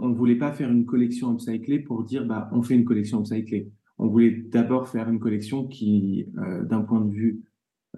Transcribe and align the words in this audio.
on 0.00 0.08
ne 0.08 0.14
voulait 0.14 0.36
pas 0.36 0.52
faire 0.52 0.70
une 0.70 0.86
collection 0.86 1.32
upcyclée 1.32 1.78
pour 1.78 2.04
dire 2.04 2.24
bah, 2.26 2.48
on 2.52 2.62
fait 2.62 2.74
une 2.74 2.84
collection 2.84 3.20
upcyclée. 3.20 3.70
On 3.98 4.08
voulait 4.08 4.30
d'abord 4.30 4.88
faire 4.88 5.08
une 5.08 5.20
collection 5.20 5.66
qui, 5.66 6.26
euh, 6.38 6.64
d'un 6.64 6.82
point 6.82 7.00
de 7.00 7.10
vue 7.10 7.42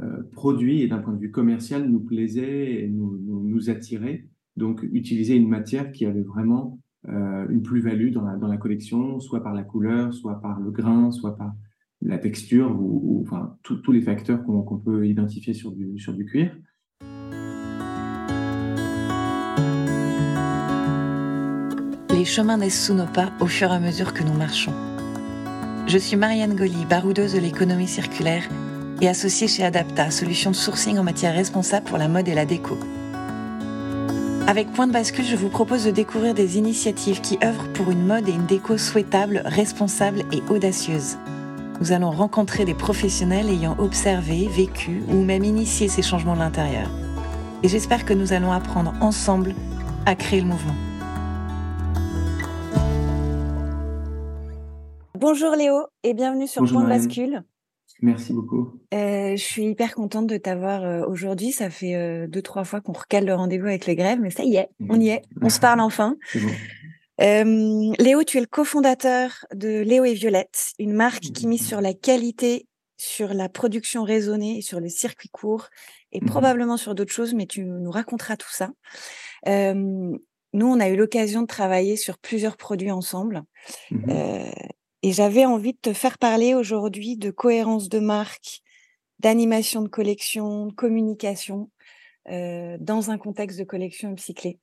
euh, 0.01 0.23
produit 0.33 0.83
et 0.83 0.89
d'un 0.89 0.99
point 0.99 1.15
de 1.15 1.19
vue 1.19 1.31
commercial, 1.31 1.89
nous 1.89 2.01
plaisait 2.01 2.83
et 2.83 2.89
nous, 2.89 3.71
attirait. 3.71 4.27
Donc, 4.57 4.87
utiliser 4.93 5.35
une 5.35 5.49
matière 5.49 5.91
qui 5.91 6.07
avait 6.07 6.23
vraiment 6.23 6.79
euh, 7.09 7.49
une 7.49 7.63
plus-value 7.63 8.13
dans 8.13 8.23
la, 8.23 8.37
dans 8.37 8.47
la 8.47 8.59
collection, 8.59 9.19
soit 9.21 9.43
par 9.43 9.55
la 9.55 9.63
couleur, 9.63 10.13
soit 10.13 10.41
par 10.41 10.61
le 10.61 10.71
grain, 10.71 11.11
soit 11.11 11.37
par 11.37 11.55
la 12.03 12.19
texture, 12.19 12.77
ou, 12.79 13.23
enfin, 13.23 13.57
tous 13.63 13.91
les 13.91 14.03
facteurs 14.03 14.45
qu'on 14.45 14.79
peut 14.79 15.07
identifier 15.09 15.55
sur 15.55 15.73
du, 15.73 15.99
sur 15.99 16.13
du 16.13 16.27
cuir. 16.27 16.57
Chemins 22.27 22.59
naissent 22.59 22.85
sous 22.85 22.95
nos 22.95 23.07
pas 23.07 23.31
au 23.41 23.47
fur 23.47 23.73
et 23.73 23.75
à 23.75 23.79
mesure 23.79 24.13
que 24.13 24.23
nous 24.23 24.35
marchons. 24.35 24.75
Je 25.87 25.99
suis 25.99 26.17
Marianne 26.17 26.57
Goli, 26.57 26.85
baroudeuse 26.85 27.33
de 27.33 27.39
l'économie 27.39 27.89
circulaire 27.89 28.43
et 29.01 29.09
associée 29.09 29.49
chez 29.49 29.65
Adapta, 29.65 30.11
solution 30.11 30.51
de 30.51 30.57
sourcing 30.57 30.99
en 30.99 31.05
matière 31.05 31.35
responsable 31.35 31.87
pour 31.87 31.99
la 31.99 32.09
mode 32.09 32.29
et 32.29 32.35
la 32.35 32.45
déco. 32.45 32.79
Avec 34.49 34.71
Point 34.73 34.87
de 34.87 34.93
bascule, 34.93 35.25
je 35.25 35.37
vous 35.37 35.49
propose 35.49 35.85
de 35.85 35.91
découvrir 35.91 36.35
des 36.35 36.59
initiatives 36.59 37.21
qui 37.21 37.39
œuvrent 37.43 37.73
pour 37.73 37.91
une 37.91 38.07
mode 38.07 38.29
et 38.29 38.33
une 38.33 38.47
déco 38.47 38.79
souhaitable, 38.79 39.43
responsable 39.45 40.25
et 40.33 40.43
audacieuse. 40.49 41.17
Nous 41.81 41.93
allons 41.93 42.11
rencontrer 42.11 42.65
des 42.65 42.75
professionnels 42.75 43.51
ayant 43.51 43.77
observé, 43.79 44.49
vécu 44.49 45.03
ou 45.09 45.23
même 45.23 45.45
initié 45.45 45.89
ces 45.89 46.03
changements 46.03 46.35
de 46.35 46.41
l'intérieur. 46.41 46.89
Et 47.63 47.69
j'espère 47.69 48.05
que 48.05 48.15
nous 48.15 48.33
allons 48.33 48.53
apprendre 48.53 48.93
ensemble 49.01 49.55
à 50.07 50.15
créer 50.15 50.41
le 50.41 50.47
mouvement. 50.47 50.75
Bonjour 55.29 55.57
Léo 55.57 55.89
et 56.05 56.15
bienvenue 56.15 56.47
sur 56.47 56.63
Point 56.63 56.85
de 56.85 56.89
bascule. 56.89 57.43
Merci 58.01 58.33
beaucoup. 58.33 58.79
Euh, 58.95 59.33
je 59.33 59.43
suis 59.43 59.65
hyper 59.65 59.97
contente 59.97 60.29
de 60.29 60.37
t'avoir 60.37 60.85
euh, 60.85 61.05
aujourd'hui. 61.05 61.51
Ça 61.51 61.69
fait 61.69 61.97
euh, 61.97 62.29
deux, 62.29 62.43
trois 62.43 62.63
fois 62.63 62.81
qu'on 62.81 62.93
recale 62.93 63.27
le 63.27 63.35
rendez-vous 63.35 63.67
avec 63.67 63.87
les 63.87 63.97
grèves, 63.97 64.21
mais 64.21 64.31
ça 64.31 64.45
y 64.45 64.55
est, 64.55 64.69
on 64.89 65.01
y 65.01 65.09
est. 65.09 65.23
On 65.43 65.49
se 65.49 65.59
parle 65.59 65.81
enfin. 65.81 66.17
Léo, 67.19 68.23
tu 68.23 68.39
es 68.39 68.41
le 68.41 68.47
cofondateur 68.47 69.45
de 69.53 69.81
Léo 69.81 70.05
et 70.05 70.15
Violette, 70.15 70.75
une 70.79 70.93
marque 70.93 71.23
qui 71.23 71.49
mise 71.49 71.67
sur 71.67 71.81
la 71.81 71.93
qualité, 71.93 72.69
sur 72.97 73.35
la 73.35 73.49
production 73.49 74.05
raisonnée, 74.05 74.63
sur 74.63 74.79
le 74.79 74.89
circuit 74.89 75.31
court 75.31 75.71
et 76.13 76.21
mhm. 76.21 76.29
probablement 76.29 76.77
sur 76.77 76.95
d'autres 76.95 77.13
choses, 77.13 77.35
mais 77.35 77.47
tu 77.47 77.65
nous 77.65 77.91
raconteras 77.91 78.37
tout 78.37 78.53
ça. 78.53 78.71
nous, 79.45 80.21
on 80.55 80.79
a 80.79 80.89
eu 80.89 80.95
l'occasion 80.95 81.43
de 81.43 81.49
travailler 81.49 81.97
sur 81.97 82.17
plusieurs 82.17 82.57
produits 82.57 82.93
ensemble. 82.93 83.43
Mhm. 83.91 84.45
Et 85.03 85.13
j'avais 85.13 85.45
envie 85.45 85.73
de 85.73 85.79
te 85.79 85.93
faire 85.93 86.19
parler 86.19 86.55
aujourd'hui 86.55 87.17
de 87.17 87.31
cohérence 87.31 87.89
de 87.89 87.99
marque, 87.99 88.63
d'animation 89.19 89.83
de 89.83 89.89
collection, 89.89 90.67
de 90.67 90.73
communication 90.73 91.71
euh, 92.29 92.77
dans 92.81 93.11
un 93.11 93.19
contexte 93.19 93.59
de 93.59 93.65
collection 93.65 94.11
upcyclée. 94.11 94.59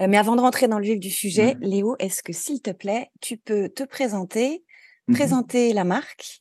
Euh, 0.00 0.06
mais 0.08 0.16
avant 0.16 0.36
de 0.36 0.40
rentrer 0.40 0.68
dans 0.68 0.78
le 0.78 0.84
vif 0.84 0.98
du 0.98 1.10
sujet, 1.10 1.56
Léo, 1.60 1.96
est-ce 1.98 2.22
que 2.22 2.32
s'il 2.32 2.62
te 2.62 2.70
plaît, 2.70 3.10
tu 3.20 3.36
peux 3.36 3.68
te 3.68 3.82
présenter, 3.82 4.64
mmh 5.08 5.14
présenter 5.14 5.72
la 5.72 5.84
marque 5.84 6.40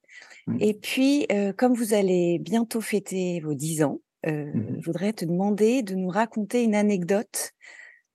et 0.60 0.76
puis, 0.76 1.26
euh, 1.32 1.54
comme 1.54 1.74
vous 1.74 1.96
allez 1.96 2.38
bientôt 2.38 2.80
fêter 2.80 3.40
vos 3.40 3.56
10 3.56 3.84
ans, 3.84 4.00
mmh 4.26 4.80
je 4.80 4.86
voudrais 4.86 5.12
te 5.12 5.26
demander 5.26 5.82
de 5.82 5.96
nous 5.96 6.10
raconter 6.10 6.64
une 6.64 6.76
anecdote 6.76 7.52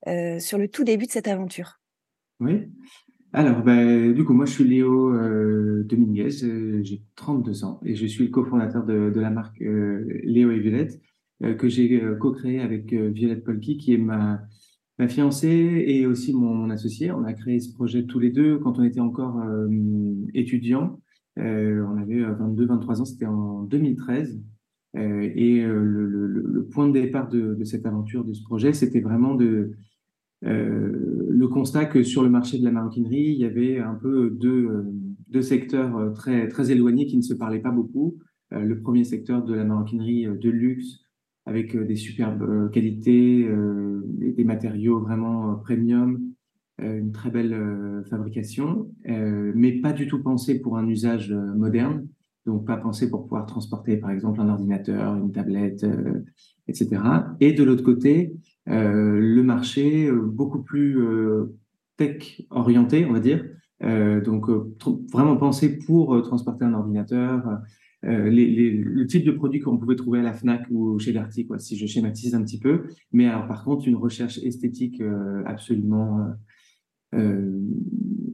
sur 0.07 0.59
le 0.59 0.67
tout 0.69 0.85
début 0.85 1.07
de 1.07 1.13
cette 1.13 1.29
aventure. 1.29 1.81
Oui, 2.41 2.69
alors, 3.33 3.63
ben, 3.63 4.13
du 4.13 4.25
coup, 4.25 4.33
moi, 4.33 4.45
je 4.45 4.53
suis 4.53 4.65
Léo 4.65 5.15
euh, 5.15 5.85
Dominguez, 5.85 6.43
euh, 6.43 6.81
j'ai 6.83 7.01
32 7.15 7.65
ans 7.65 7.81
et 7.85 7.95
je 7.95 8.05
suis 8.07 8.25
le 8.25 8.31
cofondateur 8.31 8.85
de, 8.85 9.13
la 9.21 9.31
marque 9.31 9.63
euh, 9.63 10.05
Léo 10.25 10.51
et 10.51 10.59
Violette, 10.59 11.01
que 11.57 11.69
j'ai 11.69 12.03
co-créé 12.21 12.61
avec 12.61 12.93
Violette 12.93 13.45
Polki, 13.45 13.79
qui 13.79 13.95
est 13.95 13.99
ma, 13.99 14.43
fiancée 15.09 15.85
et 15.87 16.07
aussi 16.07 16.35
mon, 16.35 16.55
mon, 16.55 16.69
associé. 16.69 17.13
On 17.13 17.25
a 17.25 17.33
créé 17.33 17.61
ce 17.61 17.73
projet 17.73 18.05
tous 18.05 18.19
les 18.19 18.31
deux 18.31 18.59
quand 18.59 18.79
on 18.79 18.83
était 18.83 19.01
encore 19.01 19.43
étudiants. 20.35 21.01
on 21.39 21.97
avait 21.97 22.21
22-23 22.21 23.01
ans, 23.01 23.05
c'était 23.07 23.25
en 23.25 23.63
2013. 23.63 24.39
et 24.97 25.63
le, 25.63 26.69
point 26.71 26.89
de 26.89 26.93
départ 26.93 27.31
de, 27.31 27.57
cette 27.65 27.87
aventure, 27.87 28.23
de 28.23 28.35
ce 28.35 28.43
projet, 28.43 28.75
c'était 28.75 29.01
vraiment 29.01 29.35
de 29.35 29.73
le 30.43 31.49
constat 31.49 31.87
que 31.87 32.03
sur 32.03 32.23
le 32.23 32.31
marché 32.31 32.59
de 32.59 32.65
la 32.65 32.71
maroquinerie, 32.71 33.33
il 33.33 33.39
y 33.39 33.45
avait 33.45 33.79
un 33.79 33.95
peu 33.95 34.31
deux, 34.31 34.67
euh, 34.67 34.83
deux 35.29 35.43
secteurs 35.43 35.97
euh, 35.97 36.11
très, 36.11 36.49
très 36.49 36.71
éloignés 36.71 37.07
qui 37.07 37.17
ne 37.17 37.23
se 37.23 37.35
parlaient 37.35 37.61
pas 37.61 37.71
beaucoup. 37.71 38.19
le 38.53 38.81
premier 38.81 39.05
secteur 39.05 39.45
de 39.45 39.55
la 39.55 39.65
maroquinerie 39.65 40.27
de 40.27 40.51
luxe, 40.51 41.05
avec 41.47 41.77
des 41.77 41.95
superbes 41.95 42.71
qualités, 42.73 43.49
des 44.19 44.45
matériaux 44.45 44.99
vraiment 44.99 45.55
premium, 45.55 46.21
une 46.81 47.13
très 47.13 47.31
belle 47.31 47.57
fabrication, 48.11 48.91
mais 49.55 49.81
pas 49.81 49.93
du 49.93 50.09
tout 50.09 50.21
pensé 50.21 50.61
pour 50.61 50.79
un 50.79 50.89
usage 50.89 51.33
moderne, 51.33 52.09
donc 52.45 52.67
pas 52.67 52.77
pensé 52.77 53.09
pour 53.09 53.23
pouvoir 53.23 53.47
transporter 53.47 53.99
par 53.99 54.11
exemple 54.11 54.41
un 54.41 54.49
ordinateur, 54.49 55.15
une 55.15 55.31
tablette, 55.31 55.87
etc. 56.67 57.01
Et 57.39 57.53
de 57.53 57.63
l'autre 57.63 57.85
côté, 57.85 58.33
euh, 58.60 58.60
le 58.67 59.43
marché 59.43 60.07
euh, 60.07 60.21
beaucoup 60.21 60.63
plus 60.63 61.01
euh, 61.01 61.57
tech 61.97 62.43
orienté, 62.51 63.05
on 63.05 63.13
va 63.13 63.21
dire. 63.21 63.45
donc 63.81 64.49
vraiment 65.13 65.37
pensé 65.37 65.79
pour 65.79 66.23
transporter 66.23 66.65
un 66.65 66.75
ordinateur. 66.75 67.61
Le 68.03 69.05
type 69.05 69.25
de 69.25 69.33
produit 69.33 69.61
qu'on 69.61 69.77
pouvait 69.77 69.97
trouver 69.97 70.21
à 70.21 70.23
la 70.23 70.33
Fnac 70.33 70.67
ou 70.71 70.99
chez 70.99 71.13
Darty, 71.13 71.47
quoi, 71.47 71.59
si 71.59 71.77
je 71.77 71.87
schématise 71.87 72.35
un 72.35 72.43
petit 72.43 72.59
peu. 72.59 72.85
Mais 73.13 73.27
alors, 73.27 73.47
par 73.47 73.65
contre, 73.65 73.87
une 73.87 73.97
recherche 73.97 74.39
esthétique 74.39 75.03
absolument 75.45 76.27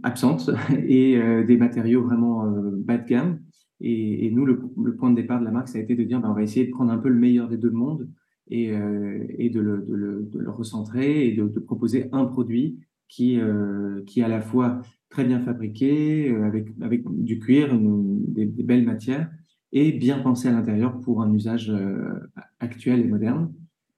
absente 0.04 0.50
et 0.87 1.19
des 1.44 1.56
matériaux 1.56 2.03
vraiment 2.03 2.44
bas 2.76 2.98
de 2.98 3.08
gamme. 3.08 3.41
Et, 3.81 4.31
nous, 4.31 4.47
le, 4.47 4.58
point 4.97 5.10
de 5.10 5.16
départ 5.16 5.41
de 5.41 5.44
la 5.44 5.50
marque, 5.50 5.69
ça 5.69 5.78
a 5.78 5.81
été 5.81 5.97
de 5.97 6.04
dire, 6.04 6.20
ben, 6.20 6.31
on 6.31 6.34
va 6.34 6.43
essayer 6.43 6.66
de 6.66 6.70
prendre 6.70 6.93
un 6.93 6.98
peu 6.98 7.08
le 7.08 7.19
meilleur 7.19 7.48
des 7.48 7.56
deux 7.58 7.70
mondes 7.70 8.08
et, 8.49 8.71
euh, 8.73 9.27
de, 9.39 9.61
le, 9.61 10.51
recentrer 10.51 11.29
et 11.29 11.34
de, 11.34 11.47
proposer 11.61 12.09
un 12.12 12.25
produit 12.27 12.79
qui, 13.09 13.39
euh, 13.39 14.03
qui 14.07 14.21
est 14.21 14.25
à 14.25 14.29
la 14.29 14.41
fois 14.41 14.83
très 15.09 15.25
bien 15.25 15.41
fabriqué, 15.41 16.31
euh, 16.31 16.45
avec, 16.45 16.69
avec 16.81 17.03
du 17.06 17.39
cuir, 17.39 17.77
des, 17.79 18.47
belles 18.47 18.85
matières, 18.85 19.31
et 19.73 19.93
bien 19.93 20.19
pensé 20.19 20.49
à 20.49 20.53
l'intérieur 20.53 21.01
pour 21.01 21.23
un 21.23 21.33
usage 21.33 21.73
actuel 22.61 23.01
et 23.01 23.05
moderne. 23.05 23.53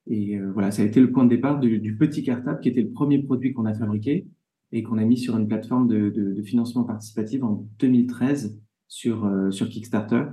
Et 0.07 0.39
voilà, 0.39 0.71
ça 0.71 0.81
a 0.81 0.85
été 0.85 0.99
le 0.99 1.11
point 1.11 1.23
de 1.23 1.29
départ 1.29 1.59
du, 1.59 1.95
petit 1.95 2.23
cartable, 2.23 2.59
qui 2.59 2.69
était 2.69 2.81
le 2.81 2.89
premier 2.89 3.19
produit 3.21 3.53
qu'on 3.53 3.65
a 3.65 3.73
fabriqué 3.73 4.27
et 4.71 4.83
qu'on 4.83 4.97
a 4.97 5.05
mis 5.05 5.17
sur 5.17 5.37
une 5.37 5.47
plateforme 5.47 5.87
de, 5.87 6.41
financement 6.43 6.83
participatif 6.83 7.43
en 7.43 7.67
2013 7.79 8.59
sur, 8.87 9.31
sur 9.51 9.69
Kickstarter. 9.69 10.23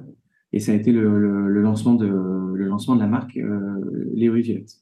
Et 0.52 0.60
ça 0.60 0.72
a 0.72 0.74
été 0.74 0.92
le, 0.92 1.18
le, 1.48 1.60
lancement, 1.60 1.94
de, 1.94 2.06
le 2.06 2.64
lancement 2.66 2.94
de 2.94 3.00
la 3.00 3.06
marque 3.06 3.36
euh, 3.36 4.10
Léo 4.14 4.34
Violette. 4.34 4.80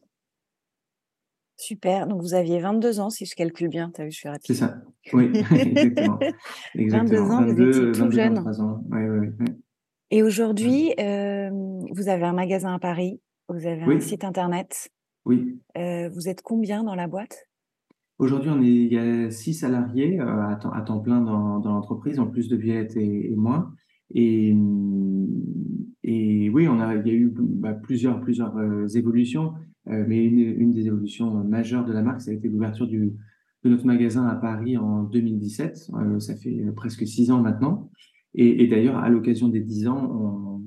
Super. 1.56 2.06
Donc, 2.06 2.20
vous 2.20 2.34
aviez 2.34 2.60
22 2.60 3.00
ans, 3.00 3.10
si 3.10 3.26
je 3.26 3.34
calcule 3.34 3.68
bien. 3.68 3.90
Tu 3.94 4.02
as 4.02 4.04
vu, 4.04 4.10
je 4.10 4.16
suis 4.16 4.28
rapide. 4.28 4.44
C'est 4.46 4.54
ça. 4.54 4.76
Oui, 5.12 5.30
exactement. 5.34 6.18
exactement. 6.74 7.28
22 7.28 7.30
ans, 7.30 7.44
vous 7.44 7.62
étiez 7.62 7.92
tout 7.92 8.10
jeune. 8.10 8.44
Et 10.10 10.22
aujourd'hui, 10.22 10.92
euh, 11.00 11.50
vous 11.90 12.08
avez 12.08 12.24
un 12.24 12.32
magasin 12.32 12.74
à 12.74 12.78
Paris, 12.78 13.20
vous 13.48 13.66
avez 13.66 13.82
un 13.82 14.00
site 14.00 14.24
internet. 14.24 14.90
Oui. 15.24 15.58
Euh, 15.78 16.08
vous 16.10 16.28
êtes 16.28 16.42
combien 16.42 16.84
dans 16.84 16.94
la 16.94 17.06
boîte? 17.06 17.48
Aujourd'hui, 18.18 18.50
on 18.50 18.62
est, 18.62 18.66
il 18.66 18.92
y 18.92 18.98
a 18.98 19.30
six 19.30 19.54
salariés 19.54 20.20
euh, 20.20 20.48
à, 20.48 20.56
temps, 20.56 20.70
à, 20.70 20.82
temps, 20.82 21.00
plein 21.00 21.20
dans, 21.20 21.58
dans 21.58 21.72
l'entreprise, 21.72 22.20
en 22.20 22.26
plus 22.26 22.48
de 22.48 22.56
Violette 22.56 22.96
et, 22.96 23.32
et 23.32 23.34
moi. 23.34 23.72
Et, 24.14 24.54
oui, 26.52 26.68
on 26.68 26.80
a, 26.80 26.94
il 26.94 27.06
y 27.06 27.10
a 27.10 27.14
eu 27.14 27.32
bah, 27.36 27.74
plusieurs, 27.74 28.20
plusieurs 28.20 28.56
euh, 28.56 28.86
évolutions, 28.88 29.54
euh, 29.88 30.04
mais 30.06 30.24
une, 30.24 30.72
des 30.72 30.86
évolutions 30.86 31.32
majeures 31.44 31.84
de 31.84 31.92
la 31.92 32.02
marque, 32.02 32.20
ça 32.20 32.30
a 32.30 32.34
été 32.34 32.48
l'ouverture 32.48 32.86
de 32.86 33.12
notre 33.64 33.86
magasin 33.86 34.26
à 34.26 34.36
Paris 34.36 34.76
en 34.76 35.02
2017. 35.02 35.90
Euh, 35.94 36.20
ça 36.20 36.36
fait 36.36 36.64
presque 36.76 37.06
six 37.06 37.30
ans 37.30 37.42
maintenant. 37.42 37.90
Et, 38.36 38.66
d'ailleurs, 38.66 38.96
à 38.96 39.08
l'occasion 39.08 39.48
des 39.48 39.60
dix 39.60 39.86
ans 39.86 40.60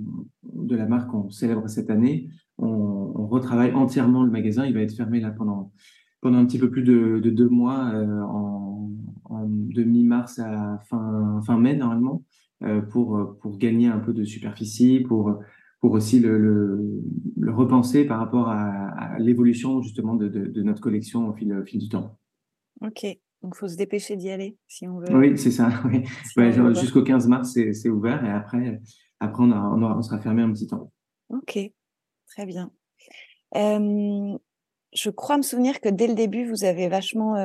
de 0.53 0.73
la 0.73 0.85
marque, 0.85 1.13
on 1.13 1.29
célèbre 1.29 1.67
cette 1.67 1.89
année. 1.89 2.29
On, 2.57 3.27
retravaille 3.27 3.73
entièrement 3.73 4.23
le 4.23 4.31
magasin. 4.31 4.65
Il 4.65 4.73
va 4.73 4.79
être 4.79 4.95
fermé 4.95 5.19
là 5.19 5.31
pendant 5.31 5.73
pendant 6.21 6.37
un 6.37 6.45
petit 6.45 6.59
peu 6.59 6.69
plus 6.69 6.83
de, 6.83 7.19
de 7.19 7.29
deux 7.29 7.49
mois, 7.49 7.91
en, 7.93 8.89
en 9.25 9.45
de 9.49 9.83
mi-mars 9.83 10.39
à 10.39 10.79
fin 10.89 11.41
fin 11.45 11.59
mai 11.59 11.75
normalement. 11.75 12.23
Euh, 12.63 12.81
pour, 12.81 13.17
euh, 13.17 13.37
pour 13.39 13.55
gagner 13.59 13.87
un 13.87 13.99
peu 13.99 14.13
de 14.13 14.23
superficie, 14.23 15.01
pour, 15.01 15.39
pour 15.79 15.91
aussi 15.91 16.19
le, 16.19 16.39
le, 16.39 17.03
le 17.37 17.53
repenser 17.53 18.03
par 18.03 18.17
rapport 18.17 18.49
à, 18.49 18.87
à 18.97 19.19
l'évolution 19.19 19.83
justement 19.83 20.15
de, 20.15 20.27
de, 20.27 20.47
de, 20.47 20.63
notre 20.63 20.81
collection 20.81 21.29
au 21.29 21.33
fil, 21.33 21.53
au 21.53 21.63
fil 21.63 21.79
du 21.79 21.87
temps. 21.87 22.17
Ok, 22.81 23.05
Donc, 23.43 23.53
il 23.55 23.57
faut 23.57 23.67
se 23.67 23.75
dépêcher 23.75 24.15
d'y 24.15 24.31
aller 24.31 24.57
si 24.67 24.87
on 24.87 24.97
veut. 24.97 25.15
Oui, 25.15 25.37
c'est 25.37 25.51
ça. 25.51 25.69
Oui. 25.85 26.03
Jusqu'au 26.73 27.03
15 27.03 27.27
mars, 27.27 27.53
c'est 27.53 27.89
ouvert 27.89 28.25
et 28.25 28.31
après, 28.31 28.81
après 29.19 29.43
on, 29.43 29.51
on, 29.51 30.01
sera 30.01 30.17
fermé 30.17 30.41
un 30.41 30.51
petit 30.51 30.65
temps. 30.65 30.91
Ok, 31.29 31.59
très 32.27 32.45
bien. 32.47 32.71
je 33.53 35.09
crois 35.11 35.37
me 35.37 35.43
souvenir 35.43 35.79
que 35.79 35.89
dès 35.89 36.07
le 36.07 36.15
début, 36.15 36.49
vous 36.49 36.63
avez 36.63 36.87
vachement 36.87 37.35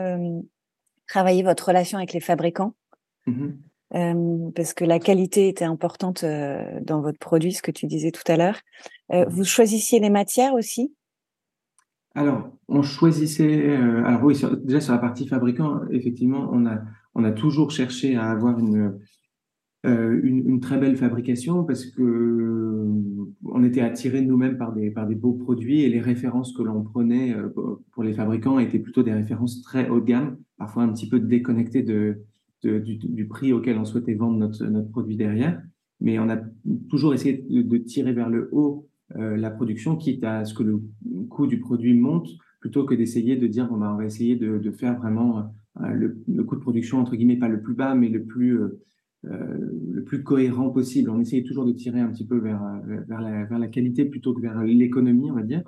travaillé 1.07 1.43
votre 1.43 1.69
relation 1.69 1.99
avec 1.99 2.15
les 2.15 2.21
fabricants. 2.21 2.75
Parce 3.93 4.73
que 4.73 4.85
la 4.85 4.99
qualité 4.99 5.49
était 5.49 5.67
importante 5.67 6.25
dans 6.25 7.03
votre 7.03 7.19
produit, 7.19 7.53
ce 7.53 7.63
que 7.63 7.71
tu 7.71 7.87
disais 7.87 8.11
tout 8.11 8.23
à 8.27 8.37
l'heure. 8.37 8.59
Mmh 9.11 9.25
vous 9.29 9.45
choisissiez 9.45 10.01
les 10.01 10.09
matières 10.09 10.55
aussi? 10.55 10.95
Alors, 12.15 12.51
on 12.69 12.83
choisissait. 12.83 13.77
Alors 13.77 14.23
oui, 14.25 14.41
déjà 14.65 14.81
sur 14.81 14.93
la 14.95 14.99
partie 14.99 15.29
fabricant, 15.29 15.81
effectivement, 15.91 16.49
on 16.53 16.65
a 16.67 16.81
on 17.15 17.25
a 17.25 17.33
toujours 17.33 17.71
cherché 17.71 18.17
à 18.17 18.31
avoir 18.31 18.59
une 18.59 18.99
une, 19.85 20.49
une, 20.49 20.61
très 20.61 20.79
belle 20.79 20.97
fabrication 20.97 21.65
parce 21.65 21.85
que 21.87 22.87
on 23.45 23.65
était 23.65 23.81
attirés 23.81 24.23
nous-mêmes 24.23 24.57
par 24.57 24.73
des 24.73 24.91
par 24.91 25.07
des 25.07 25.17
beaux 25.17 25.35
produits 25.35 25.83
et 25.83 25.89
les 25.89 26.01
références 26.01 26.57
que 26.57 26.63
l'on 26.63 26.83
prenait 26.83 27.35
pour 27.91 28.03
les 28.03 28.15
fabricants 28.15 28.59
étaient 28.59 28.79
plutôt 28.79 29.03
des 29.03 29.13
références 29.13 29.61
très 29.63 29.89
haut 29.89 30.01
de 30.01 30.07
gamme, 30.07 30.39
parfois 30.57 30.85
un 30.85 30.93
petit 30.93 31.09
peu 31.09 31.19
déconnectées 31.19 31.83
de, 31.83 32.23
du, 32.65 33.27
prix 33.27 33.53
auquel 33.53 33.79
on 33.79 33.85
souhaitait 33.85 34.15
vendre 34.15 34.39
notre 34.39 34.65
notre 34.67 34.91
produit 34.91 35.17
derrière. 35.17 35.61
Mais 36.03 36.19
on 36.19 36.29
a 36.29 36.37
toujours 36.91 37.15
essayé 37.15 37.45
de, 37.49 37.79
tirer 37.79 38.13
vers 38.13 38.29
le 38.29 38.49
haut 38.53 38.89
euh, 39.17 39.37
la 39.37 39.51
production, 39.51 39.97
quitte 39.97 40.25
à 40.25 40.45
ce 40.45 40.53
que 40.53 40.63
le 40.65 40.81
coût 41.29 41.47
du 41.47 41.61
produit 41.61 41.95
monte, 41.95 42.29
plutôt 42.61 42.85
que 42.85 42.95
d'essayer 42.95 43.37
de 43.37 43.47
dire, 43.47 43.69
bon, 43.69 43.77
bah, 43.77 43.93
on 43.95 43.99
va 43.99 44.05
essayer 44.05 44.37
de, 44.37 44.59
de 44.59 44.71
faire 44.73 44.99
vraiment 44.99 45.53
euh, 45.81 45.89
le, 45.93 46.23
le, 46.27 46.45
coût 46.45 46.57
de 46.57 46.61
production, 46.61 46.99
entre 46.99 47.15
guillemets, 47.15 47.37
pas 47.37 47.49
le 47.49 47.61
plus 47.61 47.75
bas, 47.75 47.95
mais 47.95 48.09
le 48.09 48.25
plus, 48.25 48.59
euh, 48.59 48.81
le 49.25 50.03
plus 50.03 50.25
cohérent 50.25 50.71
possible. 50.71 51.09
On 51.11 51.21
essayait 51.21 51.45
toujours 51.45 51.67
de 51.67 51.73
tirer 51.73 52.01
un 52.01 52.09
petit 52.09 52.27
peu 52.27 52.39
vers, 52.39 52.63
vers, 53.07 53.21
la, 53.21 53.69
qualité 53.69 54.05
plutôt 54.05 54.35
que 54.35 54.41
vers 54.41 54.63
l'économie, 54.63 55.31
on 55.31 55.35
va 55.35 55.43
dire. 55.43 55.63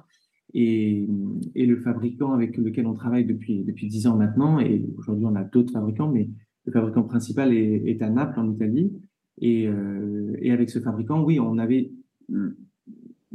Et, 0.52 1.06
et, 1.54 1.66
le 1.66 1.76
fabricant 1.76 2.32
avec 2.32 2.56
lequel 2.56 2.86
on 2.86 2.94
travaille 2.94 3.24
depuis 3.24 3.64
depuis 3.64 3.88
dix 3.88 4.06
ans 4.06 4.16
maintenant, 4.16 4.60
et 4.60 4.86
aujourd'hui 4.96 5.26
on 5.26 5.34
a 5.34 5.42
d'autres 5.42 5.72
fabricants, 5.72 6.10
mais 6.10 6.30
le 6.66 6.72
fabricant 6.72 7.02
principal 7.02 7.52
est, 7.52 7.82
est 7.86 8.02
à 8.02 8.10
Naples 8.10 8.40
en 8.40 8.50
Italie. 8.50 8.92
Et, 9.38 9.66
euh, 9.68 10.36
et, 10.40 10.52
avec 10.52 10.70
ce 10.70 10.78
fabricant, 10.78 11.22
oui, 11.22 11.40
on 11.40 11.58
avait 11.58 11.90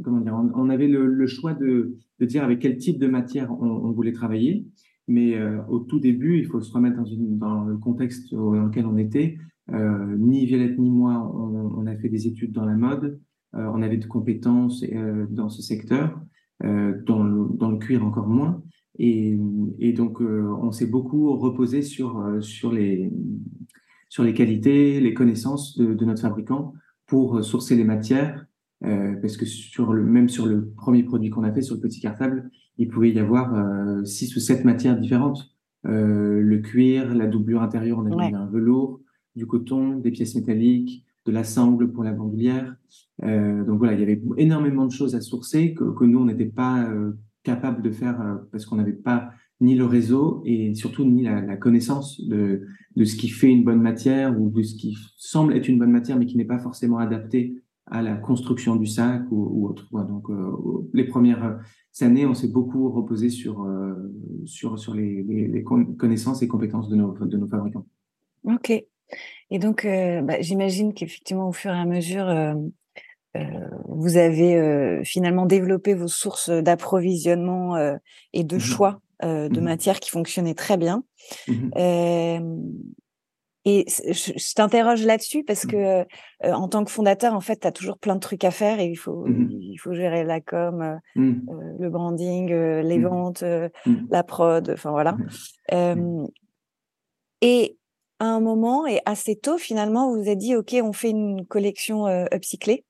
comment 0.02 0.20
dire, 0.20 0.34
on, 0.54 0.70
avait 0.70 0.88
le, 0.88 1.26
choix 1.26 1.54
de, 1.54 1.96
de, 2.18 2.26
dire 2.26 2.44
avec 2.44 2.60
quel 2.60 2.76
type 2.76 2.98
de 2.98 3.06
matière 3.06 3.50
on, 3.52 3.90
voulait 3.92 4.12
travailler. 4.12 4.66
Mais 5.08 5.36
euh, 5.36 5.60
au 5.68 5.80
tout 5.80 5.98
début, 5.98 6.38
il 6.38 6.46
faut 6.46 6.60
se 6.60 6.72
remettre 6.72 6.96
dans, 6.96 7.04
une, 7.04 7.38
dans 7.38 7.64
le 7.64 7.76
contexte 7.76 8.32
dans 8.32 8.66
lequel 8.66 8.86
on 8.86 8.96
était. 8.96 9.38
Euh, 9.72 10.16
ni 10.18 10.46
Violette 10.46 10.78
ni 10.78 10.90
moi, 10.90 11.32
on, 11.34 11.86
a 11.86 11.96
fait 11.96 12.08
des 12.08 12.26
études 12.26 12.52
dans 12.52 12.64
la 12.64 12.76
mode. 12.76 13.20
Euh, 13.54 13.70
on 13.74 13.82
avait 13.82 13.96
de 13.96 14.06
compétences 14.06 14.84
dans 15.30 15.48
ce 15.48 15.62
secteur, 15.62 16.20
dans 16.62 17.22
le, 17.22 17.56
dans, 17.56 17.70
le, 17.70 17.78
cuir 17.78 18.04
encore 18.04 18.28
moins. 18.28 18.62
Et, 18.98 19.38
et 19.78 19.92
donc, 19.92 20.20
on 20.20 20.72
s'est 20.72 20.86
beaucoup 20.86 21.36
reposé 21.36 21.80
sur, 21.82 22.38
sur, 22.40 22.72
les, 22.72 23.10
sur 24.08 24.24
les 24.24 24.34
qualités, 24.34 25.00
les 25.00 25.14
connaissances 25.14 25.78
de, 25.78 25.94
de 25.94 26.04
notre 26.04 26.20
fabricant 26.20 26.74
pour 27.06 27.42
sourcer 27.42 27.76
les 27.76 27.84
matières 27.84 28.46
euh, 28.84 29.14
parce 29.20 29.36
que 29.36 29.44
sur 29.44 29.92
le, 29.92 30.02
même 30.02 30.28
sur 30.28 30.46
le 30.46 30.70
premier 30.70 31.02
produit 31.02 31.30
qu'on 31.30 31.44
a 31.44 31.52
fait, 31.52 31.62
sur 31.62 31.74
le 31.74 31.80
petit 31.80 32.00
cartable, 32.00 32.50
il 32.78 32.88
pouvait 32.88 33.10
y 33.10 33.18
avoir 33.18 33.54
euh, 33.54 34.04
six 34.04 34.34
ou 34.36 34.40
sept 34.40 34.64
matières 34.64 34.98
différentes. 34.98 35.54
Euh, 35.86 36.40
le 36.40 36.58
cuir, 36.58 37.14
la 37.14 37.26
doublure 37.26 37.62
intérieure, 37.62 37.98
on 37.98 38.06
avait 38.06 38.34
un 38.34 38.46
velours, 38.46 39.00
du 39.36 39.46
coton, 39.46 39.98
des 39.98 40.10
pièces 40.10 40.34
métalliques, 40.34 41.04
de 41.26 41.32
la 41.32 41.44
sangle 41.44 41.92
pour 41.92 42.04
la 42.04 42.12
bandoulière. 42.12 42.74
Euh, 43.22 43.64
donc 43.64 43.78
voilà, 43.78 43.92
il 43.94 44.00
y 44.00 44.02
avait 44.02 44.22
énormément 44.38 44.86
de 44.86 44.92
choses 44.92 45.14
à 45.14 45.20
sourcer 45.20 45.74
que, 45.74 45.84
que 45.84 46.04
nous, 46.04 46.18
on 46.18 46.24
n'était 46.24 46.46
pas 46.46 46.84
euh, 46.84 47.12
capable 47.42 47.82
de 47.82 47.90
faire 47.90 48.20
euh, 48.20 48.36
parce 48.52 48.66
qu'on 48.66 48.76
n'avait 48.76 48.92
pas 48.92 49.30
ni 49.60 49.74
le 49.74 49.84
réseau 49.84 50.42
et 50.46 50.74
surtout 50.74 51.04
ni 51.04 51.22
la, 51.22 51.56
connaissance 51.56 52.20
de, 52.26 52.66
de 52.96 53.04
ce 53.04 53.16
qui 53.16 53.28
fait 53.28 53.48
une 53.48 53.62
bonne 53.62 53.80
matière 53.80 54.40
ou 54.40 54.50
de 54.50 54.62
ce 54.62 54.74
qui 54.74 54.96
semble 55.16 55.54
être 55.54 55.68
une 55.68 55.78
bonne 55.78 55.90
matière 55.90 56.18
mais 56.18 56.26
qui 56.26 56.36
n'est 56.36 56.46
pas 56.46 56.58
forcément 56.58 56.98
adapté 56.98 57.56
à 57.86 58.02
la 58.02 58.14
construction 58.14 58.76
du 58.76 58.86
sac 58.86 59.22
ou, 59.30 59.66
autre. 59.66 59.88
Donc, 60.04 60.30
euh, 60.30 60.88
les 60.94 61.04
premières 61.04 61.58
années, 62.00 62.24
on 62.24 62.34
s'est 62.34 62.48
beaucoup 62.48 62.88
reposé 62.90 63.30
sur, 63.30 63.64
euh, 63.64 63.94
sur, 64.44 64.78
sur 64.78 64.94
les, 64.94 65.64
connaissances 65.98 66.40
et 66.42 66.48
compétences 66.48 66.88
de 66.88 66.94
nos, 66.94 67.12
de 67.12 67.36
nos 67.36 67.48
fabricants. 67.48 67.84
Ok. 68.44 68.70
Et 69.50 69.58
donc, 69.58 69.84
bah, 69.84 70.40
j'imagine 70.40 70.94
qu'effectivement, 70.94 71.48
au 71.48 71.52
fur 71.52 71.72
et 71.72 71.78
à 71.78 71.84
mesure, 71.84 72.28
vous 74.00 74.16
avez 74.16 75.00
finalement 75.04 75.46
développé 75.46 75.94
vos 75.94 76.08
sources 76.08 76.50
d'approvisionnement 76.50 77.76
et 78.32 78.44
de 78.44 78.56
mmh 78.56 78.60
choix 78.60 79.00
de 79.22 79.60
mmh 79.60 79.62
matières 79.62 80.00
qui 80.00 80.10
fonctionnaient 80.10 80.54
très 80.54 80.76
bien. 80.76 81.04
Mmh 81.48 81.70
et 83.66 83.84
je, 83.88 84.54
t'interroge 84.54 85.04
là-dessus 85.04 85.44
parce 85.44 85.64
mmh. 85.64 85.70
que 85.70 85.76
euh, 85.76 86.04
en 86.42 86.68
tant 86.68 86.84
que 86.84 86.90
fondateur, 86.90 87.34
en 87.34 87.40
fait, 87.40 87.60
tu 87.60 87.66
as 87.66 87.72
toujours 87.72 87.98
plein 87.98 88.14
de 88.14 88.20
trucs 88.20 88.44
à 88.44 88.50
faire 88.50 88.80
et 88.80 88.86
il 88.86 88.96
faut, 88.96 89.26
il 89.28 89.76
faut 89.76 89.92
gérer 89.92 90.24
la 90.24 90.40
com, 90.40 90.80
euh, 90.80 91.20
euh, 91.20 91.76
le 91.78 91.90
branding, 91.90 92.48
les 92.48 92.98
ventes, 92.98 93.44
la 94.10 94.22
prod, 94.22 94.70
enfin 94.70 94.90
voilà. 94.90 95.16
et 97.42 97.76
à 98.18 98.26
un 98.26 98.40
moment 98.40 98.86
et 98.86 99.00
assez 99.06 99.36
tôt, 99.36 99.58
finalement, 99.58 100.10
vous 100.10 100.22
vous 100.22 100.28
êtes 100.28 100.38
dit, 100.38 100.56
OK, 100.56 100.74
on 100.82 100.92
fait 100.92 101.10
une 101.10 101.46
collection 101.46 102.06
upcyclée 102.32 102.84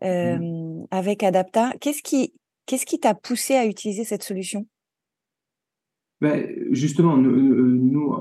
avec 0.00 1.22
Adapta. 1.22 1.72
Qu'est-ce 1.80 2.02
qui 2.02 2.32
qu'est-ce 2.66 2.86
qui 2.86 3.00
t'a 3.00 3.14
poussé 3.14 3.54
à 3.54 3.66
utiliser 3.66 4.04
cette 4.04 4.22
solution? 4.22 4.66
Ben, 6.20 6.46
justement, 6.70 7.16
nous, 7.16 8.12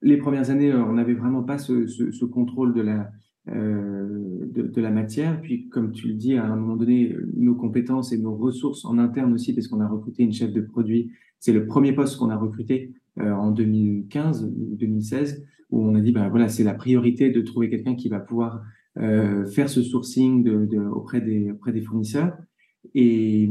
les 0.00 0.16
premières 0.16 0.50
années, 0.50 0.72
euh, 0.72 0.84
on 0.84 0.94
n'avait 0.94 1.14
vraiment 1.14 1.42
pas 1.42 1.58
ce, 1.58 1.86
ce, 1.86 2.10
ce, 2.10 2.24
contrôle 2.24 2.72
de 2.74 2.80
la, 2.80 3.10
euh, 3.48 4.46
de, 4.46 4.62
de, 4.62 4.80
la 4.80 4.90
matière. 4.90 5.40
Puis, 5.40 5.68
comme 5.68 5.92
tu 5.92 6.08
le 6.08 6.14
dis, 6.14 6.36
à 6.36 6.44
un 6.44 6.56
moment 6.56 6.76
donné, 6.76 7.14
nos 7.36 7.54
compétences 7.54 8.12
et 8.12 8.18
nos 8.18 8.34
ressources 8.34 8.84
en 8.84 8.98
interne 8.98 9.32
aussi, 9.32 9.54
parce 9.54 9.68
qu'on 9.68 9.80
a 9.80 9.88
recruté 9.88 10.22
une 10.22 10.32
chef 10.32 10.52
de 10.52 10.60
produit. 10.60 11.10
C'est 11.38 11.52
le 11.52 11.66
premier 11.66 11.92
poste 11.92 12.16
qu'on 12.18 12.30
a 12.30 12.36
recruté 12.36 12.94
euh, 13.18 13.32
en 13.32 13.50
2015 13.50 14.50
2016, 14.52 15.44
où 15.70 15.82
on 15.82 15.94
a 15.94 16.00
dit, 16.00 16.12
ben 16.12 16.28
voilà, 16.28 16.48
c'est 16.48 16.64
la 16.64 16.74
priorité 16.74 17.30
de 17.30 17.40
trouver 17.40 17.68
quelqu'un 17.68 17.94
qui 17.94 18.08
va 18.08 18.20
pouvoir 18.20 18.56
euh, 18.56 18.60
faire 18.96 19.68
ce 19.68 19.82
sourcing 19.82 20.42
de, 20.42 20.66
de, 20.66 20.78
auprès, 20.78 21.20
des, 21.20 21.50
auprès 21.50 21.72
des 21.72 21.82
fournisseurs. 21.82 22.36
Et, 22.94 23.48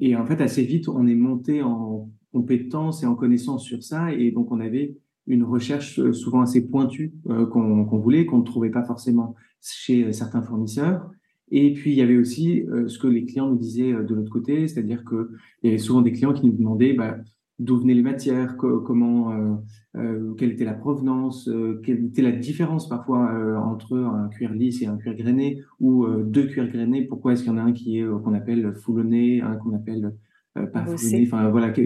et 0.00 0.16
en 0.16 0.26
fait, 0.26 0.40
assez 0.40 0.64
vite, 0.64 0.88
on 0.88 1.06
est 1.06 1.14
monté 1.14 1.62
en 1.62 2.10
compétences 2.32 3.02
et 3.02 3.06
en 3.06 3.14
connaissances 3.14 3.64
sur 3.64 3.82
ça. 3.82 4.12
Et 4.12 4.30
donc, 4.32 4.50
on 4.50 4.60
avait 4.60 4.96
une 5.26 5.44
recherche 5.44 6.00
euh, 6.00 6.12
souvent 6.12 6.40
assez 6.40 6.66
pointue 6.66 7.14
euh, 7.28 7.46
qu'on 7.46 7.84
voulait, 7.98 8.26
qu'on 8.26 8.38
ne 8.38 8.44
trouvait 8.44 8.70
pas 8.70 8.84
forcément 8.84 9.34
chez 9.60 10.04
euh, 10.04 10.12
certains 10.12 10.42
fournisseurs. 10.42 11.08
Et 11.50 11.72
puis, 11.74 11.92
il 11.92 11.96
y 11.96 12.02
avait 12.02 12.16
aussi 12.16 12.64
ce 12.86 12.98
que 12.98 13.06
les 13.06 13.26
clients 13.26 13.50
nous 13.50 13.58
disaient 13.58 13.92
de 13.92 14.14
l'autre 14.14 14.30
côté, 14.30 14.66
c'est-à-dire 14.66 15.04
qu'il 15.04 15.26
y 15.64 15.68
avait 15.68 15.76
souvent 15.76 16.00
des 16.00 16.12
clients 16.12 16.32
qui 16.32 16.46
nous 16.46 16.56
demandaient 16.56 16.94
bah, 16.94 17.18
d'où 17.62 17.78
venaient 17.78 17.94
les 17.94 18.02
matières, 18.02 18.56
comment, 18.56 19.32
euh, 19.32 19.54
euh, 19.96 20.34
quelle 20.34 20.50
était 20.50 20.64
la 20.64 20.74
provenance, 20.74 21.48
euh, 21.48 21.80
quelle 21.84 22.04
était 22.06 22.22
la 22.22 22.32
différence 22.32 22.88
parfois 22.88 23.30
entre 23.64 23.96
un 23.96 24.28
cuir 24.28 24.52
lisse 24.52 24.82
et 24.82 24.86
un 24.86 24.96
cuir 24.96 25.14
grainé, 25.14 25.62
ou 25.80 26.06
deux 26.24 26.46
cuirs 26.46 26.68
grainés, 26.68 27.06
pourquoi 27.06 27.32
est-ce 27.32 27.42
qu'il 27.42 27.52
y 27.52 27.54
en 27.54 27.58
a 27.58 27.62
un 27.62 27.72
qui 27.72 27.98
est 27.98 28.04
qu'on 28.04 28.34
appelle 28.34 28.74
foulonné, 28.74 29.40
un 29.40 29.56
qu'on 29.56 29.74
appelle 29.74 30.14
pas 30.54 30.84
foulonné, 30.84 31.26
enfin 31.26 31.48
voilà, 31.50 31.70
que, 31.70 31.82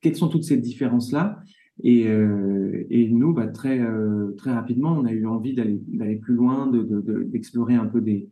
quelles 0.00 0.16
sont 0.16 0.28
toutes 0.28 0.44
ces 0.44 0.56
différences-là? 0.56 1.40
Et, 1.84 2.06
nous, 3.10 3.32
bah, 3.32 3.46
très, 3.46 3.80
très 4.36 4.52
rapidement, 4.52 4.92
on 4.92 5.04
a 5.04 5.12
eu 5.12 5.26
envie 5.26 5.54
d'aller 5.54 6.16
plus 6.16 6.34
loin, 6.34 6.70
d'explorer 6.70 7.74
un 7.74 7.86
peu 7.86 8.00
des, 8.00 8.28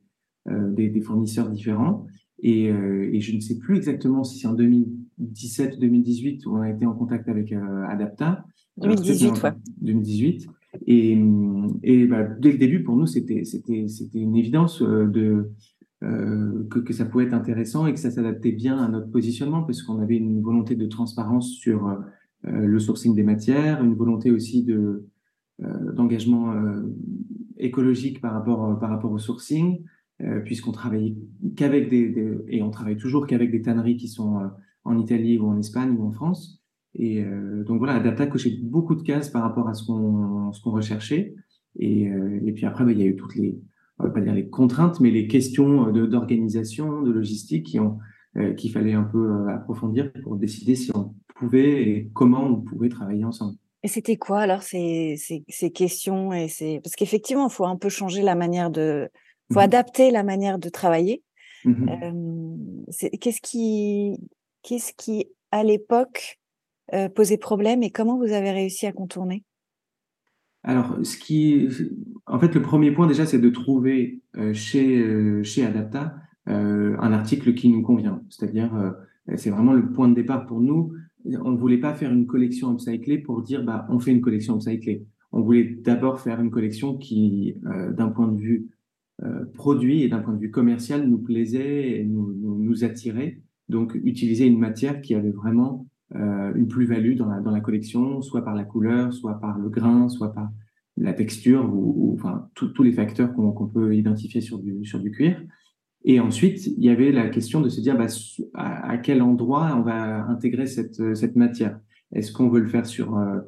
fournisseurs 1.03 1.51
différents. 1.51 2.07
Et, 2.43 2.67
et 2.67 3.21
je 3.21 3.35
ne 3.35 3.41
sais 3.41 3.59
plus 3.59 3.77
exactement 3.77 4.25
si 4.25 4.39
c'est 4.39 4.47
en 4.47 4.55
2000, 4.55 4.87
2017-2018 5.21 6.47
où 6.47 6.57
on 6.57 6.63
a 6.63 6.71
été 6.71 6.87
en 6.87 6.95
contact 6.95 7.29
avec 7.29 7.53
euh, 7.53 7.85
Adapta. 7.89 8.45
Euh, 8.83 8.95
2018, 8.95 9.43
ouais. 9.43 9.53
2018. 9.81 10.49
Et, 10.87 11.19
et 11.83 12.07
bah, 12.07 12.23
dès 12.23 12.53
le 12.53 12.59
début, 12.59 12.83
pour 12.83 12.97
nous, 12.97 13.07
c'était 13.07 13.43
une 14.15 14.37
évidence 14.37 14.83
euh, 14.83 15.07
de, 15.07 15.51
que, 16.01 16.79
que, 16.79 16.93
ça 16.93 17.05
pouvait 17.05 17.25
être 17.25 17.35
intéressant 17.35 17.87
et 17.87 17.93
que 17.93 18.01
ça 18.01 18.11
s'adaptait 18.11 18.53
bien 18.53 18.79
à 18.79 18.89
notre 18.89 19.11
positionnement 19.11 19.65
parce 19.65 19.83
qu'on 19.83 20.01
avait 20.01 20.17
une 20.17 20.41
volonté 20.41 20.75
de 20.75 20.87
transparence 20.87 21.51
sur 21.51 21.95
le 22.43 22.79
sourcing 22.79 23.15
des 23.15 23.23
matières, 23.23 23.85
une 23.85 23.95
volonté 23.95 24.31
aussi 24.31 24.65
de 24.65 25.05
d'engagement 25.59 26.55
écologique 27.59 28.23
par 28.23 28.33
rapport 28.33 28.79
par 28.79 28.89
rapport 28.89 29.13
au 29.13 29.19
sourcing 29.19 29.83
puisqu'on 30.47 30.73
travaillait 30.73 31.17
qu'avec 31.55 31.91
des, 31.91 32.09
des, 32.09 32.39
et 32.49 32.63
on 32.63 32.71
travaille 32.71 32.97
toujours 32.97 33.27
qu'avec 33.27 33.51
des 33.51 33.61
tanneries 33.61 33.99
qui 33.99 34.09
sont 34.09 34.41
en 34.85 34.99
Italie 34.99 35.39
ou 35.39 35.49
en 35.49 35.59
Espagne 35.59 35.97
ou 35.99 36.07
en 36.07 36.13
France. 36.13 36.63
Et 36.95 37.25
donc 37.67 37.79
voilà, 37.79 37.95
Adapta 37.95 38.27
cochait 38.27 38.59
beaucoup 38.63 38.97
de 38.97 39.03
cases 39.03 39.31
par 39.31 39.43
rapport 39.43 39.69
à 39.69 39.75
ce 39.75 39.87
qu'on 39.87 40.51
qu'on 40.63 40.71
recherchait. 40.73 41.35
Et, 41.79 42.11
et 42.45 42.53
puis 42.53 42.67
après, 42.67 42.85
bah, 42.85 42.91
il 42.91 42.99
y 42.99 43.03
a 43.03 43.07
eu 43.07 43.15
toutes 43.15 43.37
les, 43.37 43.61
on 44.01 44.05
va 44.05 44.11
pas 44.11 44.21
dire 44.21 44.35
les 44.35 44.49
contraintes, 44.49 44.99
mais 44.99 45.13
les 45.13 45.29
questions 45.29 45.93
d'organisation, 45.93 47.03
de, 47.03 47.13
logistique 47.13 47.67
qui 47.67 47.79
ont 47.79 47.99
qu'il 48.57 48.73
fallait 48.73 48.95
un 48.95 49.05
peu 49.05 49.49
approfondir 49.51 50.13
pour 50.25 50.37
décider 50.37 50.75
si 50.75 50.91
on 50.95 51.15
pouvait 51.37 51.83
et 51.83 52.11
comment 52.13 52.45
on 52.45 52.61
pouvait 52.61 52.89
travailler 52.89 53.25
ensemble. 53.25 53.57
Et 53.83 53.89
c'était 53.89 54.17
quoi 54.17 54.41
alors 54.41 54.63
ces, 54.63 55.15
ces, 55.17 55.45
ces 55.49 55.71
questions 55.71 56.33
et 56.33 56.49
ces... 56.49 56.81
Parce 56.81 56.97
qu'effectivement, 56.97 57.49
il 57.49 57.53
faut 57.53 57.65
un 57.65 57.77
peu 57.77 57.89
changer 57.89 58.23
la 58.23 58.35
manière 58.35 58.71
de... 58.71 59.09
Il 59.49 59.55
faut 59.55 59.61
mmh 59.61 59.63
adapter 59.63 60.11
la 60.11 60.23
manière 60.23 60.59
de 60.59 60.69
travailler. 60.69 61.25
Mmh 61.65 62.85
qu'est-ce 63.21 63.41
qui, 63.41 64.17
qu'est-ce 64.63 64.93
qui, 64.97 65.27
à 65.51 65.65
l'époque, 65.65 66.39
posait 67.15 67.39
problème 67.39 67.85
et 67.85 67.91
comment 67.91 68.19
vous 68.19 68.33
avez 68.33 68.51
réussi 68.51 68.85
à 68.87 68.93
contourner? 68.93 69.45
Alors, 70.65 70.99
ce 71.05 71.17
qui, 71.17 71.69
en 72.27 72.41
fait, 72.41 72.53
le 72.53 72.63
premier 72.63 72.91
point 72.91 73.07
déjà, 73.07 73.27
c'est 73.27 73.39
de 73.39 73.49
trouver 73.49 74.21
chez 74.53 75.45
chez 75.45 75.65
Adapta 75.65 76.17
un 76.47 77.13
article 77.13 77.55
qui 77.55 77.69
nous 77.69 77.83
convient. 77.83 78.23
C'est-à-dire, 78.29 78.95
c'est 79.37 79.51
vraiment 79.51 79.73
le 79.73 79.93
point 79.93 80.09
de 80.09 80.15
départ 80.15 80.47
pour 80.47 80.61
nous 80.61 80.93
on 81.25 81.51
ne 81.51 81.57
voulait 81.57 81.79
pas 81.79 81.95
faire 81.95 82.13
une 82.13 82.27
collection 82.27 82.73
upcyclée 82.73 83.19
pour 83.19 83.43
dire 83.43 83.65
bah 83.65 83.87
on 83.91 83.99
fait 83.99 84.13
une 84.13 84.21
collection 84.21 84.57
upcyclée. 84.57 85.07
On 85.33 85.43
voulait 85.43 85.65
d'abord 85.65 86.21
faire 86.21 86.41
une 86.41 86.51
collection 86.51 86.97
qui, 86.97 87.57
euh, 87.67 87.93
d'un 87.93 88.09
point 88.09 88.29
de 88.29 88.39
vue 88.39 88.69
euh, 89.23 89.45
produit 89.55 90.03
et 90.03 90.09
d'un 90.09 90.21
point 90.21 90.35
de 90.35 90.41
vue 90.41 90.51
commercial, 90.51 91.07
nous 91.07 91.19
plaisait 91.19 92.01
et 92.01 92.05
nous, 92.05 92.85
attirait. 92.85 93.41
Donc 93.71 93.95
utiliser 94.05 94.47
une 94.47 94.59
matière 94.59 95.01
qui 95.01 95.15
avait 95.15 95.31
vraiment 95.31 95.87
euh, 96.17 96.53
une 96.55 96.67
plus-value 96.67 97.15
dans 97.15 97.27
la, 97.27 97.41
dans 97.41 97.53
la 97.53 97.61
collection, 97.61 98.21
soit 98.21 98.45
par 98.45 98.57
la 98.57 98.65
couleur, 98.65 99.13
soit 99.13 99.39
par 99.39 99.59
le 99.59 99.69
grain, 99.69 100.09
soit 100.09 100.33
par 100.33 100.51
la 100.97 101.13
texture, 101.13 101.71
ou, 101.73 102.13
enfin 102.15 102.49
tous 102.55 102.83
les 102.83 102.93
facteurs 102.93 103.33
qu'on 103.33 103.69
peut 103.69 103.95
identifier 103.95 104.41
sur 104.41 104.59
du, 104.59 104.85
sur 104.85 104.99
du 104.99 105.13
cuir. 105.13 105.41
Et 106.05 106.19
ensuite, 106.19 106.67
il 106.67 106.83
y 106.83 106.91
avait 106.91 107.13
la 107.13 107.29
question 107.29 107.61
de 107.61 107.69
se 107.69 107.81
dire 107.81 107.97
bah, 107.97 108.07
à, 108.55 108.99
quel 108.99 109.23
endroit 109.23 109.73
on 109.77 109.83
va 109.83 110.25
intégrer 110.27 110.67
cette, 110.67 111.15
cette 111.15 111.37
matière? 111.37 111.79
Est-ce 112.13 112.33
qu'on 112.33 112.49
veut 112.49 112.61
le 112.61 112.69
faire 112.69 112.87
sur 112.87 113.17
euh, 113.17 113.39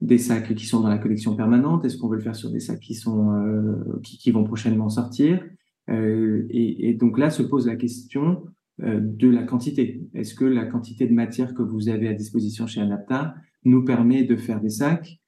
des 0.00 0.18
sacs 0.18 0.54
qui 0.54 0.66
sont 0.66 0.80
dans 0.80 0.88
la 0.88 0.98
collection 0.98 1.36
permanente? 1.36 1.84
Est-ce 1.84 1.98
qu'on 1.98 2.08
veut 2.08 2.16
le 2.16 2.22
faire 2.22 2.36
sur 2.36 2.50
des 2.50 2.60
sacs 2.60 2.80
qui, 2.80 2.94
sont, 2.94 3.32
euh, 3.32 4.00
qui, 4.02 4.30
vont 4.32 4.42
prochainement 4.42 4.88
sortir? 4.88 5.44
Et, 5.90 6.94
donc 7.00 7.16
là 7.18 7.30
se 7.30 7.42
pose 7.42 7.66
la 7.66 7.76
question 7.76 8.42
de 8.80 9.28
la 9.28 9.42
quantité. 9.42 10.02
Est-ce 10.14 10.34
que 10.34 10.44
la 10.44 10.64
quantité 10.64 11.06
de 11.06 11.12
matière 11.12 11.54
que 11.54 11.62
vous 11.62 11.88
avez 11.88 12.08
à 12.08 12.14
disposition 12.14 12.66
chez 12.66 12.80
Anapta 12.80 13.34
nous 13.64 13.84
permet 13.84 14.24
de 14.24 14.36
faire 14.36 14.60
des 14.60 14.70
sacs 14.70 15.20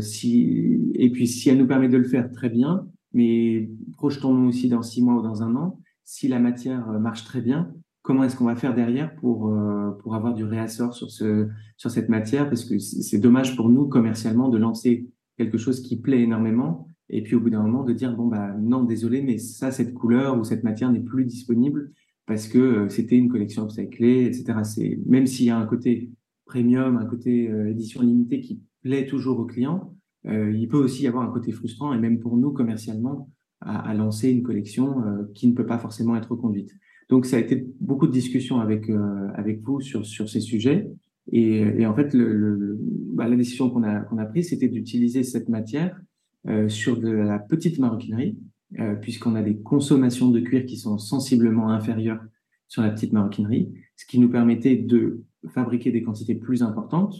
si, 0.00 0.92
Et 0.94 1.10
puis 1.10 1.26
si 1.26 1.48
elle 1.48 1.58
nous 1.58 1.66
permet 1.66 1.88
de 1.88 1.96
le 1.96 2.04
faire, 2.04 2.30
très 2.30 2.50
bien, 2.50 2.86
mais 3.14 3.70
projetons-nous 3.94 4.48
aussi 4.48 4.68
dans 4.68 4.82
six 4.82 5.02
mois 5.02 5.14
ou 5.14 5.22
dans 5.22 5.42
un 5.42 5.56
an 5.56 5.80
si 6.06 6.28
la 6.28 6.38
matière 6.38 6.88
euh, 6.88 6.98
marche 6.98 7.24
très 7.24 7.42
bien, 7.42 7.70
comment 8.00 8.24
est-ce 8.24 8.36
qu'on 8.36 8.44
va 8.44 8.56
faire 8.56 8.74
derrière 8.74 9.14
pour, 9.16 9.48
euh, 9.48 9.90
pour 10.00 10.14
avoir 10.14 10.32
du 10.32 10.44
réassort 10.44 10.94
sur, 10.94 11.10
ce, 11.10 11.48
sur 11.76 11.90
cette 11.90 12.08
matière? 12.08 12.48
Parce 12.48 12.64
que 12.64 12.78
c'est 12.78 13.18
dommage 13.18 13.56
pour 13.56 13.68
nous, 13.68 13.88
commercialement, 13.88 14.48
de 14.48 14.56
lancer 14.56 15.10
quelque 15.36 15.58
chose 15.58 15.82
qui 15.82 16.00
plaît 16.00 16.22
énormément 16.22 16.88
et 17.08 17.22
puis 17.22 17.34
au 17.34 17.40
bout 17.40 17.50
d'un 17.50 17.62
moment 17.62 17.84
de 17.84 17.92
dire, 17.92 18.16
bon, 18.16 18.26
bah 18.26 18.54
non, 18.58 18.84
désolé, 18.84 19.22
mais 19.22 19.38
ça, 19.38 19.70
cette 19.70 19.94
couleur 19.94 20.38
ou 20.38 20.44
cette 20.44 20.64
matière 20.64 20.90
n'est 20.90 21.00
plus 21.00 21.24
disponible 21.24 21.92
parce 22.26 22.48
que 22.48 22.58
euh, 22.58 22.88
c'était 22.88 23.16
une 23.16 23.28
collection 23.28 23.64
upcyclée, 23.64 24.26
etc. 24.26 24.60
C'est 24.64 24.98
Même 25.06 25.26
s'il 25.26 25.46
y 25.46 25.50
a 25.50 25.58
un 25.58 25.66
côté 25.66 26.10
premium, 26.44 26.96
un 26.96 27.06
côté 27.06 27.50
édition 27.68 28.02
limitée 28.02 28.40
qui 28.40 28.60
plaît 28.82 29.06
toujours 29.06 29.40
aux 29.40 29.46
clients, 29.46 29.92
il 30.24 30.68
peut 30.68 30.76
aussi 30.76 31.02
y 31.02 31.06
avoir 31.08 31.28
un 31.28 31.32
côté 31.32 31.50
frustrant 31.50 31.92
et 31.92 31.98
même 31.98 32.20
pour 32.20 32.36
nous, 32.36 32.52
commercialement, 32.52 33.28
à, 33.60 33.94
lancer 33.94 34.30
une 34.30 34.42
collection 34.42 35.02
euh, 35.04 35.24
qui 35.34 35.48
ne 35.48 35.54
peut 35.54 35.66
pas 35.66 35.78
forcément 35.78 36.16
être 36.16 36.34
conduite. 36.34 36.72
Donc, 37.08 37.26
ça 37.26 37.36
a 37.36 37.40
été 37.40 37.66
beaucoup 37.80 38.06
de 38.06 38.12
discussions 38.12 38.60
avec 38.60 38.90
euh, 38.90 39.28
avec 39.34 39.62
vous 39.62 39.80
sur 39.80 40.04
sur 40.04 40.28
ces 40.28 40.40
sujets. 40.40 40.90
Et, 41.32 41.58
et 41.58 41.86
en 41.86 41.94
fait, 41.94 42.14
le, 42.14 42.32
le, 42.32 42.78
bah, 42.80 43.28
la 43.28 43.36
décision 43.36 43.70
qu'on 43.70 43.82
a 43.82 44.00
qu'on 44.00 44.18
a 44.18 44.26
prise, 44.26 44.50
c'était 44.50 44.68
d'utiliser 44.68 45.22
cette 45.22 45.48
matière 45.48 46.00
euh, 46.48 46.68
sur 46.68 46.98
de 46.98 47.08
la 47.08 47.38
petite 47.38 47.78
maroquinerie, 47.78 48.36
euh, 48.78 48.94
puisqu'on 48.94 49.34
a 49.34 49.42
des 49.42 49.56
consommations 49.56 50.30
de 50.30 50.40
cuir 50.40 50.66
qui 50.66 50.76
sont 50.76 50.98
sensiblement 50.98 51.70
inférieures 51.70 52.22
sur 52.68 52.82
la 52.82 52.90
petite 52.90 53.12
maroquinerie, 53.12 53.72
ce 53.96 54.06
qui 54.06 54.18
nous 54.18 54.28
permettait 54.28 54.76
de 54.76 55.24
fabriquer 55.48 55.92
des 55.92 56.02
quantités 56.02 56.34
plus 56.34 56.62
importantes, 56.62 57.16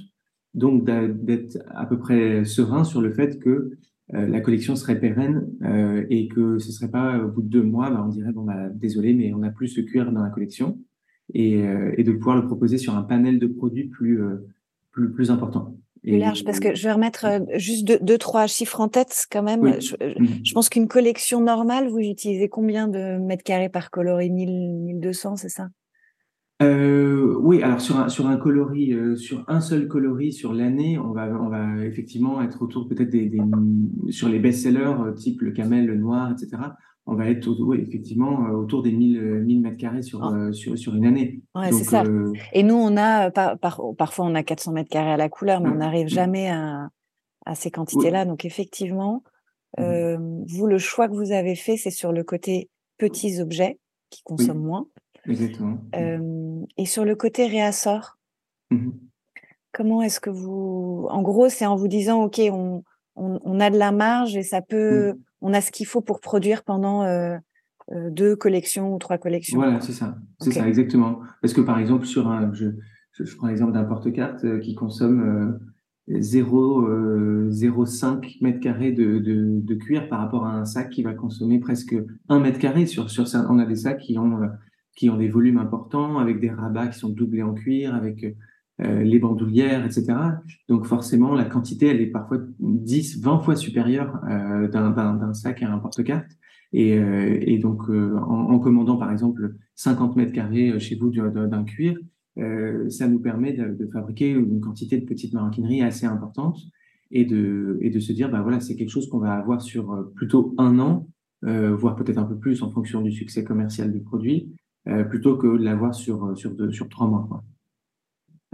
donc 0.55 0.85
d'être 0.85 1.59
à 1.71 1.87
peu 1.87 1.99
près 1.99 2.45
serein 2.45 2.85
sur 2.85 3.01
le 3.01 3.13
fait 3.13 3.39
que 3.39 3.71
euh, 4.15 4.27
la 4.27 4.41
collection 4.41 4.77
serait 4.77 4.99
pérenne 4.99 5.49
euh, 5.63 6.05
et 6.11 6.29
que 6.29 6.59
ce 6.59 6.73
serait 6.73 6.91
pas 6.91 7.23
au 7.25 7.29
bout 7.29 7.43
de 7.43 7.49
deux 7.49 7.63
mois, 7.63 7.91
bah, 7.91 8.05
on 8.05 8.09
dirait 8.09 8.33
bon 8.33 8.45
bah 8.45 8.69
désolé, 8.69 9.15
mais 9.15 9.33
on 9.33 9.39
n'a 9.39 9.51
plus 9.51 9.69
ce 9.69 9.81
cuir 9.81 10.13
dans 10.13 10.23
la 10.23 10.31
collection 10.31 10.79
et, 11.35 11.65
et, 11.97 12.05
de 12.05 12.13
pouvoir 12.13 12.37
le 12.37 12.47
proposer 12.47 12.79
sur 12.79 12.95
un 12.95 13.03
panel 13.03 13.41
de 13.41 13.49
produits 13.49 13.89
plus 13.89 14.21
plus 14.93 15.11
plus 15.11 15.31
important. 15.33 15.77
Plus 16.07 16.19
large, 16.19 16.45
parce 16.45 16.61
que 16.61 16.75
je 16.75 16.85
vais 16.85 16.93
remettre 16.93 17.27
juste 17.57 17.87
deux, 17.87 17.99
deux 18.01 18.17
trois 18.17 18.47
chiffres 18.47 18.81
en 18.81 18.89
tête 18.89 19.27
quand 19.31 19.43
même. 19.43 19.81
Je, 19.81 19.97
mhm. 19.97 20.45
je, 20.45 20.55
pense 20.55 20.69
qu'une 20.69 20.87
collection 20.87 21.41
normale, 21.41 21.89
vous 21.89 21.99
utilisez 21.99 22.49
combien 22.49 22.87
de 22.87 23.19
mètres 23.19 23.43
carrés 23.43 23.69
par 23.69 23.91
coloris? 23.91 24.31
1000, 24.31 24.75
1200, 24.85 25.37
c'est 25.37 25.49
ça? 25.49 25.69
Euh, 26.63 27.37
oui, 27.41 27.63
alors 27.63 27.83
sur 27.83 27.99
un, 27.99 28.09
sur 28.09 28.27
un 28.29 28.39
coloris, 28.39 28.95
euh, 28.95 29.15
sur 29.15 29.45
un 29.47 29.61
seul 29.61 29.89
coloris 29.89 30.33
sur 30.33 30.55
l'année, 30.55 30.99
on 30.99 31.13
va, 31.13 31.29
on 31.29 31.49
va 31.49 31.85
effectivement 31.85 32.41
être 32.41 32.63
autour 32.63 32.89
peut-être 32.89 33.11
des, 33.11 33.27
des, 33.27 33.41
sur 34.09 34.31
les 34.31 34.39
best-sellers 34.39 34.95
euh, 35.07 35.13
type 35.13 35.43
le 35.43 35.51
camel, 35.51 35.87
le 35.87 35.97
noir, 35.97 36.33
etc. 36.33 36.63
On 37.09 37.15
va 37.15 37.29
être 37.29 37.49
oui, 37.61 37.79
effectivement 37.81 38.51
autour 38.51 38.83
des 38.83 38.91
1000, 38.91 39.21
1000 39.45 39.61
mètres 39.61 39.77
carrés 39.77 40.03
sur, 40.03 40.25
ah. 40.25 40.53
sur, 40.53 40.77
sur 40.77 40.95
une 40.95 41.07
année. 41.07 41.41
Ouais, 41.55 41.71
c'est 41.71 41.85
ça. 41.85 42.03
Et 42.53 42.63
nous, 42.63 42.75
on 42.75 42.97
a 42.97 43.31
par, 43.31 43.59
par, 43.59 43.81
parfois 43.97 44.27
on 44.27 44.35
a 44.35 44.43
400 44.43 44.73
mètres 44.73 44.91
carrés 44.91 45.13
à 45.13 45.17
la 45.17 45.29
couleur, 45.29 45.61
mais 45.61 45.69
on 45.69 45.77
n'arrive 45.77 46.09
jamais 46.09 46.51
à, 46.51 46.89
à 47.45 47.55
ces 47.55 47.71
quantités-là. 47.71 48.25
Donc 48.25 48.45
effectivement, 48.45 49.23
mmh. 49.79 50.45
vous, 50.49 50.67
le 50.67 50.79
choix 50.79 51.09
que 51.09 51.15
vous 51.15 51.31
avez 51.31 51.55
fait, 51.55 51.77
c'est 51.77 51.91
sur 51.91 52.11
le 52.11 52.25
côté 52.25 52.71
petits 52.99 53.41
objets 53.41 53.79
qui 54.11 54.23
consomment 54.23 54.65
moins. 54.65 54.87
Exactement. 55.29 55.79
Euh, 55.95 56.65
et 56.77 56.87
sur 56.87 57.05
le 57.05 57.15
côté 57.15 57.47
réassort, 57.47 58.19
mmh 58.71 58.91
comment 59.77 60.01
est-ce 60.01 60.21
que 60.21 60.31
vous. 60.31 61.07
En 61.11 61.21
gros, 61.21 61.51
c'est 61.51 61.67
en 61.67 61.77
vous 61.77 61.89
disant 61.89 62.23
OK, 62.23 62.41
on, 62.51 62.83
on, 63.15 63.61
a 63.61 63.69
de 63.69 63.77
la 63.77 63.93
marge 63.93 64.35
et 64.35 64.43
ça 64.43 64.63
peut. 64.63 65.15
On 65.41 65.53
a 65.53 65.61
ce 65.61 65.71
qu'il 65.71 65.87
faut 65.87 66.01
pour 66.01 66.21
produire 66.21 66.65
pendant 66.65 67.03
euh, 67.03 67.37
euh, 67.93 68.11
deux 68.11 68.35
collections 68.37 68.95
ou 68.95 68.99
trois 68.99 69.19
collections. 69.19 69.59
Voilà, 69.59 69.81
c'est 69.81 69.93
ça. 69.93 70.17
C'est 70.41 70.53
ça, 70.53 70.67
exactement. 70.67 71.21
Parce 71.41 71.55
que 71.55 71.61
par 71.61 71.79
exemple, 71.79 72.07
sur 72.07 72.27
un. 72.29 72.53
Je, 72.53 72.71
je, 73.13 73.37
prends 73.37 73.47
l'exemple 73.49 73.73
d'un 73.73 73.85
porte-carte 73.85 74.61
qui 74.61 74.75
consomme. 74.75 75.61
0,05 76.09 78.37
mètres 78.41 78.61
carrés 78.61 78.93
de, 78.93 79.19
de, 79.19 79.59
de, 79.61 79.75
cuir 79.75 80.09
par 80.09 80.21
rapport 80.21 80.47
à 80.47 80.53
un 80.53 80.65
sac 80.65 80.91
qui 80.91 81.03
va 81.03 81.15
consommer 81.15 81.59
presque 81.59 81.97
1 82.29 82.39
mètre 82.39 82.61
carré. 82.61 82.87
Sur, 82.87 83.11
sur, 83.11 83.25
on 83.51 83.59
a 83.59 83.67
des 83.67 83.75
sacs 83.75 83.99
qui 83.99 84.17
ont 84.17 84.39
qui 84.97 85.11
ont 85.11 85.17
des 85.17 85.29
volumes 85.29 85.59
importants, 85.59 86.19
avec 86.19 86.41
des 86.41 86.51
rabats 86.51 86.89
qui 86.89 86.99
sont 86.99 87.11
doublés 87.11 87.43
en 87.43 87.55
cuir, 87.55 87.95
avec 87.95 88.25
euh, 88.83 89.03
les 89.03 89.19
bandoulières, 89.19 89.85
etc. 89.85 90.15
Donc 90.69 90.87
forcément, 90.87 91.35
la 91.35 91.45
quantité, 91.45 91.87
elle 91.87 92.01
est 92.01 92.09
parfois 92.09 92.39
10, 92.59 93.23
20 93.23 93.41
fois 93.41 93.57
supérieure 93.57 94.21
euh, 94.29 94.69
d'un 94.69 95.35
sac 95.35 95.63
à 95.63 95.73
un 95.73 95.79
porte-carte. 95.79 96.31
Et, 96.73 96.99
euh, 96.99 97.39
et, 97.41 97.59
donc, 97.59 97.89
euh, 97.89 98.17
en, 98.17 98.51
en, 98.51 98.59
commandant 98.59 98.97
par 98.97 99.13
exemple 99.13 99.55
50 99.77 100.17
mètres 100.17 100.33
carrés 100.33 100.79
chez 100.81 100.97
vous 100.97 101.11
d'un 101.11 101.65
cuir, 101.65 101.97
euh, 102.39 102.91
ça 102.91 103.09
nous 103.09 103.21
permet 103.21 103.53
de, 103.53 103.73
de, 103.73 103.87
fabriquer 103.87 104.31
une 104.31 104.61
quantité 104.61 104.99
de 104.99 105.07
petites 105.07 105.33
maroquineries 105.33 105.83
assez 105.83 106.07
importante 106.07 106.59
et 107.11 107.25
de, 107.25 107.79
et 107.81 107.89
de 107.89 108.01
se 108.01 108.13
dire, 108.13 108.31
bah 108.31 108.43
voilà, 108.43 108.61
c'est 108.61 108.77
quelque 108.77 108.91
chose 108.91 109.09
qu'on 109.09 109.21
va 109.21 109.33
avoir 109.33 109.63
sur 109.63 110.11
plutôt 110.17 110.55
un 110.59 110.79
an, 110.81 111.09
voire 111.43 111.95
peut-être 111.95 112.19
un 112.19 112.25
peu 112.25 112.37
plus 112.37 112.63
en 112.63 112.71
fonction 112.73 113.01
du 113.01 113.13
succès 113.13 113.45
commercial 113.45 113.93
du 113.93 114.01
produit, 114.01 114.53
euh, 114.89 115.03
plutôt 115.03 115.37
que 115.37 115.49
de 115.49 115.65
l'avoir 115.65 115.95
sur, 115.95 116.27
euh, 116.27 116.35
sur, 116.37 116.53
sur 116.73 116.89
trois 116.89 117.09
mois. 117.09 117.27
Quoi. 117.29 117.43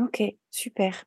Ok, 0.05 0.23
super. 0.51 1.05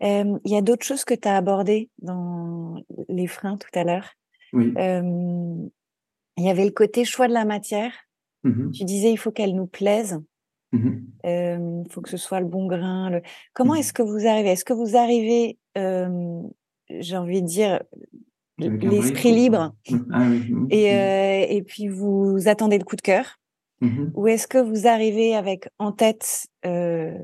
Il 0.00 0.40
y 0.44 0.56
a 0.56 0.62
d'autres 0.62 0.86
choses 0.86 1.04
que 1.04 1.14
tu 1.14 1.28
as 1.28 1.36
abordées 1.36 1.90
dans 1.98 2.76
les 3.08 3.26
freins 3.26 3.56
tout 3.56 3.78
à 3.78 3.84
l'heure. 3.84 4.14
Oui. 4.52 4.72
Il 4.76 6.44
y 6.44 6.50
avait 6.50 6.64
le 6.64 6.70
côté 6.70 7.04
choix 7.04 7.28
de 7.28 7.34
la 7.34 7.44
matière. 7.44 7.92
Mmh 8.42 8.70
tu 8.72 8.84
disais 8.84 9.12
il 9.12 9.18
faut 9.18 9.30
qu'elle 9.30 9.54
nous 9.54 9.66
plaise. 9.66 10.18
Il 10.72 10.78
mmh 10.78 11.84
faut 11.90 12.00
que 12.00 12.08
ce 12.08 12.16
soit 12.16 12.40
le 12.40 12.46
bon 12.46 12.66
grain. 12.66 13.10
Le... 13.10 13.22
Comment 13.52 13.74
mmh 13.74 13.78
est-ce 13.78 13.92
que 13.92 14.02
vous 14.02 14.26
arrivez? 14.26 14.50
Est-ce 14.50 14.64
que 14.64 14.72
vous 14.72 14.96
arrivez, 14.96 15.58
j'ai 15.76 17.16
envie 17.16 17.42
de 17.42 17.46
dire, 17.46 17.82
l'esprit 18.58 19.32
libre 19.32 19.74
ah, 20.12 20.28
oui. 20.30 20.54
et, 20.70 21.56
et 21.56 21.62
puis 21.62 21.88
vous 21.88 22.38
attendez 22.46 22.78
le 22.78 22.84
coup 22.84 22.96
de 22.96 23.02
cœur? 23.02 23.36
Ou 24.14 24.28
est-ce 24.28 24.46
que 24.46 24.58
vous 24.58 24.86
arrivez 24.86 25.34
avec 25.34 25.68
en 25.78 25.92
tête 25.92 26.46
euh, 26.66 27.16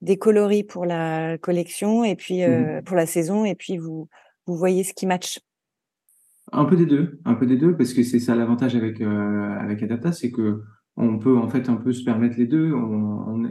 des 0.00 0.16
coloris 0.16 0.64
pour 0.64 0.86
la 0.86 1.38
collection 1.38 2.04
et 2.04 2.16
puis 2.16 2.42
Mhm. 2.42 2.82
pour 2.84 2.96
la 2.96 3.06
saison, 3.06 3.44
et 3.44 3.54
puis 3.54 3.76
vous, 3.76 4.08
vous 4.46 4.56
voyez 4.56 4.84
ce 4.84 4.94
qui 4.94 5.06
match. 5.06 5.40
Un 6.52 6.64
peu 6.64 6.76
des 6.76 6.86
deux, 6.86 7.20
un 7.24 7.34
peu 7.34 7.46
des 7.46 7.56
deux, 7.56 7.76
parce 7.76 7.92
que 7.92 8.02
c'est 8.02 8.18
ça 8.18 8.34
l'avantage 8.34 8.74
avec, 8.74 9.00
avec 9.00 9.82
Adapta, 9.82 10.12
c'est 10.12 10.30
que 10.30 10.62
on 10.96 11.18
peut 11.18 11.36
en 11.38 11.48
fait 11.48 11.68
un 11.68 11.76
peu 11.76 11.92
se 11.92 12.02
permettre 12.04 12.36
les 12.36 12.46
deux. 12.46 12.72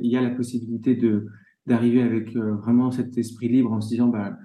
Il 0.01 0.09
y 0.11 0.17
a 0.17 0.21
la 0.21 0.31
possibilité 0.31 0.95
de 0.95 1.27
d'arriver 1.65 2.01
avec 2.01 2.35
vraiment 2.35 2.89
cet 2.89 3.17
esprit 3.17 3.47
libre 3.47 3.71
en 3.71 3.79
se 3.79 3.89
disant, 3.89 4.07
bah, 4.07 4.37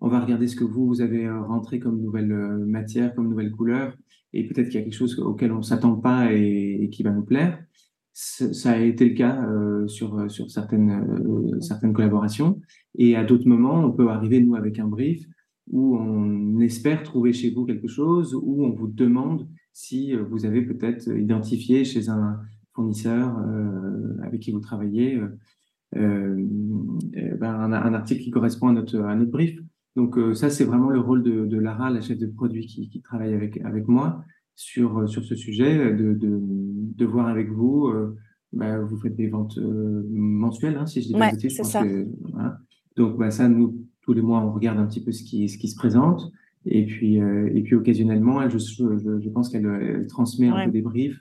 on 0.00 0.08
va 0.08 0.18
regarder 0.20 0.48
ce 0.48 0.56
que 0.56 0.64
vous, 0.64 0.86
vous 0.86 1.00
avez 1.00 1.30
rentré 1.30 1.78
comme 1.78 2.00
nouvelle 2.02 2.26
matière, 2.66 3.14
comme 3.14 3.28
nouvelle 3.28 3.52
couleur, 3.52 3.94
et 4.32 4.46
peut-être 4.48 4.68
qu'il 4.68 4.80
y 4.80 4.82
a 4.82 4.84
quelque 4.84 4.96
chose 4.96 5.18
auquel 5.20 5.52
on 5.52 5.62
s'attend 5.62 5.94
pas 5.94 6.32
et, 6.32 6.78
et, 6.82 6.90
qui 6.90 7.02
va 7.04 7.10
nous 7.12 7.24
plaire. 7.24 7.62
Ça 8.14 8.72
a 8.72 8.78
été 8.78 9.08
le 9.08 9.14
cas 9.14 9.42
euh, 9.46 9.88
sur, 9.88 10.30
sur 10.30 10.50
certaines, 10.50 10.90
euh, 10.90 11.60
certaines 11.60 11.94
collaborations. 11.94 12.60
Et 12.98 13.16
à 13.16 13.24
d'autres 13.24 13.48
moments, 13.48 13.84
on 13.84 13.92
peut 13.92 14.08
arriver, 14.10 14.40
nous, 14.40 14.54
avec 14.54 14.78
un 14.78 14.86
brief 14.86 15.26
où 15.70 15.96
on 15.96 16.60
espère 16.60 17.02
trouver 17.02 17.32
chez 17.32 17.50
vous 17.50 17.64
quelque 17.64 17.88
chose, 17.88 18.34
où 18.34 18.64
on 18.64 18.70
vous 18.70 18.88
demande 18.88 19.48
si 19.72 20.12
vous 20.14 20.44
avez 20.44 20.62
peut-être 20.62 21.08
identifié 21.16 21.84
chez 21.84 22.10
un 22.10 22.40
fournisseur 22.74 23.38
euh, 23.38 24.18
avec 24.22 24.40
qui 24.40 24.50
vous 24.50 24.60
travaillez 24.60 25.22
euh, 25.96 26.46
ben 27.12 27.72
un, 27.72 27.94
article 27.94 28.22
qui 28.22 28.30
correspond 28.30 28.68
à 28.68 28.72
notre, 28.72 29.00
à 29.00 29.14
notre 29.14 29.30
brief. 29.30 29.58
Donc 29.96 30.18
ça, 30.34 30.50
c'est 30.50 30.64
vraiment 30.64 30.90
le 30.90 31.00
rôle 31.00 31.22
de, 31.22 31.46
de, 31.46 31.58
Lara, 31.58 31.90
la 31.90 32.00
chef 32.00 32.18
de 32.18 32.26
produit 32.26 32.66
qui, 32.66 32.88
qui 32.88 33.00
travaille 33.00 33.34
avec, 33.34 33.58
avec 33.62 33.88
moi 33.88 34.24
sur, 34.54 35.08
sur 35.08 35.24
ce 35.24 35.34
sujet, 35.34 35.92
de, 35.92 36.14
de, 36.14 36.40
de 36.42 37.04
voir 37.04 37.26
avec 37.28 37.50
vous. 37.50 37.86
Euh, 37.88 38.16
bah, 38.52 38.78
vous 38.78 38.98
faites 38.98 39.16
des 39.16 39.28
ventes 39.28 39.58
euh, 39.58 40.06
mensuelles, 40.10 40.76
hein, 40.76 40.86
si 40.86 41.00
je 41.00 41.06
dis 41.08 41.12
pas 41.14 41.30
ouais, 41.30 41.38
je 41.38 41.56
pense 41.56 41.70
ça. 41.70 41.82
que. 41.82 42.06
Voilà. 42.32 42.58
Donc 42.96 43.18
bah, 43.18 43.30
ça, 43.30 43.48
nous, 43.48 43.86
tous 44.02 44.12
les 44.12 44.22
mois, 44.22 44.40
on 44.40 44.52
regarde 44.52 44.78
un 44.78 44.86
petit 44.86 45.02
peu 45.02 45.12
ce 45.12 45.22
qui, 45.22 45.48
ce 45.48 45.58
qui 45.58 45.68
se 45.68 45.76
présente. 45.76 46.30
Et 46.64 46.86
puis, 46.86 47.20
euh, 47.20 47.50
et 47.54 47.62
puis 47.62 47.74
occasionnellement, 47.74 48.40
elle, 48.40 48.50
je, 48.50 48.58
je, 48.58 49.20
je 49.20 49.28
pense 49.30 49.48
qu'elle 49.48 50.06
transmet 50.08 50.50
ouais. 50.50 50.60
un 50.60 50.64
peu 50.66 50.70
des 50.72 50.82
briefs. 50.82 51.20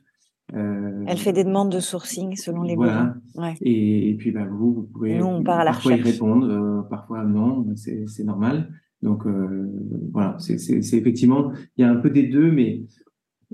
Euh, 0.54 1.04
elle 1.08 1.18
fait 1.18 1.32
des 1.32 1.46
demandes 1.46 1.72
de 1.72 1.80
sourcing 1.80 2.36
selon 2.36 2.64
les 2.64 2.76
voilà. 2.76 3.16
besoins. 3.34 3.48
Ouais. 3.48 3.54
Et, 3.62 4.10
et, 4.10 4.16
puis 4.16 4.32
bah, 4.32 4.46
vous, 4.52 4.74
vous 4.74 4.84
pouvez 4.84 5.18
nous, 5.18 5.26
on 5.26 5.44
part 5.44 5.62
à 5.62 5.64
la 5.64 5.72
parfois 5.72 5.94
y 5.94 6.02
répondre, 6.02 6.48
euh, 6.50 6.82
parfois 6.90 7.24
non, 7.24 7.66
c'est 7.76 8.24
normal. 8.24 8.70
Donc 9.02 9.26
euh, 9.26 9.72
voilà, 10.12 10.36
c'est 10.40 10.58
effectivement, 10.94 11.52
il 11.78 11.82
y 11.82 11.84
a 11.84 11.90
un 11.90 11.96
peu 11.96 12.10
des 12.10 12.28
deux, 12.28 12.52
mais 12.52 12.84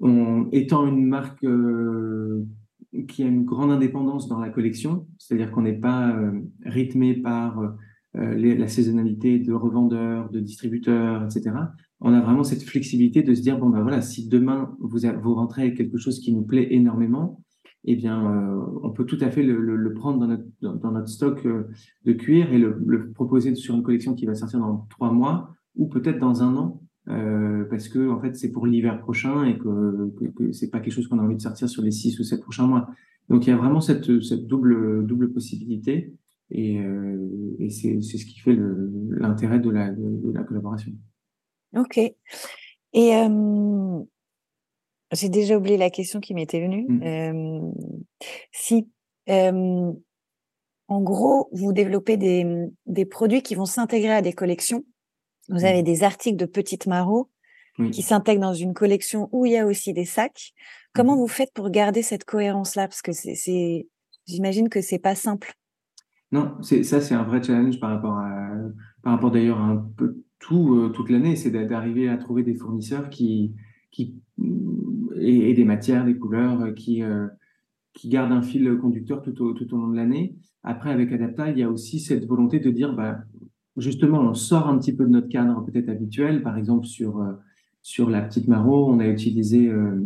on, 0.02 0.48
étant 0.52 0.88
une 0.88 1.06
marque 1.06 1.44
euh, 1.44 2.46
qui 3.08 3.24
a 3.24 3.28
une 3.28 3.46
grande 3.46 3.72
indépendance 3.72 4.28
dans 4.28 4.40
la 4.40 4.50
collection, 4.50 5.08
c'est-à-dire 5.18 5.52
qu'on 5.52 5.62
n'est 5.62 5.80
pas 5.80 6.16
euh, 6.16 6.32
rythmé 6.66 7.16
par 7.16 7.60
euh, 7.60 8.36
la 8.36 8.68
saisonnalité 8.68 9.40
de 9.40 9.54
revendeurs, 9.54 10.30
de 10.30 10.40
distributeurs, 10.40 11.24
etc. 11.26 11.56
On 12.00 12.14
a 12.14 12.22
vraiment 12.22 12.44
cette 12.44 12.64
flexibilité 12.64 13.24
de 13.24 13.34
se 13.34 13.42
dire 13.42 13.60
bon 13.60 13.70
ben 13.70 13.82
voilà, 13.82 14.02
si 14.02 14.28
demain 14.28 14.76
vous, 14.80 15.00
vous 15.22 15.34
rentrez 15.34 15.64
avec 15.64 15.78
quelque 15.78 15.98
chose 15.98 16.20
qui 16.20 16.34
nous 16.34 16.44
plaît 16.44 16.68
énormément, 16.72 17.44
eh 17.86 17.96
bien 17.96 18.60
on 18.84 18.92
peut 18.92 19.06
tout 19.06 19.18
à 19.22 19.30
fait 19.30 19.44
le, 19.44 19.94
prendre 19.94 20.20
dans 20.20 20.28
notre, 20.28 20.46
dans, 20.62 20.92
notre 20.92 21.08
stock 21.08 21.48
de 22.06 22.14
cuir 22.14 22.52
et 22.54 22.58
le, 22.58 22.80
le, 22.86 23.12
proposer 23.12 23.54
sur 23.56 23.76
une 23.76 23.84
collection 23.84 24.14
qui 24.14 24.26
va 24.26 24.36
sortir 24.36 24.60
dans 24.60 24.88
trois 24.90 25.12
mois 25.12 25.56
ou 25.76 25.88
peut-être 25.88 26.20
dans 26.20 26.44
un 26.44 26.56
an 26.56 26.82
euh, 27.10 27.64
parce 27.70 27.88
que 27.88 28.10
en 28.10 28.20
fait 28.20 28.36
c'est 28.36 28.52
pour 28.52 28.68
l'hiver 28.68 29.00
prochain 29.00 29.46
et 29.46 29.58
que, 29.58 30.12
que, 30.20 30.26
que 30.26 30.52
c'est 30.52 30.70
pas 30.70 30.80
quelque 30.80 30.94
chose 30.94 31.08
qu'on 31.08 31.20
a 31.20 31.24
envie 31.24 31.36
de 31.38 31.42
sortir 31.42 31.70
sur 31.70 31.82
les 31.82 31.92
six 31.92 32.20
ou 32.20 32.24
sept 32.24 32.42
prochains 32.42 32.68
mois. 32.68 32.90
Donc 33.30 33.46
il 33.46 33.50
y 33.50 33.54
a 33.54 33.58
vraiment 33.58 33.82
cette, 33.82 34.22
cette 34.22 34.48
double 34.48 35.06
double 35.06 35.32
possibilité 35.32 36.14
et, 36.52 36.80
euh, 36.80 37.56
et 37.60 37.70
c'est 37.70 38.02
ce 38.02 38.26
qui 38.26 38.40
fait 38.40 38.58
l'intérêt 39.10 39.60
de 39.60 39.70
la, 39.70 39.92
de, 39.92 40.18
de, 40.18 40.32
la 40.32 40.44
collaboration. 40.44 40.92
Ok. 41.76 41.98
Et 41.98 42.16
euh, 43.16 44.00
j'ai 45.12 45.30
déjà 45.30 45.58
oublié 45.58 45.78
la 45.78 45.90
question 45.90 46.20
qui 46.20 46.34
m'était 46.34 46.62
venue. 46.62 46.86
Mmh. 46.88 47.04
Euh, 47.04 47.72
si 48.52 48.88
en 50.90 51.02
gros 51.02 51.50
vous 51.52 51.74
développez 51.74 52.16
des, 52.16 52.46
des 52.86 53.06
produits 53.06 53.42
qui 53.42 53.56
vont 53.56 53.66
s'intégrer 53.66 54.14
à 54.14 54.22
des 54.22 54.32
collections, 54.32 54.86
vous 55.50 55.66
avez 55.66 55.84
des 55.84 56.04
articles 56.04 56.38
de 56.38 56.46
Petite 56.46 56.88
Marot 56.88 57.30
oui. 57.80 57.92
qui 57.92 58.02
s'intègrent 58.02 58.42
dans 58.42 58.54
une 58.54 58.74
collection 58.74 59.30
où 59.32 59.46
il 59.46 59.54
y 59.54 59.58
a 59.58 59.66
aussi 59.66 59.94
des 59.94 60.06
sacs. 60.06 60.54
Comment 60.94 61.16
Mmh. 61.16 61.20
vous 61.20 61.28
faites 61.28 61.54
pour 61.54 61.70
garder 61.70 62.02
cette 62.02 62.26
cohérence-là? 62.26 62.88
Parce 62.88 63.02
que 63.02 63.12
c'est, 63.12 63.88
j'imagine 64.26 64.70
que 64.70 64.82
c'est 64.82 65.00
pas 65.00 65.16
simple. 65.16 65.54
Non, 66.32 66.62
ça, 66.62 67.02
c'est 67.02 67.14
un 67.14 67.24
vrai 67.24 67.42
challenge 67.42 67.80
par 67.80 67.92
rapport 67.92 68.18
à, 68.18 68.50
par 69.02 69.14
rapport 69.14 69.32
d'ailleurs 69.32 69.60
à 69.60 69.66
un 69.66 69.78
peu 69.96 70.24
tout 70.40 70.76
euh, 70.76 70.90
toute 70.90 71.10
l'année, 71.10 71.36
c'est 71.36 71.52
d'arriver 71.52 72.10
à 72.10 72.18
trouver 72.18 72.44
des 72.44 72.54
fournisseurs 72.54 73.10
qui, 73.10 73.56
qui 73.92 74.16
et, 75.16 75.50
et, 75.50 75.54
des 75.54 75.64
matières, 75.64 76.06
des 76.06 76.18
couleurs 76.18 76.74
qui 76.76 77.02
euh, 77.04 77.28
qui 77.94 78.10
gardent 78.10 78.34
un 78.34 78.42
fil 78.42 78.78
conducteur 78.78 79.22
tout 79.22 79.42
au 79.42 79.54
tout 79.54 79.74
au 79.74 79.78
long 79.78 79.88
de 79.88 79.96
l'année. 79.96 80.36
Après, 80.64 80.92
avec 80.92 81.12
Adapta, 81.14 81.50
il 81.50 81.58
y 81.58 81.64
a 81.64 81.70
aussi 81.70 82.00
cette 82.00 82.26
volonté 82.26 82.60
de 82.60 82.70
dire, 82.72 82.94
bah 82.94 83.20
justement, 83.78 84.22
on 84.22 84.34
sort 84.34 84.68
un 84.68 84.78
petit 84.78 84.94
peu 84.94 85.06
de 85.06 85.10
notre 85.10 85.30
cadre 85.30 85.64
peut-être 85.66 85.90
habituel. 85.90 86.42
Par 86.42 86.58
exemple, 86.58 86.86
sur 86.86 87.22
euh, 87.22 87.34
sur 87.82 88.10
la 88.10 88.22
petite 88.22 88.48
Maro, 88.48 88.90
on 88.90 89.00
a 89.00 89.08
utilisé 89.08 89.70
euh, 89.70 90.02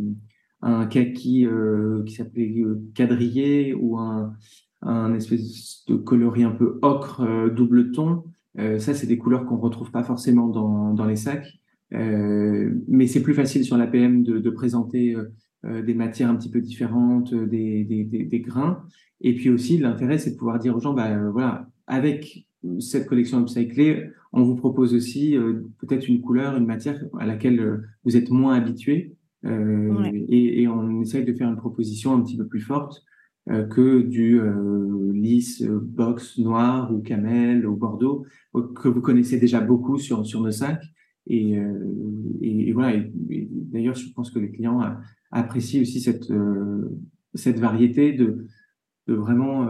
un 0.62 0.86
kaki 0.86 1.46
euh, 1.46 2.04
qui 2.04 2.16
s'appelait 2.16 2.54
quadrillé 2.94 3.74
ou 3.74 3.98
un 3.98 5.14
espèce 5.14 5.84
de 5.88 5.96
coloris 5.96 6.44
un 6.44 6.52
peu 6.52 6.80
ocre 6.82 7.50
double 7.56 7.92
ton. 7.92 8.24
Ça, 8.58 8.94
c'est 8.94 9.08
des 9.08 9.18
couleurs 9.18 9.46
qu'on 9.46 9.58
retrouve 9.58 9.92
pas 9.92 10.04
forcément 10.04 10.48
dans, 10.48 10.94
dans 10.94 11.06
les 11.06 11.16
sacs. 11.16 11.48
Mais 11.92 13.08
c'est 13.08 13.24
plus 13.24 13.34
facile 13.34 13.64
sur 13.64 13.78
l'APM 13.78 14.24
de, 14.24 14.40
de 14.40 14.50
présenter 14.50 15.16
des 15.64 15.94
matières 15.94 16.30
un 16.30 16.36
petit 16.36 16.50
peu 16.50 16.62
différentes, 16.62 17.34
des, 17.34 17.84
des 17.86 18.40
grains. 18.42 18.84
Et 19.22 19.36
puis 19.36 19.50
aussi, 19.50 19.78
l'intérêt, 19.78 20.18
c'est 20.18 20.32
de 20.32 20.38
pouvoir 20.38 20.60
dire 20.60 20.76
aux 20.76 20.80
gens, 20.80 20.94
bah, 20.94 21.30
voilà, 21.30 21.68
avec 21.88 22.48
cette 22.80 23.08
collection 23.08 23.42
upcyclée, 23.42 24.10
on 24.34 24.44
vous 24.44 24.56
propose 24.56 24.94
aussi 24.94 25.36
peut-être 25.80 26.08
une 26.08 26.22
couleur, 26.22 26.56
une 26.56 26.66
matière 26.66 27.04
à 27.20 27.26
laquelle 27.26 27.82
vous 28.04 28.16
êtes 28.16 28.30
moins 28.30 28.56
habitué. 28.56 29.16
Ouais. 29.44 30.26
Et, 30.30 30.62
et, 30.62 30.68
on 30.68 31.02
essaye 31.02 31.26
de 31.26 31.34
faire 31.34 31.50
une 31.50 31.58
proposition 31.58 32.14
un 32.14 32.22
petit 32.22 32.38
peu 32.38 32.46
plus 32.46 32.62
forte 32.62 33.04
euh, 33.50 33.66
que 33.66 34.04
du 34.04 34.40
euh, 34.40 35.12
lisse 35.16 35.64
euh, 35.64 35.80
box 35.82 36.38
noir 36.38 36.94
ou 36.94 37.00
camel 37.00 37.66
ou 37.66 37.76
bordeaux 37.76 38.24
que 38.54 38.88
vous 38.88 39.02
connaissez 39.02 39.40
déjà 39.40 39.60
beaucoup 39.60 39.98
sur 39.98 40.24
sur 40.28 40.42
nos 40.42 40.52
sacs 40.52 40.84
et, 41.26 41.54
et, 42.40 42.70
et 42.70 42.72
voilà 42.72 43.04
d'ailleurs 43.18 43.96
je 43.96 44.12
pense 44.14 44.30
que 44.30 44.38
les 44.38 44.52
clients 44.52 44.82
apprécient 45.32 45.82
aussi 45.82 46.00
cette 46.02 46.32
cette 47.34 47.58
variété 47.58 48.14
de 48.14 48.46
de 49.08 49.14
vraiment 49.16 49.66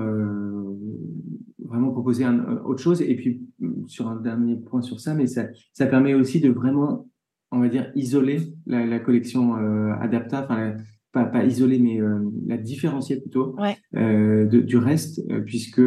vraiment 1.65 1.91
proposer 1.91 2.23
un, 2.23 2.57
autre 2.65 2.81
chose 2.81 3.01
et 3.01 3.15
puis 3.15 3.41
sur 3.87 4.07
un 4.07 4.19
dernier 4.19 4.55
point 4.55 4.81
sur 4.81 4.99
ça 4.99 5.13
mais 5.13 5.27
ça 5.27 5.47
ça 5.73 5.85
permet 5.85 6.13
aussi 6.13 6.39
de 6.39 6.49
vraiment 6.49 7.07
on 7.51 7.59
va 7.59 7.67
dire 7.67 7.91
isoler 7.95 8.53
la, 8.65 8.85
la 8.85 8.99
collection 8.99 9.53
Adapta 9.99 10.43
enfin 10.43 10.75
pas, 11.11 11.25
pas 11.25 11.45
isoler, 11.45 11.79
mais 11.79 11.99
euh, 11.99 12.19
la 12.45 12.57
différencier 12.57 13.17
plutôt 13.17 13.55
ouais. 13.59 13.77
euh, 13.95 14.45
de, 14.45 14.61
du 14.61 14.77
reste, 14.77 15.21
euh, 15.29 15.41
puisque 15.41 15.81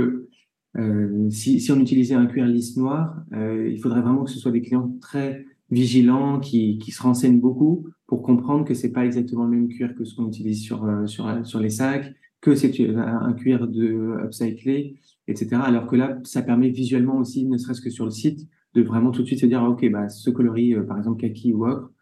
si, 1.30 1.60
si 1.60 1.70
on 1.70 1.78
utilisait 1.78 2.16
un 2.16 2.26
cuir 2.26 2.46
lisse 2.46 2.76
noir, 2.76 3.22
il 3.32 3.78
faudrait 3.80 4.00
vraiment 4.00 4.24
que 4.24 4.30
ce 4.32 4.40
soit 4.40 4.50
des 4.50 4.60
clients 4.60 4.92
très 5.00 5.44
vigilants, 5.70 6.40
qui, 6.40 6.78
qui 6.78 6.90
se 6.90 7.00
renseignent 7.00 7.38
beaucoup 7.38 7.86
pour 8.08 8.22
comprendre 8.22 8.64
que 8.64 8.74
c'est 8.74 8.90
pas 8.90 9.04
exactement 9.04 9.44
le 9.44 9.50
même 9.50 9.68
cuir 9.68 9.94
que 9.94 10.04
ce 10.04 10.16
qu'on 10.16 10.26
utilise 10.26 10.64
sur, 10.64 10.84
sur, 11.06 11.46
sur 11.46 11.60
les 11.60 11.70
sacs, 11.70 12.12
que 12.40 12.56
c'est 12.56 12.72
un 12.96 13.32
cuir 13.34 13.68
de 13.68 14.16
upcyclé, 14.24 14.96
etc. 15.26 15.56
Alors 15.64 15.86
que 15.86 15.96
là, 15.96 16.18
ça 16.24 16.42
permet 16.42 16.70
visuellement 16.70 17.18
aussi, 17.18 17.46
ne 17.46 17.58
serait-ce 17.58 17.80
que 17.80 17.90
sur 17.90 18.04
le 18.04 18.10
site, 18.10 18.48
de 18.74 18.82
vraiment 18.82 19.10
tout 19.10 19.22
de 19.22 19.26
suite 19.26 19.40
se 19.40 19.46
dire, 19.46 19.62
ok, 19.62 19.88
bah, 19.90 20.08
ce 20.08 20.30
coloris, 20.30 20.74
par 20.88 20.98
exemple 20.98 21.20
kaki 21.20 21.52
ou 21.52 21.66
ocre, 21.66 21.92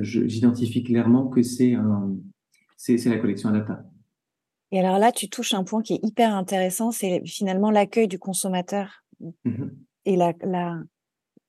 j'identifie 0.00 0.82
clairement 0.84 1.26
que 1.28 1.42
c'est 1.42 1.74
la 1.76 3.18
collection 3.18 3.48
Adapta. 3.48 3.84
Et 4.72 4.78
alors 4.78 4.98
là, 4.98 5.10
tu 5.10 5.28
touches 5.28 5.54
un 5.54 5.64
point 5.64 5.82
qui 5.82 5.94
est 5.94 6.00
hyper 6.04 6.34
intéressant, 6.34 6.92
c'est 6.92 7.22
finalement 7.26 7.72
l'accueil 7.72 8.06
du 8.06 8.18
consommateur 8.20 9.00
Mm 9.20 9.32
-hmm. 9.44 9.70
et 10.06 10.16
la, 10.16 10.32
la, 10.42 10.82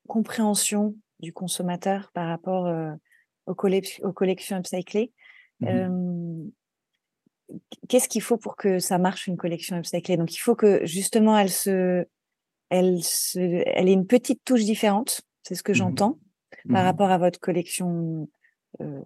compréhension 0.07 0.95
du 1.21 1.31
consommateur 1.31 2.11
par 2.13 2.27
rapport 2.27 2.65
euh, 2.65 2.91
aux, 3.45 3.55
collec 3.55 4.01
aux, 4.03 4.11
collections 4.11 4.57
upcyclées. 4.57 5.11
Mm 5.59 5.67
-hmm. 5.67 5.69
euh, 5.69 6.30
Qu'est-ce 7.87 8.07
qu'il 8.09 8.21
faut 8.21 8.37
pour 8.37 8.55
que 8.55 8.79
ça 8.79 8.97
marche 8.97 9.27
une 9.27 9.37
collection 9.37 9.77
upcyclée? 9.77 10.17
Donc, 10.17 10.33
il 10.33 10.39
faut 10.39 10.55
que 10.55 10.85
justement 10.85 11.37
elle 11.37 11.49
se, 11.49 12.05
elle 12.69 13.03
se, 13.03 13.39
elle 13.39 13.89
ait 13.89 13.93
une 13.93 14.07
petite 14.07 14.41
touche 14.45 14.63
différente. 14.63 15.21
C'est 15.43 15.55
ce 15.55 15.63
que 15.63 15.71
Mhm. 15.71 15.77
j'entends 15.77 16.19
par 16.69 16.83
rapport 16.83 17.09
à 17.09 17.17
votre 17.17 17.39
collection 17.39 18.29
euh, 18.81 19.01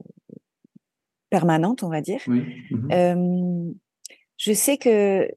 permanente, 1.30 1.84
on 1.84 1.90
va 1.90 2.02
dire. 2.02 2.22
Oui. 2.28 2.44
Mhm. 2.72 2.90
Euh, 2.92 3.72
Je 4.38 4.52
sais 4.52 4.78
que 4.78 5.32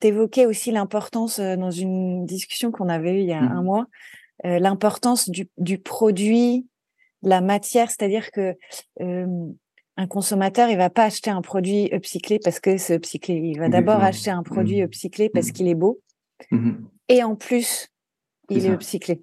tu 0.00 0.08
évoquais 0.08 0.44
aussi 0.44 0.72
l'importance 0.72 1.40
dans 1.40 1.70
une 1.70 2.26
discussion 2.26 2.70
qu'on 2.70 2.90
avait 2.90 3.14
eue 3.16 3.20
il 3.20 3.26
y 3.26 3.32
a 3.32 3.40
mmh. 3.40 3.52
un 3.56 3.62
mois, 3.62 3.86
l'importance 4.44 5.30
du, 5.30 5.48
du, 5.56 5.78
produit, 5.78 6.66
la 7.22 7.40
matière, 7.40 7.90
c'est-à-dire 7.90 8.30
que 8.30 8.54
un 9.96 10.06
consommateur, 10.06 10.68
il 10.70 10.76
va 10.76 10.90
pas 10.90 11.04
acheter 11.04 11.30
un 11.30 11.42
produit 11.42 11.88
upcyclé 11.92 12.38
parce 12.42 12.60
que 12.60 12.76
c'est 12.78 12.96
upcyclé. 12.96 13.34
Il 13.34 13.58
va 13.58 13.68
d'abord 13.68 14.02
acheter 14.02 14.30
un 14.30 14.42
produit 14.42 14.80
mmh. 14.80 14.84
upcyclé 14.84 15.28
parce 15.28 15.48
mmh. 15.48 15.52
qu'il 15.52 15.68
est 15.68 15.74
beau. 15.74 16.00
Mmh 16.50 16.72
Et 17.08 17.22
en 17.22 17.36
plus, 17.36 17.88
il 18.50 18.66
est, 18.66 18.72
upcyclé. 18.72 19.22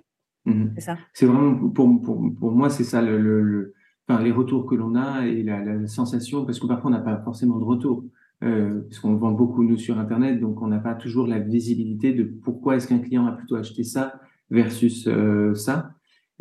C'est 0.75 0.82
ça. 0.82 0.97
C'est 1.13 1.25
vraiment, 1.25 1.69
pour, 1.69 2.01
pour, 2.01 2.21
pour 2.39 2.51
moi, 2.51 2.69
c'est 2.69 2.84
ça, 2.84 3.01
le, 3.01 3.19
le, 3.19 3.73
enfin, 4.08 4.21
les 4.23 4.32
retours 4.32 4.65
que 4.65 4.75
l'on 4.75 4.95
a 4.95 5.25
et 5.25 5.43
la, 5.43 5.63
la, 5.63 5.88
sensation, 5.88 6.45
parce 6.45 6.60
que 6.60 6.67
parfois, 6.67 6.89
on 6.89 6.93
n'a 6.93 7.01
pas 7.01 7.21
forcément 7.23 7.58
de 7.58 7.65
retour. 7.65 8.03
Euh, 8.41 8.82
parce 8.88 8.99
qu'on 8.99 9.15
vend 9.15 9.32
beaucoup, 9.32 9.63
nous, 9.63 9.77
sur 9.77 9.99
Internet, 9.99 10.39
donc 10.39 10.62
on 10.62 10.67
n'a 10.67 10.79
pas 10.79 10.95
toujours 10.95 11.27
la 11.27 11.39
visibilité 11.39 12.13
de 12.13 12.23
pourquoi 12.23 12.77
est-ce 12.77 12.88
qu'un 12.88 12.99
client 12.99 13.25
a 13.25 13.34
plutôt 13.34 13.55
acheté 13.55 13.84
ça 13.84 14.19
versus 14.49 15.08
euh, 15.08 15.53
ça. 15.55 15.91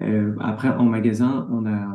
Euh, 0.01 0.35
après, 0.39 0.69
en 0.69 0.85
magasin, 0.85 1.49
on 1.51 1.67
a, 1.67 1.89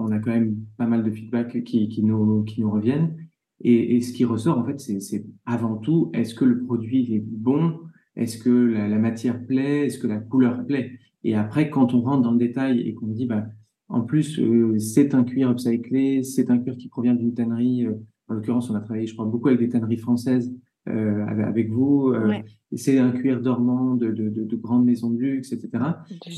on 0.00 0.10
a 0.10 0.18
quand 0.18 0.30
même 0.30 0.56
pas 0.76 0.86
mal 0.86 1.04
de 1.04 1.10
feedback 1.10 1.62
qui, 1.64 1.88
qui, 1.88 2.02
nous, 2.02 2.44
qui 2.44 2.60
nous 2.60 2.70
reviennent. 2.70 3.16
Et, 3.62 3.96
et 3.96 4.00
ce 4.00 4.12
qui 4.12 4.24
ressort, 4.24 4.58
en 4.58 4.64
fait, 4.64 4.80
c'est 4.80 5.24
avant 5.44 5.76
tout, 5.76 6.10
est-ce 6.14 6.34
que 6.34 6.44
le 6.44 6.64
produit 6.64 7.14
est 7.14 7.22
bon? 7.24 7.78
Est-ce 8.16 8.38
que 8.38 8.50
la, 8.50 8.88
la, 8.88 8.98
matière 8.98 9.44
plaît? 9.46 9.86
Est-ce 9.86 9.98
que 9.98 10.06
la 10.06 10.18
couleur 10.18 10.66
plaît? 10.66 10.98
Et 11.24 11.34
après, 11.34 11.70
quand 11.70 11.94
on 11.94 12.00
rentre 12.00 12.22
dans 12.22 12.32
le 12.32 12.38
détail 12.38 12.80
et 12.80 12.94
qu'on 12.94 13.08
dit, 13.08 13.26
bah, 13.26 13.46
en 13.88 14.02
plus, 14.02 14.38
euh, 14.38 14.78
c'est 14.78 15.14
un 15.14 15.24
cuir 15.24 15.50
upcyclé, 15.50 16.22
c'est 16.22 16.50
un 16.50 16.58
cuir 16.58 16.76
qui 16.76 16.88
provient 16.88 17.14
d'une 17.14 17.34
tannerie. 17.34 17.86
Euh, 17.86 17.94
en 18.28 18.34
l'occurrence, 18.34 18.70
on 18.70 18.74
a 18.74 18.80
travaillé, 18.80 19.06
je 19.06 19.14
crois, 19.14 19.26
beaucoup 19.26 19.48
avec 19.48 19.60
des 19.60 19.68
tanneries 19.68 19.98
françaises 19.98 20.54
euh, 20.88 21.26
avec 21.26 21.70
vous. 21.70 22.14
C'est 22.72 22.98
un 22.98 23.10
cuir 23.10 23.42
dormant 23.42 23.96
de, 23.96 24.12
de, 24.12 24.28
de, 24.28 24.44
de, 24.44 24.56
grandes 24.56 24.84
maisons 24.84 25.10
de 25.10 25.18
luxe, 25.18 25.52
etc. 25.52 25.68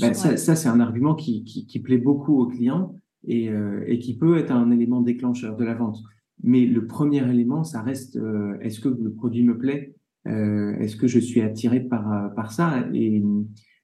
Ben, 0.00 0.14
ça, 0.14 0.38
ça 0.38 0.56
c'est 0.56 0.68
un 0.70 0.80
argument 0.80 1.14
qui, 1.14 1.44
qui, 1.44 1.66
qui, 1.66 1.80
plaît 1.80 1.98
beaucoup 1.98 2.40
aux 2.40 2.46
clients 2.46 2.96
et, 3.24 3.50
euh, 3.50 3.84
et, 3.86 3.98
qui 3.98 4.16
peut 4.16 4.38
être 4.38 4.50
un 4.50 4.70
élément 4.70 5.00
déclencheur 5.00 5.56
de 5.56 5.64
la 5.64 5.74
vente. 5.74 5.98
Mais 6.42 6.66
le 6.66 6.86
premier 6.86 7.28
élément, 7.28 7.64
ça 7.64 7.82
reste 7.82 8.16
euh, 8.16 8.58
est-ce 8.60 8.80
que 8.80 8.88
le 8.88 9.12
produit 9.12 9.44
me 9.44 9.56
plaît 9.56 9.94
euh, 10.26 10.76
Est-ce 10.78 10.96
que 10.96 11.06
je 11.06 11.18
suis 11.18 11.40
attiré 11.40 11.80
par, 11.80 12.34
par 12.34 12.52
ça 12.52 12.88
Et 12.92 13.20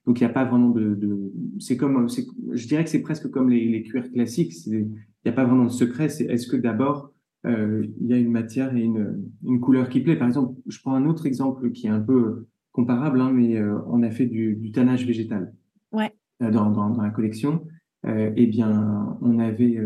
donc, 0.05 0.19
il 0.19 0.23
n'y 0.23 0.29
a 0.29 0.33
pas 0.33 0.45
vraiment 0.45 0.69
de. 0.69 0.95
de 0.95 1.31
c'est 1.59 1.77
comme, 1.77 2.07
je 2.51 2.67
dirais 2.67 2.83
que 2.83 2.89
c'est 2.89 3.01
presque 3.01 3.29
comme 3.29 3.49
les, 3.49 3.65
les 3.69 3.83
cuirs 3.83 4.11
classiques. 4.11 4.53
Il 4.65 4.89
n'y 5.25 5.31
a 5.31 5.33
pas 5.33 5.45
vraiment 5.45 5.65
de 5.65 5.71
secret. 5.71 6.09
C'est 6.09 6.25
est-ce 6.25 6.47
que 6.47 6.57
d'abord 6.57 7.13
il 7.45 8.05
y 8.05 8.11
a 8.11 8.17
une 8.17 8.31
matière 8.31 8.75
et 8.75 8.81
une, 8.81 9.23
une, 9.45 9.61
couleur 9.61 9.87
qui 9.87 10.01
plaît. 10.01 10.17
Par 10.17 10.27
exemple, 10.27 10.59
je 10.67 10.77
prends 10.81 10.93
un 10.93 11.05
autre 11.05 11.25
exemple 11.25 11.71
qui 11.71 11.87
est 11.87 11.89
un 11.89 12.01
peu 12.01 12.47
comparable, 12.73 13.21
hein, 13.21 13.31
mais 13.33 13.57
on 13.87 14.03
a 14.03 14.11
fait 14.11 14.25
du, 14.25 14.57
du 14.57 14.73
tannage 14.73 15.05
végétal 15.07 15.53
ouais. 15.93 16.13
Dans, 16.41 16.69
dans, 16.69 16.89
dans, 16.89 17.01
la 17.01 17.11
collection. 17.11 17.65
Euh, 18.05 18.31
eh 18.35 18.47
bien, 18.47 19.17
on 19.21 19.39
avait 19.39 19.77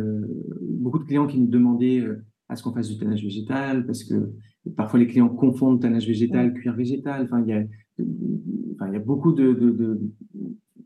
beaucoup 0.62 1.00
de 1.00 1.06
clients 1.06 1.28
qui 1.28 1.40
nous 1.40 1.48
demandaient 1.48 2.04
à 2.50 2.56
ce 2.56 2.64
qu'on 2.64 2.74
fasse 2.74 2.90
du 2.90 2.98
tannage 2.98 3.24
végétal 3.24 3.86
parce 3.86 4.04
que 4.04 4.32
parfois 4.76 5.00
les 5.00 5.08
clients 5.08 5.30
confondent 5.30 5.82
tannage 5.82 6.08
végétal, 6.08 6.54
cuir 6.54 6.76
végétal. 6.76 7.24
Enfin, 7.24 7.42
il 7.42 7.48
y 7.48 7.54
a, 7.54 7.64
enfin, 8.76 8.88
il 8.88 8.94
y 8.94 8.98
a 8.98 9.00
beaucoup 9.00 9.34
de, 9.34 9.54
de, 9.54 9.72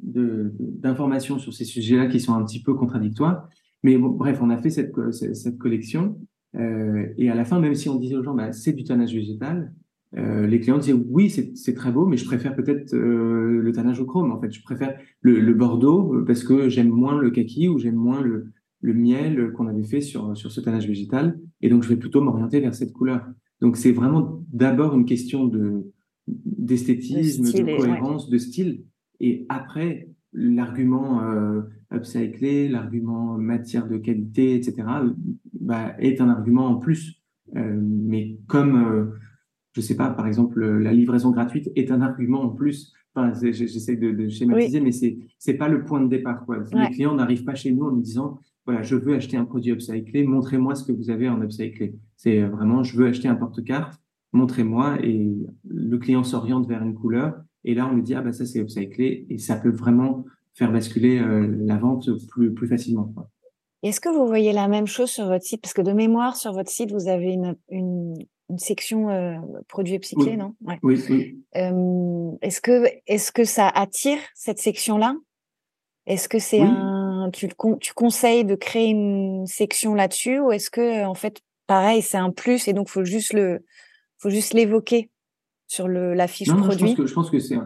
de 0.03 0.53
d'informations 0.59 1.37
sur 1.37 1.53
ces 1.53 1.65
sujets-là 1.65 2.07
qui 2.07 2.19
sont 2.19 2.33
un 2.33 2.45
petit 2.45 2.61
peu 2.61 2.73
contradictoires. 2.73 3.49
Mais 3.83 3.97
bon, 3.97 4.09
bref, 4.09 4.39
on 4.41 4.49
a 4.49 4.57
fait 4.57 4.69
cette, 4.69 4.93
cette 5.11 5.57
collection 5.57 6.17
euh, 6.55 7.07
et 7.17 7.29
à 7.29 7.35
la 7.35 7.45
fin, 7.45 7.59
même 7.59 7.75
si 7.75 7.89
on 7.89 7.95
disait 7.99 8.15
aux 8.15 8.23
gens, 8.23 8.33
bah, 8.33 8.51
c'est 8.51 8.73
du 8.73 8.83
tannage 8.83 9.13
végétal, 9.13 9.73
euh, 10.15 10.47
les 10.47 10.59
clients 10.59 10.77
disaient 10.77 10.93
oui, 10.93 11.29
c'est 11.29 11.73
très 11.73 11.91
beau, 11.91 12.05
mais 12.05 12.17
je 12.17 12.25
préfère 12.25 12.55
peut-être 12.55 12.93
euh, 12.93 13.61
le 13.61 13.71
tannage 13.73 13.99
au 13.99 14.05
chrome. 14.05 14.31
En 14.31 14.39
fait, 14.39 14.51
je 14.51 14.63
préfère 14.63 14.97
le, 15.21 15.39
le 15.39 15.53
bordeaux 15.53 16.15
euh, 16.15 16.25
parce 16.25 16.43
que 16.43 16.69
j'aime 16.69 16.89
moins 16.89 17.19
le 17.19 17.29
kaki 17.29 17.67
ou 17.67 17.77
j'aime 17.77 17.95
moins 17.95 18.21
le, 18.21 18.51
le 18.81 18.93
miel 18.93 19.51
qu'on 19.53 19.67
avait 19.67 19.83
fait 19.83 20.01
sur 20.01 20.37
sur 20.37 20.51
ce 20.51 20.61
tannage 20.61 20.87
végétal. 20.87 21.39
Et 21.61 21.69
donc, 21.69 21.83
je 21.83 21.89
vais 21.89 21.97
plutôt 21.97 22.21
m'orienter 22.21 22.59
vers 22.61 22.73
cette 22.73 22.93
couleur. 22.93 23.25
Donc, 23.59 23.75
c'est 23.75 23.91
vraiment 23.91 24.43
d'abord 24.51 24.95
une 24.95 25.05
question 25.05 25.45
de 25.45 25.91
d'esthétisme, 26.27 27.45
de, 27.45 27.77
cohérence, 27.77 28.29
de 28.29 28.37
style. 28.37 28.83
Et 29.19 29.45
après, 29.49 30.09
l'argument 30.33 31.21
euh, 31.21 31.61
upcyclé, 31.91 32.67
l'argument 32.67 33.37
matière 33.37 33.87
de 33.87 33.97
qualité, 33.97 34.55
etc., 34.55 34.87
bah, 35.59 35.95
est 35.99 36.19
un 36.21 36.29
argument 36.29 36.67
en 36.67 36.75
plus. 36.75 37.21
Mais 37.53 38.37
comme, 38.47 39.13
je 39.77 39.81
sais 39.81 39.95
pas, 39.95 40.09
par 40.09 40.25
exemple, 40.25 40.59
la 40.65 40.91
livraison 40.91 41.29
gratuite 41.29 41.69
est 41.75 41.91
un 41.91 42.01
argument 42.01 42.41
en 42.41 42.49
plus. 42.49 42.93
Enfin, 43.13 43.31
j'essaie 43.51 43.95
de, 43.95 44.09
de, 44.11 44.27
schématiser, 44.27 44.81
mais 44.81 44.91
c'est 44.91 45.19
c'est 45.37 45.53
pas 45.53 45.67
le 45.67 45.83
point 45.85 46.01
de 46.01 46.09
départ. 46.09 46.43
Quoi. 46.45 46.63
Les 46.73 46.89
clients 46.89 47.13
n'arrivent 47.13 47.43
pas 47.43 47.53
chez 47.53 47.71
nous 47.71 47.85
en 47.85 47.91
nous 47.91 48.01
disant, 48.01 48.39
voilà, 48.65 48.81
je 48.81 48.95
veux 48.95 49.13
acheter 49.13 49.37
un 49.37 49.45
produit 49.45 49.71
upcyclé, 49.71 50.23
montrez-moi 50.23 50.73
ce 50.73 50.83
que 50.83 50.91
vous 50.91 51.11
avez 51.11 51.29
en 51.29 51.43
upcyclé. 51.43 51.93
C'est 52.15 52.41
vraiment, 52.41 52.81
je 52.81 52.97
veux 52.97 53.05
acheter 53.05 53.27
un 53.27 53.35
porte-carte, 53.35 54.01
montrez-moi, 54.33 54.97
et 55.03 55.31
le 55.67 55.97
client 55.99 56.23
s'oriente 56.23 56.67
vers 56.67 56.81
une 56.81 56.95
couleur 56.95 57.35
et 57.63 57.75
là, 57.75 57.87
on 57.87 57.93
lui 57.93 58.01
dit, 58.01 58.15
ah 58.15 58.21
bah 58.21 58.33
ça 58.33 58.45
c'est 58.47 58.59
upcyclé 58.59 59.27
et 59.29 59.37
ça 59.37 59.57
peut 59.57 59.69
vraiment 59.69 60.25
faire 60.55 60.71
basculer 60.71 61.19
euh, 61.19 61.55
la 61.59 61.77
vente 61.77 62.09
plus, 62.29 62.51
plus 62.51 62.67
facilement. 62.67 63.13
Est-ce 63.83 63.99
que 64.01 64.09
vous 64.09 64.27
voyez 64.27 64.53
la 64.53 64.67
même 64.67 64.87
chose 64.87 65.11
sur 65.11 65.27
votre 65.27 65.45
site? 65.45 65.61
Parce 65.61 65.73
que 65.73 65.81
de 65.81 65.93
mémoire, 65.93 66.35
sur 66.35 66.51
votre 66.51 66.69
site, 66.69 66.91
vous 66.91 67.07
avez 67.07 67.31
une, 67.31 67.55
une, 67.69 68.15
une 68.49 68.57
section 68.57 69.09
euh, 69.09 69.37
produits 69.67 69.99
oui. 70.15 70.37
non? 70.37 70.55
Ouais. 70.61 70.79
Oui. 70.83 71.03
oui. 71.09 71.43
Euh, 71.55 72.31
est-ce 72.41 72.59
que, 72.61 72.85
est 73.05 73.31
que 73.31 73.43
ça 73.43 73.67
attire 73.67 74.19
cette 74.33 74.59
section-là? 74.59 75.15
Est-ce 76.07 76.27
que 76.27 76.39
c'est 76.39 76.61
oui. 76.61 76.69
un, 76.69 77.29
tu, 77.31 77.49
tu 77.79 77.93
conseilles 77.93 78.45
de 78.45 78.55
créer 78.55 78.87
une 78.87 79.45
section 79.45 79.93
là-dessus 79.93 80.39
ou 80.39 80.51
est-ce 80.51 80.69
que 80.69 81.05
en 81.05 81.13
fait, 81.13 81.41
pareil, 81.67 82.01
c'est 82.01 82.17
un 82.17 82.31
plus 82.31 82.67
et 82.67 82.73
donc 82.73 82.89
faut 82.89 83.03
juste 83.03 83.33
le, 83.33 83.65
faut 84.17 84.29
juste 84.29 84.53
l'évoquer 84.53 85.11
sur 85.67 85.87
le, 85.87 86.13
la 86.13 86.27
fiche 86.27 86.47
non, 86.47 86.63
produit. 86.63 86.95
Non, 86.95 86.95
je 86.95 86.95
pense 86.95 86.97
que, 86.97 87.07
je 87.07 87.13
pense 87.13 87.29
que 87.29 87.39
c'est, 87.39 87.57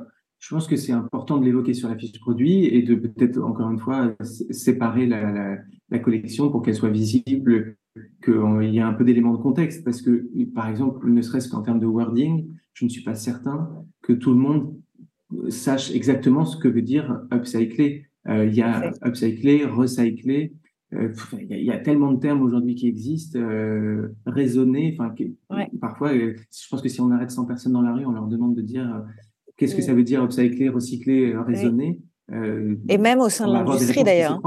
je 0.41 0.55
pense 0.55 0.67
que 0.67 0.75
c'est 0.75 0.91
important 0.91 1.37
de 1.37 1.45
l'évoquer 1.45 1.75
sur 1.75 1.87
la 1.87 1.95
fiche 1.95 2.19
produit 2.19 2.65
et 2.65 2.81
de 2.81 2.95
peut-être 2.95 3.37
encore 3.37 3.69
une 3.69 3.77
fois 3.77 4.15
séparer 4.49 5.05
la, 5.05 5.31
la, 5.31 5.57
la 5.91 5.99
collection 5.99 6.49
pour 6.49 6.63
qu'elle 6.63 6.73
soit 6.73 6.89
visible, 6.89 7.77
qu'il 8.23 8.73
y 8.73 8.77
ait 8.77 8.81
un 8.81 8.93
peu 8.93 9.03
d'éléments 9.03 9.33
de 9.33 9.41
contexte. 9.41 9.83
Parce 9.85 10.01
que, 10.01 10.27
par 10.55 10.67
exemple, 10.67 11.07
ne 11.07 11.21
serait-ce 11.21 11.47
qu'en 11.47 11.61
termes 11.61 11.79
de 11.79 11.85
wording, 11.85 12.49
je 12.73 12.85
ne 12.85 12.89
suis 12.89 13.03
pas 13.03 13.13
certain 13.13 13.69
que 14.01 14.13
tout 14.13 14.31
le 14.31 14.37
monde 14.37 14.75
sache 15.49 15.91
exactement 15.91 16.43
ce 16.43 16.57
que 16.57 16.67
veut 16.67 16.81
dire 16.81 17.21
upcycler. 17.31 18.07
Euh, 18.27 18.45
il 18.45 18.55
y 18.55 18.63
a 18.63 18.91
upcycler, 19.05 19.65
recycler. 19.65 20.53
Euh, 20.93 21.13
il 21.39 21.55
y, 21.55 21.65
y, 21.65 21.71
a 21.71 21.77
tellement 21.77 22.11
de 22.11 22.19
termes 22.19 22.41
aujourd'hui 22.41 22.73
qui 22.73 22.87
existent, 22.87 23.39
euh, 23.39 24.13
raisonner. 24.25 24.97
Enfin, 24.97 25.13
ouais. 25.51 25.69
parfois, 25.79 26.13
euh, 26.13 26.35
je 26.35 26.67
pense 26.67 26.81
que 26.81 26.89
si 26.89 26.99
on 26.99 27.11
arrête 27.11 27.31
100 27.31 27.45
personnes 27.45 27.73
dans 27.73 27.81
la 27.81 27.93
rue, 27.93 28.05
on 28.05 28.11
leur 28.11 28.27
demande 28.27 28.55
de 28.55 28.61
dire 28.61 29.03
qu'est-ce 29.61 29.75
que 29.75 29.83
ça 29.83 29.93
veut 29.93 30.03
dire 30.03 30.23
upcycler, 30.23 30.69
recycler, 30.69 31.35
raisonner. 31.37 31.99
Oui. 32.29 32.77
Et 32.89 32.97
même 32.97 33.19
au 33.19 33.29
sein 33.29 33.47
de 33.47 33.53
l'industrie 33.53 34.03
d'ailleurs. 34.03 34.41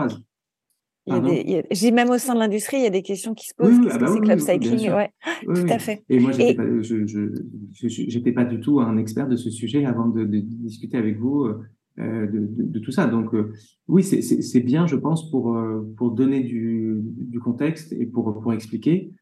J'ai 1.71 1.91
même 1.91 2.11
au 2.11 2.19
sein 2.19 2.35
de 2.35 2.41
l'industrie, 2.41 2.79
il 2.79 2.83
y 2.83 2.87
a 2.87 2.91
des 2.91 3.03
questions 3.03 3.35
qui 3.35 3.49
se 3.49 3.55
posent. 3.55 3.79
Oui, 3.79 3.85
Qu'est-ce 3.85 3.95
ah 3.95 3.99
bah 3.99 4.07
que 4.07 4.13
c'est 4.13 4.19
oui, 4.19 4.27
que 4.27 4.33
l'upcycling? 4.33 4.79
oui, 4.81 4.89
ouais, 4.89 5.11
oui, 5.47 5.61
tout 5.61 5.73
à 5.73 5.79
fait. 5.79 6.03
Et 6.09 6.19
moi, 6.19 6.33
j'étais 6.33 6.55
pas, 6.55 6.65
je, 6.81 7.07
je, 7.07 7.29
je, 7.89 8.31
pas 8.31 8.45
du 8.45 8.61
tout 8.61 8.81
un 8.81 8.97
expert 8.97 9.29
de 9.29 9.37
ce 9.37 9.51
sujet 9.51 9.85
avant 9.85 10.09
de, 10.09 10.25
discuter 10.25 10.97
avec 10.97 11.19
vous 11.19 11.45
euh, 11.45 12.27
de, 12.27 12.39
de, 12.39 12.63
de, 12.65 12.79
tout 12.79 12.91
ça. 12.91 13.07
Donc, 13.07 13.35
euh, 13.35 13.53
oui, 13.87 14.03
c'est 14.03 14.61
bien, 14.61 14.87
je 14.87 14.97
pense, 14.97 15.31
pour, 15.31 15.55
euh, 15.57 15.87
pour 15.97 16.11
donner 16.11 16.41
du, 16.41 17.01
du 17.03 17.39
contexte 17.39 17.93
et 17.93 18.07
pour, 18.07 18.41
pour 18.41 18.53
expliquer. 18.53 19.13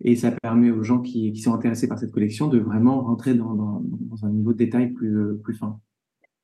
Et 0.00 0.14
ça 0.16 0.30
permet 0.30 0.70
aux 0.70 0.82
gens 0.82 1.00
qui, 1.00 1.32
qui 1.32 1.40
sont 1.40 1.52
intéressés 1.52 1.88
par 1.88 1.98
cette 1.98 2.12
collection 2.12 2.46
de 2.48 2.58
vraiment 2.58 3.00
rentrer 3.00 3.34
dans, 3.34 3.54
dans, 3.54 3.82
dans 3.82 4.24
un 4.24 4.30
niveau 4.30 4.52
de 4.52 4.58
détail 4.58 4.90
plus, 4.90 5.36
plus 5.42 5.54
fin. 5.54 5.80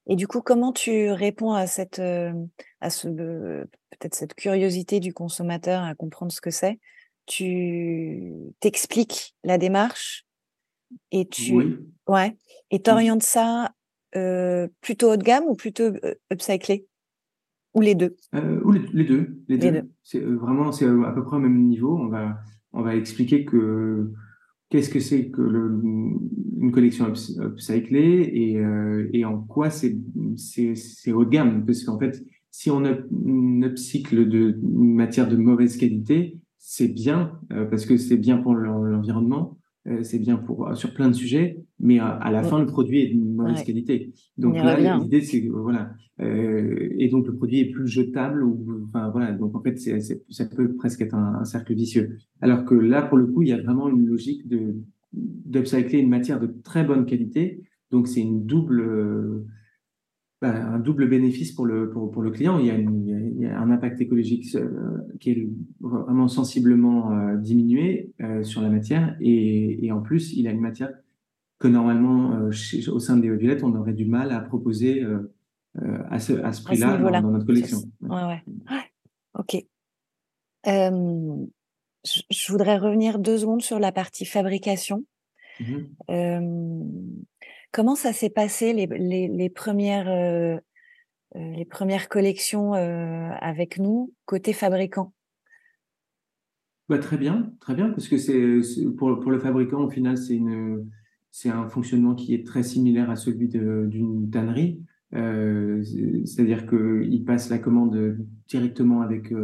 Et 0.06 0.16
du 0.16 0.26
coup, 0.26 0.42
comment 0.42 0.72
tu 0.72 1.10
réponds 1.10 1.52
à 1.52 1.66
cette, 1.66 1.98
à 2.00 2.90
ce, 2.90 3.08
peut-être 3.08 4.14
cette 4.14 4.34
curiosité 4.34 5.00
du 5.00 5.14
consommateur 5.14 5.82
à 5.82 5.94
comprendre 5.94 6.32
ce 6.32 6.40
que 6.40 6.50
c'est? 6.50 6.78
Tu 7.26 8.32
t'expliques 8.60 9.34
la 9.44 9.56
démarche 9.56 10.26
et 11.10 11.26
tu, 11.26 11.54
oui. 11.54 11.76
ouais, 12.06 12.36
et 12.70 12.82
t'orientes 12.82 13.22
ça 13.22 13.72
euh, 14.14 14.68
plutôt 14.82 15.12
haut 15.12 15.16
de 15.16 15.22
gamme 15.22 15.44
ou 15.44 15.54
plutôt 15.54 15.84
euh, 15.84 16.14
upcyclé? 16.30 16.86
Ou 17.72 17.80
les 17.80 17.94
deux? 17.94 18.14
Euh, 18.34 18.60
Ou 18.62 18.72
les, 18.72 18.86
les, 18.92 19.04
deux. 19.04 19.42
Les, 19.48 19.56
les 19.56 19.70
deux. 19.70 19.80
deux. 19.80 19.90
C'est 20.02 20.20
vraiment 20.20 20.70
c'est 20.70 20.86
à 20.86 21.12
peu 21.12 21.24
près 21.24 21.36
au 21.36 21.40
même 21.40 21.66
niveau. 21.66 21.98
On 21.98 22.08
va 22.08 22.36
on 22.74 22.82
va 22.82 22.96
expliquer 22.96 23.44
que 23.44 24.10
qu'est-ce 24.68 24.90
que 24.90 25.00
c'est 25.00 25.28
que 25.28 25.42
une 26.60 26.72
collection 26.72 27.06
upcyclée 27.06 28.30
et, 28.32 28.58
euh, 28.58 29.08
et 29.12 29.24
en 29.24 29.38
quoi 29.38 29.70
c'est 29.70 29.96
c'est 30.36 31.12
haut 31.12 31.24
de 31.24 31.30
gamme. 31.30 31.64
Parce 31.64 31.84
qu'en 31.84 31.98
fait 31.98 32.24
si 32.50 32.70
on 32.70 32.84
up, 32.84 33.06
upcycle 33.62 34.28
de 34.28 34.58
une 34.62 34.94
matière 34.94 35.28
de 35.28 35.36
mauvaise 35.36 35.76
qualité 35.76 36.38
c'est 36.58 36.88
bien 36.88 37.38
euh, 37.52 37.64
parce 37.66 37.86
que 37.86 37.96
c'est 37.96 38.16
bien 38.16 38.38
pour 38.38 38.54
l'environnement 38.54 39.58
c'est 40.02 40.18
bien 40.18 40.36
pour 40.36 40.74
sur 40.76 40.94
plein 40.94 41.08
de 41.08 41.14
sujets, 41.14 41.58
mais 41.78 41.98
à, 41.98 42.30
la 42.30 42.42
fin, 42.42 42.58
le 42.58 42.66
produit 42.66 43.02
est 43.02 43.14
de 43.14 43.18
mauvaise 43.18 43.62
qualité. 43.62 44.12
Donc 44.38 44.56
là, 44.56 44.98
l'idée, 44.98 45.20
c'est 45.20 45.46
voilà, 45.48 45.92
et 46.18 47.08
donc 47.10 47.26
le 47.26 47.34
produit 47.34 47.60
est 47.60 47.70
plus 47.70 47.86
jetable 47.86 48.42
ou 48.42 48.86
enfin 48.88 49.10
voilà. 49.10 49.32
Donc 49.32 49.54
en 49.54 49.60
fait, 49.60 49.78
c'est, 49.78 49.98
ça 50.00 50.46
peut 50.46 50.74
presque 50.74 51.02
être 51.02 51.14
un, 51.14 51.40
un, 51.40 51.44
cercle 51.44 51.74
vicieux. 51.74 52.16
Alors 52.40 52.64
que 52.64 52.74
là, 52.74 53.02
pour 53.02 53.18
le 53.18 53.26
coup, 53.26 53.42
il 53.42 53.48
y 53.48 53.52
a 53.52 53.60
vraiment 53.60 53.88
une 53.88 54.06
logique 54.06 54.48
de 54.48 54.76
d'upcycler 55.12 55.98
une 55.98 56.08
matière 56.08 56.40
de 56.40 56.46
très 56.46 56.84
bonne 56.84 57.06
qualité. 57.06 57.62
Donc 57.90 58.08
c'est 58.08 58.20
une 58.20 58.44
double 58.44 59.44
un 60.42 60.78
double 60.78 61.08
bénéfice 61.08 61.52
pour 61.52 61.66
le, 61.66 61.90
pour, 61.90 62.10
pour 62.10 62.22
le 62.22 62.30
client. 62.30 62.58
Il 62.58 62.66
y, 62.66 62.70
a 62.70 62.76
il 62.76 63.38
y, 63.38 63.46
a 63.46 63.58
un 63.58 63.70
impact 63.70 64.00
écologique 64.00 64.54
euh, 64.54 64.98
qui 65.20 65.30
est 65.30 65.48
vraiment 65.80 66.28
sensiblement 66.28 67.12
euh, 67.12 67.36
diminué 67.36 68.12
euh, 68.20 68.42
sur 68.42 68.60
la 68.60 68.68
matière 68.68 69.16
et, 69.20 69.84
et, 69.84 69.92
en 69.92 70.00
plus, 70.00 70.32
il 70.34 70.46
a 70.46 70.50
une 70.50 70.60
matière 70.60 70.90
que 71.58 71.68
normalement, 71.68 72.50
chez, 72.50 72.88
au 72.88 72.98
sein 72.98 73.16
de 73.16 73.22
Léo 73.22 73.36
Violette, 73.36 73.62
on 73.64 73.74
aurait 73.74 73.94
du 73.94 74.04
mal 74.04 74.32
à 74.32 74.40
proposer 74.40 75.02
à 76.10 76.18
ce, 76.18 76.32
à 76.34 76.52
ce 76.52 76.62
prix-là 76.62 76.98
dans, 76.98 77.30
notre 77.30 77.46
collection. 77.46 77.78
Ouais, 78.02 78.24
ouais. 78.24 78.42
Ok. 79.38 79.56
Je, 80.66 82.20
je, 82.30 82.52
voudrais 82.52 82.76
revenir 82.76 83.18
deux 83.18 83.38
secondes 83.38 83.62
sur 83.62 83.78
la 83.78 83.92
partie 83.92 84.26
fabrication. 84.26 85.04
Mmh 85.60 85.84
Comment 87.74 87.96
ça 87.96 88.12
s'est 88.12 88.30
passé 88.30 88.72
les, 88.72 88.86
les, 88.86 89.26
les 89.26 89.50
premières, 89.50 90.08
euh, 90.08 90.56
euh, 91.34 91.50
les 91.56 91.64
premières 91.64 92.08
collections 92.08 92.72
euh, 92.76 93.30
avec 93.40 93.80
nous 93.80 94.12
côté 94.26 94.52
fabricant? 94.52 95.12
Bah, 96.88 96.98
Très 97.00 97.16
bien, 97.16 97.52
très 97.58 97.74
bien, 97.74 97.90
parce 97.90 98.06
que 98.06 98.16
c'est 98.16 98.60
pour, 98.96 99.18
pour 99.18 99.32
le 99.32 99.40
fabricant, 99.40 99.82
au 99.82 99.90
final, 99.90 100.16
c'est 100.16 100.36
une 100.36 100.88
c'est 101.32 101.48
un 101.48 101.68
fonctionnement 101.68 102.14
qui 102.14 102.32
est 102.32 102.46
très 102.46 102.62
similaire 102.62 103.10
à 103.10 103.16
celui 103.16 103.48
d'une 103.48 104.30
tannerie. 104.30 104.80
Euh, 105.12 105.82
C'est-à-dire 106.24 106.68
qu'il 106.68 107.24
passe 107.24 107.50
la 107.50 107.58
commande 107.58 108.18
directement 108.46 109.00
avec, 109.00 109.34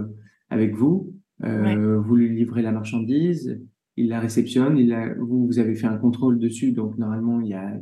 avec 0.50 0.76
vous. 0.76 1.16
Vous 1.40 2.14
lui 2.14 2.28
livrez 2.28 2.62
la 2.62 2.70
marchandise 2.70 3.60
il 3.96 4.08
la 4.08 4.20
réceptionne, 4.20 4.78
il 4.78 4.94
vous, 5.18 5.46
vous 5.46 5.58
avez 5.58 5.74
fait 5.74 5.86
un 5.86 5.98
contrôle 5.98 6.38
dessus, 6.38 6.72
donc 6.72 6.96
normalement, 6.98 7.40
il 7.40 7.48
n'y 7.48 7.54
a, 7.54 7.72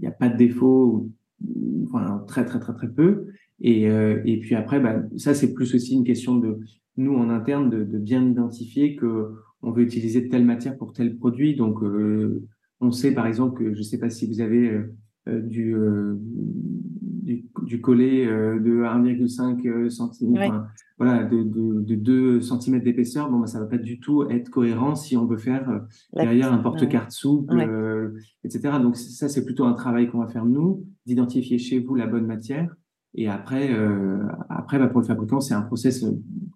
y 0.00 0.06
a, 0.06 0.10
pas 0.10 0.28
de 0.28 0.36
défaut, 0.36 1.10
enfin, 1.84 2.24
très, 2.26 2.44
très, 2.44 2.58
très, 2.58 2.74
très 2.74 2.88
peu. 2.88 3.26
Et, 3.60 3.88
euh, 3.88 4.20
et 4.24 4.38
puis 4.40 4.54
après, 4.54 4.80
bah, 4.80 5.02
ça, 5.16 5.34
c'est 5.34 5.52
plus 5.54 5.74
aussi 5.74 5.94
une 5.94 6.04
question 6.04 6.36
de 6.36 6.58
nous, 6.96 7.14
en 7.14 7.30
interne, 7.30 7.70
de, 7.70 7.84
de 7.84 7.98
bien 7.98 8.28
identifier 8.28 8.96
que 8.96 9.32
on 9.62 9.70
veut 9.70 9.84
utiliser 9.84 10.28
telle 10.28 10.44
matière 10.44 10.76
pour 10.76 10.92
tel 10.92 11.16
produit. 11.16 11.54
Donc, 11.54 11.82
euh, 11.82 12.42
on 12.80 12.90
sait, 12.90 13.14
par 13.14 13.26
exemple, 13.26 13.58
que 13.58 13.72
je 13.72 13.78
ne 13.78 13.84
sais 13.84 13.98
pas 13.98 14.10
si 14.10 14.26
vous 14.26 14.40
avez 14.40 14.70
euh, 14.70 14.94
du, 15.26 15.74
du, 17.22 17.44
du 17.64 17.80
collet 17.80 18.26
de 18.26 18.82
1,5 18.82 19.88
cm, 19.88 20.64
voilà, 21.02 21.24
de, 21.24 21.42
de, 21.42 21.80
de 21.80 21.94
2 21.96 22.40
cm 22.40 22.80
d'épaisseur, 22.80 23.28
bon, 23.28 23.40
bah, 23.40 23.46
ça 23.46 23.58
va 23.58 23.66
pas 23.66 23.78
du 23.78 23.98
tout 23.98 24.28
être 24.30 24.50
cohérent 24.50 24.94
si 24.94 25.16
on 25.16 25.26
veut 25.26 25.36
faire 25.36 25.68
euh, 25.68 25.78
derrière 26.14 26.52
un 26.52 26.58
porte-carte 26.58 27.10
souple, 27.10 27.58
euh, 27.58 28.16
etc. 28.44 28.78
Donc 28.80 28.96
ça, 28.96 29.28
c'est 29.28 29.44
plutôt 29.44 29.64
un 29.64 29.72
travail 29.72 30.08
qu'on 30.08 30.18
va 30.18 30.28
faire 30.28 30.44
nous, 30.44 30.86
d'identifier 31.06 31.58
chez 31.58 31.80
vous 31.80 31.96
la 31.96 32.06
bonne 32.06 32.26
matière. 32.26 32.72
Et 33.14 33.28
après, 33.28 33.72
euh, 33.72 34.18
après 34.48 34.78
bah, 34.78 34.86
pour 34.86 35.00
le 35.00 35.06
fabricant, 35.06 35.40
c'est 35.40 35.54
un 35.54 35.62
process 35.62 36.04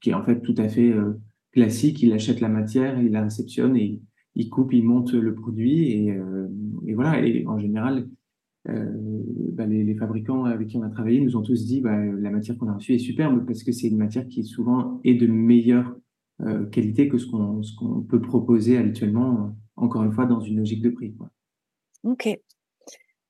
qui 0.01 0.11
est 0.11 0.15
en 0.15 0.23
fait 0.23 0.41
tout 0.41 0.55
à 0.59 0.69
fait 0.69 0.95
classique. 1.51 2.03
Il 2.03 2.13
achète 2.13 2.41
la 2.41 2.49
matière, 2.49 3.01
il 3.03 3.11
la 3.13 3.23
réceptionne 3.23 3.77
et 3.77 4.01
il 4.37 4.49
coupe, 4.49 4.73
il 4.73 4.85
monte 4.85 5.13
le 5.13 5.35
produit 5.35 5.91
et, 5.91 6.17
et 6.87 6.95
voilà. 6.95 7.21
Et 7.21 7.45
en 7.47 7.59
général, 7.59 7.99
euh, 7.99 8.07
bah, 8.67 9.67
les, 9.67 9.85
les, 9.85 9.95
fabricants 9.95 10.45
avec 10.45 10.69
qui 10.69 10.77
on 10.77 10.83
a 10.83 10.89
travaillé 10.89 11.21
nous 11.21 11.37
ont 11.37 11.43
tous 11.43 11.67
dit 11.67 11.81
bah, 11.81 11.97
la 11.97 12.31
matière 12.31 12.59
qu'on 12.59 12.69
a 12.69 12.75
reçue 12.75 12.95
est 12.95 12.99
superbe 12.99 13.45
parce 13.47 13.63
que 13.63 13.73
c'est 13.73 13.89
une 13.89 13.97
matière 13.97 14.27
qui 14.27 14.45
souvent 14.45 15.01
est 15.05 15.15
de 15.15 15.27
meilleure 15.27 15.95
euh, 16.43 16.67
qualité 16.67 17.09
que 17.09 17.19
ce 17.19 17.27
qu'on 17.27 18.03
peut 18.03 18.21
proposer 18.21 18.77
habituellement, 18.77 19.57
encore 19.77 20.05
une 20.05 20.13
fois, 20.13 20.27
dans 20.27 20.41
une 20.41 20.59
logique 20.59 20.83
de 20.83 20.91
prix. 20.91 21.15
Quoi. 21.15 21.31
Ok. 22.05 22.39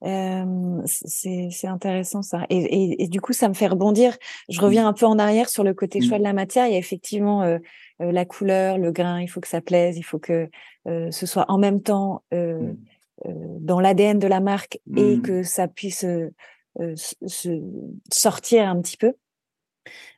Euh, 0.05 0.83
c'est 0.85 1.67
intéressant 1.67 2.23
ça. 2.23 2.45
Et, 2.51 2.59
et, 2.59 3.05
et, 3.05 3.09
du 3.09 3.21
coup, 3.21 3.33
ça 3.33 3.49
me 3.49 3.55
fait 3.55 3.67
rebondir. 3.67 4.17
Je 4.49 4.61
reviens 4.61 4.87
un 4.87 4.93
peu 4.93 5.07
en 5.07 5.19
arrière 5.19 5.49
sur 5.49 5.65
le 5.65 5.73
côté 5.73 6.01
choix 6.01 6.19
de 6.19 6.23
la 6.23 6.33
matière. 6.33 6.67
Il 6.67 6.73
y 6.73 6.77
a 6.77 6.79
effectivement 6.79 7.43
euh, 7.43 7.59
euh, 8.03 8.13
la 8.13 8.25
couleur, 8.25 8.77
le 8.77 8.93
grain. 8.93 9.21
Il 9.21 9.29
faut 9.29 9.41
que 9.41 9.49
ça 9.49 9.61
plaise. 9.61 9.97
Il 9.97 10.03
faut 10.03 10.19
que 10.19 10.49
euh, 10.87 11.11
ce 11.11 11.27
soit 11.27 11.47
en 11.49 11.59
même 11.59 11.83
temps 11.83 12.23
euh, 12.33 12.61
euh, 12.61 12.73
dans 13.25 13.81
l'ADN 13.81 14.19
de 14.19 14.27
la 14.27 14.41
marque 14.41 14.79
et 14.97 15.17
mmh. 15.17 15.23
que 15.23 15.43
ça 15.43 15.69
puisse 15.69 16.05
euh, 16.05 16.31
euh, 16.81 16.95
se 16.97 17.63
sortir 18.13 18.69
un 18.69 18.81
petit 18.81 18.97
peu 18.97 19.15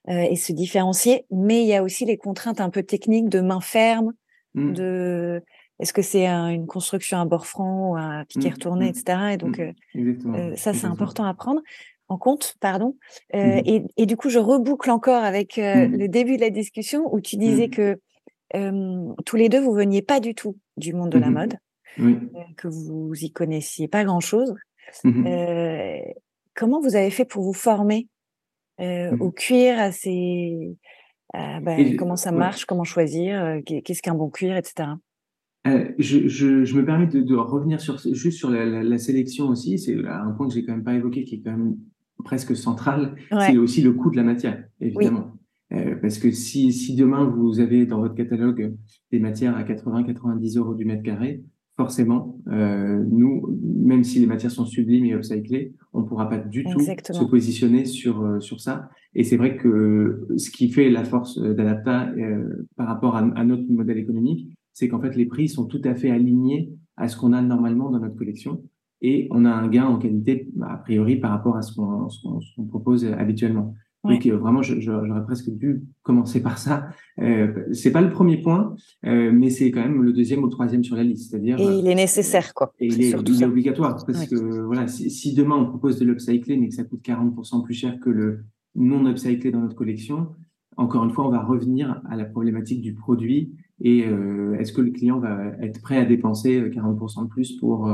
et 0.09 0.37
se 0.37 0.53
différencier. 0.53 1.27
Mais 1.31 1.63
il 1.63 1.69
y 1.69 1.75
a 1.75 1.83
aussi 1.83 2.07
les 2.07 2.17
contraintes 2.17 2.63
un 2.63 2.71
peu 2.71 2.83
techniques 2.83 3.29
de 3.29 3.41
main 3.41 3.61
ferme, 3.61 4.15
mmh. 4.55 4.73
de 4.73 5.43
est-ce 5.81 5.93
que 5.93 6.01
c'est 6.03 6.27
une 6.27 6.67
construction 6.67 7.21
à 7.21 7.27
bord 7.27 7.47
franc 7.47 7.91
ou 7.91 7.97
à 7.97 8.25
piquet 8.27 8.49
mmh. 8.49 8.53
retourné, 8.55 8.89
etc. 8.89 9.19
Et 9.33 9.37
donc 9.37 9.61
ça, 10.57 10.73
c'est 10.73 10.87
important 10.87 11.25
à 11.25 11.35
prendre 11.35 11.61
en 12.09 12.17
compte, 12.17 12.57
pardon. 12.61 12.97
Euh, 13.35 13.61
et, 13.65 13.85
et, 13.97 14.07
du 14.07 14.17
coup, 14.17 14.31
je 14.31 14.39
reboucle 14.39 14.91
encore 14.91 15.23
avec 15.23 15.59
euh, 15.59 15.87
le 15.87 16.09
début 16.09 16.37
de 16.37 16.41
la 16.41 16.51
discussion 16.51 17.13
où 17.13 17.21
tu 17.21 17.37
disais 17.37 17.69
que 17.69 18.01
euh, 18.57 19.13
tous 19.27 19.37
les 19.37 19.49
deux, 19.49 19.61
vous 19.61 19.75
veniez 19.75 20.03
pas 20.03 20.21
du 20.21 20.35
tout 20.35 20.57
du 20.77 20.95
monde 20.95 21.11
de 21.11 21.19
la 21.19 21.31
mode 21.31 21.55
oui. 21.99 22.19
Euh, 22.35 22.39
que 22.57 22.69
vous 22.69 23.13
y 23.21 23.31
connaissiez 23.31 23.89
pas 23.89 24.05
grand-chose. 24.05 24.55
Mmh 25.05 25.27
euh, 25.27 25.99
comment 26.55 26.81
vous 26.81 26.97
avez 26.97 27.11
fait 27.11 27.25
pour 27.25 27.43
vous 27.43 27.53
former 27.53 28.09
euh, 28.81 29.13
mmh 29.13 29.23
au 29.23 29.31
cuir, 29.31 29.79
à 29.79 29.93
ces, 29.93 30.77
bah, 31.35 31.77
comment 31.99 32.17
ça 32.17 32.33
marche, 32.33 32.65
comment 32.65 32.85
choisir, 32.85 33.61
qu'est-ce 33.67 34.03
qu'un 34.03 34.15
bon 34.15 34.31
cuir, 34.31 34.57
etc. 34.57 34.89
Euh, 35.67 35.93
je, 35.99 36.29
je, 36.29 36.65
je, 36.65 36.77
me 36.77 36.85
permets 36.85 37.07
de, 37.07 37.21
de, 37.21 37.35
revenir 37.35 37.81
sur, 37.81 37.99
juste 37.99 38.39
sur 38.39 38.51
la, 38.51 38.65
la, 38.65 38.83
la 38.83 38.99
sélection 38.99 39.49
aussi. 39.49 39.79
C'est 39.79 39.97
un 40.07 40.31
point 40.31 40.49
que 40.49 40.55
j'ai 40.55 40.65
quand 40.65 40.73
même 40.73 40.85
pas 40.85 40.95
évoqué, 40.95 41.25
qui 41.25 41.37
est 41.37 41.41
quand 41.41 41.51
même 41.51 41.77
presque 42.25 42.57
central. 42.57 43.17
Ouais. 43.31 43.47
C'est 43.47 43.59
aussi 43.59 43.83
le 43.83 43.93
coût 43.93 44.11
de 44.11 44.17
la 44.17 44.23
matière, 44.23 44.65
évidemment. 44.81 45.33
Oui. 45.33 45.79
Euh, 45.79 45.97
parce 46.01 46.19
que 46.19 46.31
si, 46.31 46.73
si 46.73 46.97
demain 46.97 47.25
vous 47.25 47.61
avez 47.61 47.85
dans 47.85 48.01
votre 48.01 48.15
catalogue 48.15 48.75
des 49.13 49.19
matières 49.19 49.57
à 49.57 49.65
80-90 49.65 50.59
euros 50.59 50.75
du 50.75 50.87
mètre 50.87 51.03
carré, 51.03 51.43
forcément, 51.79 52.37
euh, 52.49 53.05
nous, 53.09 53.57
même 53.63 54.03
si 54.03 54.19
les 54.19 54.27
matières 54.27 54.51
sont 54.51 54.67
sublimes 54.67 55.05
et 55.05 55.13
upcyclées, 55.13 55.75
on 55.93 56.01
ne 56.01 56.07
pourra 56.07 56.29
pas 56.29 56.39
du 56.39 56.67
Exactement. 56.67 57.21
tout 57.21 57.25
se 57.25 57.31
positionner 57.31 57.85
sur 57.85 58.21
euh, 58.21 58.41
sur 58.41 58.61
ça. 58.61 58.91
Et 59.15 59.23
c'est 59.23 59.37
vrai 59.37 59.57
que 59.57 60.27
ce 60.37 60.51
qui 60.51 60.71
fait 60.71 60.91
la 60.91 61.05
force 61.05 61.39
d'Adapta 61.39 62.09
euh, 62.19 62.67
par 62.77 62.89
rapport 62.89 63.15
à, 63.15 63.21
à, 63.21 63.45
notre 63.45 63.71
modèle 63.71 63.97
économique, 63.97 64.49
c'est 64.73 64.89
qu'en 64.89 65.01
fait 65.01 65.15
les 65.15 65.27
prix 65.27 65.49
sont 65.49 65.67
tout 65.67 65.81
à 65.85 65.95
fait 65.95 66.11
alignés 66.11 66.73
à 66.97 67.07
ce 67.07 67.17
qu'on 67.17 67.33
a 67.33 67.41
normalement 67.41 67.91
dans 67.91 68.01
notre 68.01 68.17
collection 68.17 68.61
et 69.01 69.29
on 69.31 69.45
a 69.45 69.51
un 69.51 69.69
gain 69.69 69.87
en 69.87 69.99
qualité 69.99 70.51
a 70.61 70.79
priori 70.79 71.15
par 71.17 71.31
rapport 71.31 71.57
à 71.57 71.63
ce 71.63 71.73
qu'on 71.77 72.09
qu 72.09 72.69
propose 72.69 73.05
habituellement. 73.05 73.75
Donc 74.05 74.25
euh, 74.27 74.37
vraiment, 74.37 74.63
j'aurais 74.63 75.25
presque 75.25 75.51
dû 75.51 75.83
commencer 76.03 76.41
par 76.41 76.59
ça. 76.59 76.89
Euh, 77.21 77.65
c'est 77.73 77.91
pas 77.91 78.01
le 78.01 78.11
premier 78.11 78.41
point, 78.41 78.77
euh, 79.05 79.33
mais 79.33 79.51
c'est 79.51 79.71
quand 79.71 79.81
même 79.81 80.03
le 80.03 80.13
deuxième 80.13 80.43
ou 80.43 80.47
le 80.47 80.53
troisième 80.53 80.85
sur 80.85 80.97
la 80.97 81.03
liste. 81.03 81.31
C'est-à-dire. 81.31 81.59
Et 81.59 81.79
il 81.79 81.87
est 81.89 81.95
nécessaire, 81.95 82.55
quoi. 82.55 82.73
Et 82.79 82.87
il 82.87 83.03
est, 83.03 83.11
il 83.11 83.43
est 83.43 83.47
obligatoire 83.47 83.97
parce 84.07 84.27
que 84.27 84.63
voilà, 84.63 84.87
si, 84.87 85.11
si, 85.11 85.35
demain 85.35 85.57
on 85.57 85.67
propose 85.67 85.99
de 85.99 86.05
l'upcycler 86.05 86.57
mais 86.57 86.69
que 86.69 86.75
ça 86.75 86.85
coûte 86.85 87.03
40% 87.05 87.65
plus 87.65 87.75
cher 87.75 87.99
que 88.01 88.11
le 88.11 88.45
non 88.77 89.05
upcyclé 89.11 89.51
dans 89.51 89.61
notre 89.61 89.75
collection, 89.75 90.29
encore 90.77 91.05
une 91.05 91.11
fois, 91.11 91.27
on 91.27 91.31
va 91.31 91.43
revenir 91.43 92.01
à 92.09 92.17
la 92.17 92.25
problématique 92.25 92.81
du 92.81 92.95
produit 92.95 93.53
et 93.81 94.07
euh, 94.07 94.57
est-ce 94.59 94.73
que 94.73 94.81
le 94.81 94.91
client 94.91 95.19
va 95.19 95.53
être 95.61 95.83
prêt 95.83 95.97
à 95.97 96.05
dépenser 96.05 96.61
40% 96.71 97.25
de 97.25 97.29
plus 97.29 97.57
pour 97.59 97.93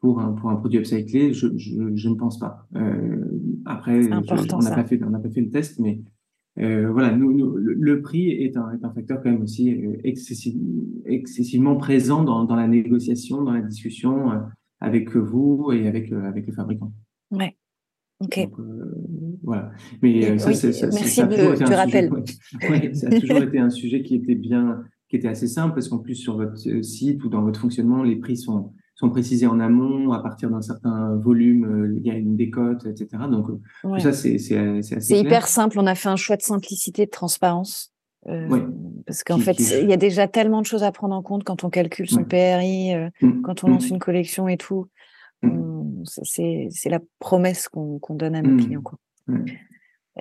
pour 0.00 0.20
un, 0.20 0.32
pour 0.32 0.50
un 0.50 0.56
produit 0.56 0.78
upcyclé, 0.78 1.32
je, 1.32 1.48
je, 1.56 1.94
je 1.94 2.08
ne 2.08 2.14
pense 2.14 2.38
pas. 2.38 2.66
Euh, 2.76 3.24
après, 3.64 4.02
je, 4.02 4.08
on 4.08 4.58
n'a 4.60 4.74
pas 4.74 4.84
fait, 4.84 5.02
on 5.02 5.10
pas 5.10 5.30
fait 5.30 5.40
le 5.40 5.50
test, 5.50 5.78
mais 5.78 6.02
euh, 6.60 6.90
voilà, 6.92 7.14
nous, 7.16 7.32
nous, 7.32 7.56
le, 7.56 8.00
prix 8.00 8.30
est 8.30 8.56
un, 8.56 8.70
est 8.72 8.84
un 8.84 8.92
facteur 8.92 9.20
quand 9.22 9.30
même 9.30 9.42
aussi 9.42 9.74
euh, 9.74 9.96
excessif, 10.04 10.54
excessivement 11.04 11.76
présent 11.76 12.22
dans, 12.22 12.44
dans 12.44 12.54
la 12.54 12.68
négociation, 12.68 13.42
dans 13.42 13.52
la 13.52 13.62
discussion 13.62 14.30
euh, 14.30 14.38
avec 14.80 15.16
vous 15.16 15.72
et 15.72 15.88
avec 15.88 16.12
avec 16.12 16.46
le 16.46 16.52
fabricant. 16.52 16.92
Ouais. 17.32 17.56
Ok. 18.20 18.38
Donc, 18.38 18.60
voilà. 19.42 19.72
Mais 20.00 20.38
ça, 20.38 20.50
oui, 20.50 20.54
ça, 20.54 20.72
ça, 20.72 20.86
merci 20.86 21.08
ça, 21.08 21.26
de, 21.26 21.74
rappel. 21.74 22.12
ouais, 22.70 22.94
ça 22.94 23.08
a 23.08 23.20
toujours 23.20 23.38
été 23.38 23.58
un 23.58 23.70
sujet 23.70 24.02
qui 24.02 24.14
était 24.14 24.36
bien, 24.36 24.84
qui 25.08 25.16
était 25.16 25.28
assez 25.28 25.48
simple 25.48 25.74
parce 25.74 25.88
qu'en 25.88 25.98
plus 25.98 26.14
sur 26.14 26.36
votre 26.36 26.56
site 26.84 27.24
ou 27.24 27.28
dans 27.28 27.42
votre 27.42 27.58
fonctionnement, 27.58 28.04
les 28.04 28.16
prix 28.16 28.36
sont 28.36 28.73
sont 28.94 29.10
précisés 29.10 29.46
en 29.46 29.58
amont, 29.60 30.12
à 30.12 30.22
partir 30.22 30.50
d'un 30.50 30.62
certain 30.62 31.16
volume, 31.16 31.64
euh, 31.64 31.94
il 31.96 32.06
y 32.06 32.10
a 32.10 32.14
une 32.14 32.36
décote, 32.36 32.86
etc. 32.86 33.08
Donc, 33.28 33.48
euh, 33.50 33.88
ouais. 33.88 33.98
tout 33.98 34.04
ça, 34.04 34.12
c'est 34.12 34.36
assez 34.36 35.00
C'est 35.00 35.18
hyper 35.18 35.48
simple. 35.48 35.78
On 35.80 35.86
a 35.86 35.94
fait 35.94 36.08
un 36.08 36.16
choix 36.16 36.36
de 36.36 36.42
simplicité, 36.42 37.06
de 37.06 37.10
transparence. 37.10 37.92
Parce 39.06 39.22
qu'en 39.22 39.38
fait, 39.38 39.58
il 39.58 39.90
y 39.90 39.92
a 39.92 39.98
déjà 39.98 40.26
tellement 40.28 40.62
de 40.62 40.66
choses 40.66 40.82
à 40.82 40.92
prendre 40.92 41.14
en 41.14 41.22
compte 41.22 41.44
quand 41.44 41.62
on 41.62 41.68
calcule 41.68 42.08
son 42.08 42.24
PRI, 42.24 42.94
mmh. 43.20 43.42
quand 43.42 43.64
on 43.64 43.68
lance 43.68 43.90
mmh. 43.90 43.94
une 43.94 43.98
collection 43.98 44.48
et 44.48 44.56
tout. 44.56 44.86
Mmh. 45.42 46.04
C'est 46.04 46.88
la 46.88 47.00
promesse 47.18 47.68
qu'on 47.68 48.00
donne 48.14 48.34
à 48.34 48.40
nos 48.40 48.56
clients. 48.56 48.80
Quoi. 48.80 48.98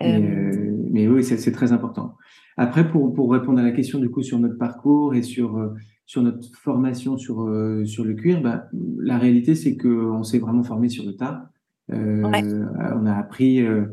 mais 0.02 1.08
oui, 1.08 1.24
c'est 1.24 1.52
très 1.54 1.72
important. 1.72 2.18
Après, 2.58 2.90
pour, 2.90 3.14
pour, 3.14 3.32
répondre 3.32 3.60
à 3.60 3.64
la 3.64 3.72
question 3.72 4.00
du 4.00 4.10
coup 4.10 4.22
sur 4.22 4.40
notre 4.40 4.58
parcours 4.58 5.16
et 5.16 5.24
sur, 5.24 5.58
euh, 5.58 5.74
sur 6.06 6.22
notre 6.22 6.56
formation 6.58 7.18
sur, 7.18 7.42
euh, 7.42 7.86
sur 7.86 8.04
le 8.04 8.14
cuir, 8.14 8.42
bah, 8.42 8.68
la 9.00 9.18
réalité 9.18 9.56
c'est 9.56 9.78
qu'on 9.78 10.24
s'est 10.24 10.40
vraiment 10.40 10.64
formé 10.64 10.90
sur 10.90 11.06
le 11.06 11.16
tas. 11.16 11.50
Euh, 11.92 12.22
On 12.24 13.06
a 13.06 13.14
appris. 13.14 13.62
Euh, 13.62 13.86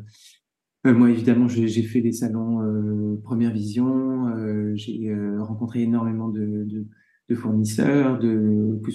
moi, 0.85 1.11
évidemment, 1.11 1.47
j'ai 1.47 1.83
fait 1.83 2.01
des 2.01 2.13
salons 2.13 3.19
Première 3.23 3.53
Vision. 3.53 4.33
j'ai 4.77 5.15
rencontré 5.39 5.83
énormément 5.83 6.29
de, 6.29 6.65
de, 6.65 6.87
de 7.29 7.35
fournisseurs, 7.35 8.19
de 8.19 8.81
que, 8.83 8.91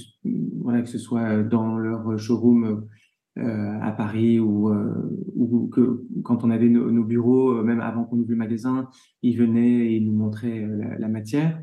voilà, 0.64 0.82
que 0.82 0.90
ce 0.90 0.98
soit 0.98 1.44
dans 1.44 1.78
leur 1.78 2.18
showroom 2.18 2.88
à 3.36 3.92
Paris 3.92 4.40
ou, 4.40 4.72
ou 5.36 5.68
que 5.68 6.04
quand 6.24 6.44
on 6.44 6.50
avait 6.50 6.70
nos, 6.70 7.04
bureaux, 7.04 7.62
même 7.64 7.82
avant 7.82 8.06
qu'on 8.06 8.18
ouvre 8.18 8.32
le 8.32 8.36
magasin, 8.36 8.90
ils 9.22 9.38
venaient 9.38 9.86
et 9.86 9.98
ils 9.98 10.06
nous 10.08 10.18
montraient 10.18 10.66
la, 10.68 10.98
la 10.98 11.08
matière. 11.08 11.62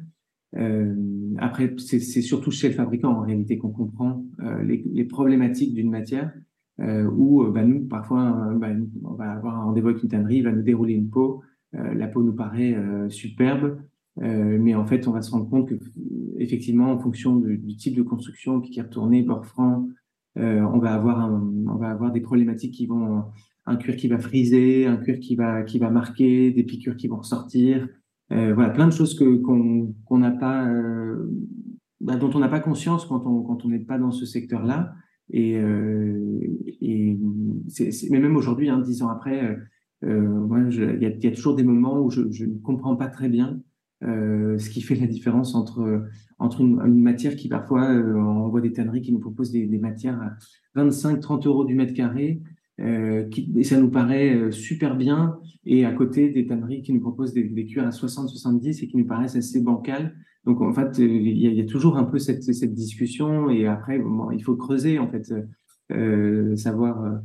Euh, 0.56 0.94
après, 1.38 1.74
c'est 1.78 1.98
surtout 2.00 2.50
chez 2.50 2.68
le 2.68 2.74
fabricant 2.74 3.12
en 3.12 3.20
réalité 3.22 3.58
qu'on 3.58 3.70
comprend 3.70 4.24
les, 4.62 4.84
les, 4.92 5.04
problématiques 5.04 5.74
d'une 5.74 5.90
matière. 5.90 6.32
Euh, 6.80 7.08
où 7.10 7.44
bah, 7.50 7.64
nous, 7.64 7.86
parfois, 7.86 8.52
bah, 8.56 8.68
on 9.04 9.14
va 9.14 9.30
avoir 9.32 9.60
un 9.60 9.64
rendez-vous 9.64 9.88
avec 9.88 10.02
une 10.02 10.08
tannerie, 10.08 10.38
il 10.38 10.44
va 10.44 10.52
nous 10.52 10.62
dérouler 10.62 10.94
une 10.94 11.10
peau, 11.10 11.42
la 11.72 12.06
peau 12.06 12.22
nous 12.22 12.34
paraît 12.34 12.76
superbe, 13.08 13.78
mais 14.18 14.74
en 14.74 14.84
fait, 14.84 15.08
on 15.08 15.12
va 15.12 15.22
se 15.22 15.30
rendre 15.30 15.48
compte 15.48 15.68
que 15.68 15.74
effectivement, 16.38 16.90
en 16.92 16.98
fonction 16.98 17.36
du, 17.36 17.56
du 17.58 17.76
type 17.76 17.96
de 17.96 18.02
construction, 18.02 18.60
piqué 18.60 18.82
retourné, 18.82 19.22
bord 19.22 19.46
franc, 19.46 19.86
euh, 20.38 20.60
on 20.60 20.78
va 20.78 20.94
avoir 20.94 21.20
un, 21.20 21.52
on 21.68 21.76
va 21.76 21.90
avoir 21.90 22.10
des 22.10 22.20
problématiques 22.20 22.74
qui 22.74 22.86
vont 22.86 23.24
un 23.66 23.76
cuir 23.76 23.96
qui 23.96 24.08
va 24.08 24.18
friser, 24.18 24.86
un 24.86 24.96
cuir 24.96 25.20
qui 25.20 25.36
va 25.36 25.62
qui 25.62 25.78
va 25.78 25.90
marquer, 25.90 26.50
des 26.50 26.62
piqûres 26.62 26.96
qui 26.96 27.08
vont 27.08 27.18
ressortir. 27.18 27.88
Euh, 28.32 28.54
voilà, 28.54 28.70
plein 28.70 28.86
de 28.86 28.92
choses 28.92 29.14
que 29.14 29.36
qu'on 29.36 30.18
n'a 30.18 30.30
pas, 30.30 30.66
euh, 30.66 31.30
bah, 32.00 32.16
dont 32.16 32.30
on 32.34 32.38
n'a 32.38 32.48
pas 32.48 32.60
conscience 32.60 33.04
quand 33.04 33.26
on 33.26 33.42
quand 33.42 33.64
on 33.64 33.68
n'est 33.68 33.78
pas 33.78 33.98
dans 33.98 34.10
ce 34.10 34.24
secteur-là. 34.24 34.94
Et, 35.30 35.58
euh, 35.58 36.40
et 36.80 37.18
mais 38.10 38.20
même 38.20 38.36
aujourd'hui, 38.36 38.68
hein, 38.68 38.80
dix 38.80 39.02
ans 39.02 39.08
après, 39.08 39.56
il 40.02 40.08
y 40.08 41.06
a, 41.06 41.08
y 41.10 41.26
a, 41.26 41.30
toujours 41.30 41.54
des 41.54 41.62
moments 41.62 42.00
où 42.00 42.10
je, 42.10 42.30
je 42.30 42.44
ne 42.44 42.58
comprends 42.58 42.96
pas 42.96 43.08
très 43.08 43.28
bien 43.28 43.60
ce 44.02 44.68
qui 44.68 44.80
fait 44.80 44.96
la 44.96 45.06
différence 45.06 45.54
entre, 45.54 46.02
entre 46.40 46.60
une, 46.60 47.00
matière 47.00 47.36
qui 47.36 47.48
parfois, 47.48 47.88
on 47.88 48.48
voit 48.48 48.60
des 48.60 48.72
tanneries 48.72 49.00
qui 49.00 49.12
nous 49.12 49.20
proposent 49.20 49.52
des, 49.52 49.66
des 49.66 49.78
matières 49.78 50.20
à 50.20 50.82
25-30 50.82 51.46
euros 51.46 51.64
du 51.64 51.76
mètre 51.76 51.94
carré, 51.94 52.42
euh, 52.82 53.24
qui, 53.28 53.52
et 53.56 53.64
ça 53.64 53.80
nous 53.80 53.90
paraît 53.90 54.34
euh, 54.34 54.50
super 54.50 54.96
bien, 54.96 55.38
et 55.64 55.84
à 55.84 55.92
côté 55.92 56.30
des 56.30 56.46
tanneries 56.46 56.82
qui 56.82 56.92
nous 56.92 57.00
proposent 57.00 57.32
des, 57.32 57.66
cuirs 57.66 57.86
à 57.86 57.90
60-70 57.90 58.82
et 58.82 58.88
qui 58.88 58.96
nous 58.96 59.06
paraissent 59.06 59.36
assez 59.36 59.60
bancales. 59.60 60.14
Donc 60.44 60.60
en 60.60 60.72
fait, 60.72 60.98
il 60.98 61.38
y, 61.38 61.46
a, 61.46 61.50
il 61.50 61.56
y 61.56 61.60
a 61.60 61.66
toujours 61.66 61.96
un 61.96 62.04
peu 62.04 62.18
cette, 62.18 62.42
cette 62.42 62.74
discussion, 62.74 63.50
et 63.50 63.66
après, 63.66 64.02
il 64.32 64.42
faut 64.42 64.56
creuser 64.56 64.98
en 64.98 65.08
fait, 65.08 65.32
euh, 65.92 66.56
savoir 66.56 67.22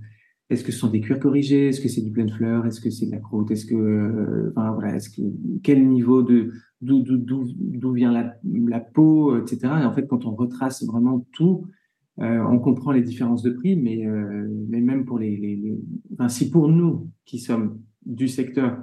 est-ce 0.49 0.63
que 0.63 0.71
ce 0.71 0.79
sont 0.79 0.89
des 0.89 1.01
cuirs 1.01 1.19
corrigés? 1.19 1.67
Est-ce 1.67 1.81
que 1.81 1.89
c'est 1.89 2.01
du 2.01 2.11
plein 2.11 2.27
fleur 2.27 2.65
Est-ce 2.65 2.79
que 2.79 2.89
c'est 2.89 3.07
de 3.07 3.11
la 3.11 3.17
croûte? 3.17 3.51
Est-ce 3.51 3.65
que, 3.65 3.75
euh, 3.75 4.53
enfin 4.55 4.71
voilà, 4.71 4.97
quel 5.61 5.87
niveau 5.87 6.23
de 6.23 6.51
d'où 6.79 7.03
d'où 7.03 7.91
vient 7.91 8.11
la, 8.13 8.35
la, 8.43 8.79
peau, 8.79 9.37
etc. 9.37 9.59
Et 9.81 9.85
en 9.85 9.91
fait, 9.91 10.07
quand 10.07 10.25
on 10.25 10.35
retrace 10.35 10.85
vraiment 10.85 11.25
tout, 11.33 11.67
euh, 12.19 12.43
on 12.49 12.59
comprend 12.59 12.91
les 12.91 13.01
différences 13.01 13.43
de 13.43 13.51
prix, 13.51 13.75
mais 13.75 14.05
euh, 14.05 14.47
mais 14.69 14.81
même 14.81 15.05
pour 15.05 15.19
les, 15.19 15.37
les, 15.37 15.55
les, 15.55 15.79
enfin 16.13 16.29
si 16.29 16.49
pour 16.49 16.67
nous 16.67 17.09
qui 17.25 17.39
sommes 17.39 17.79
du 18.05 18.27
secteur, 18.27 18.77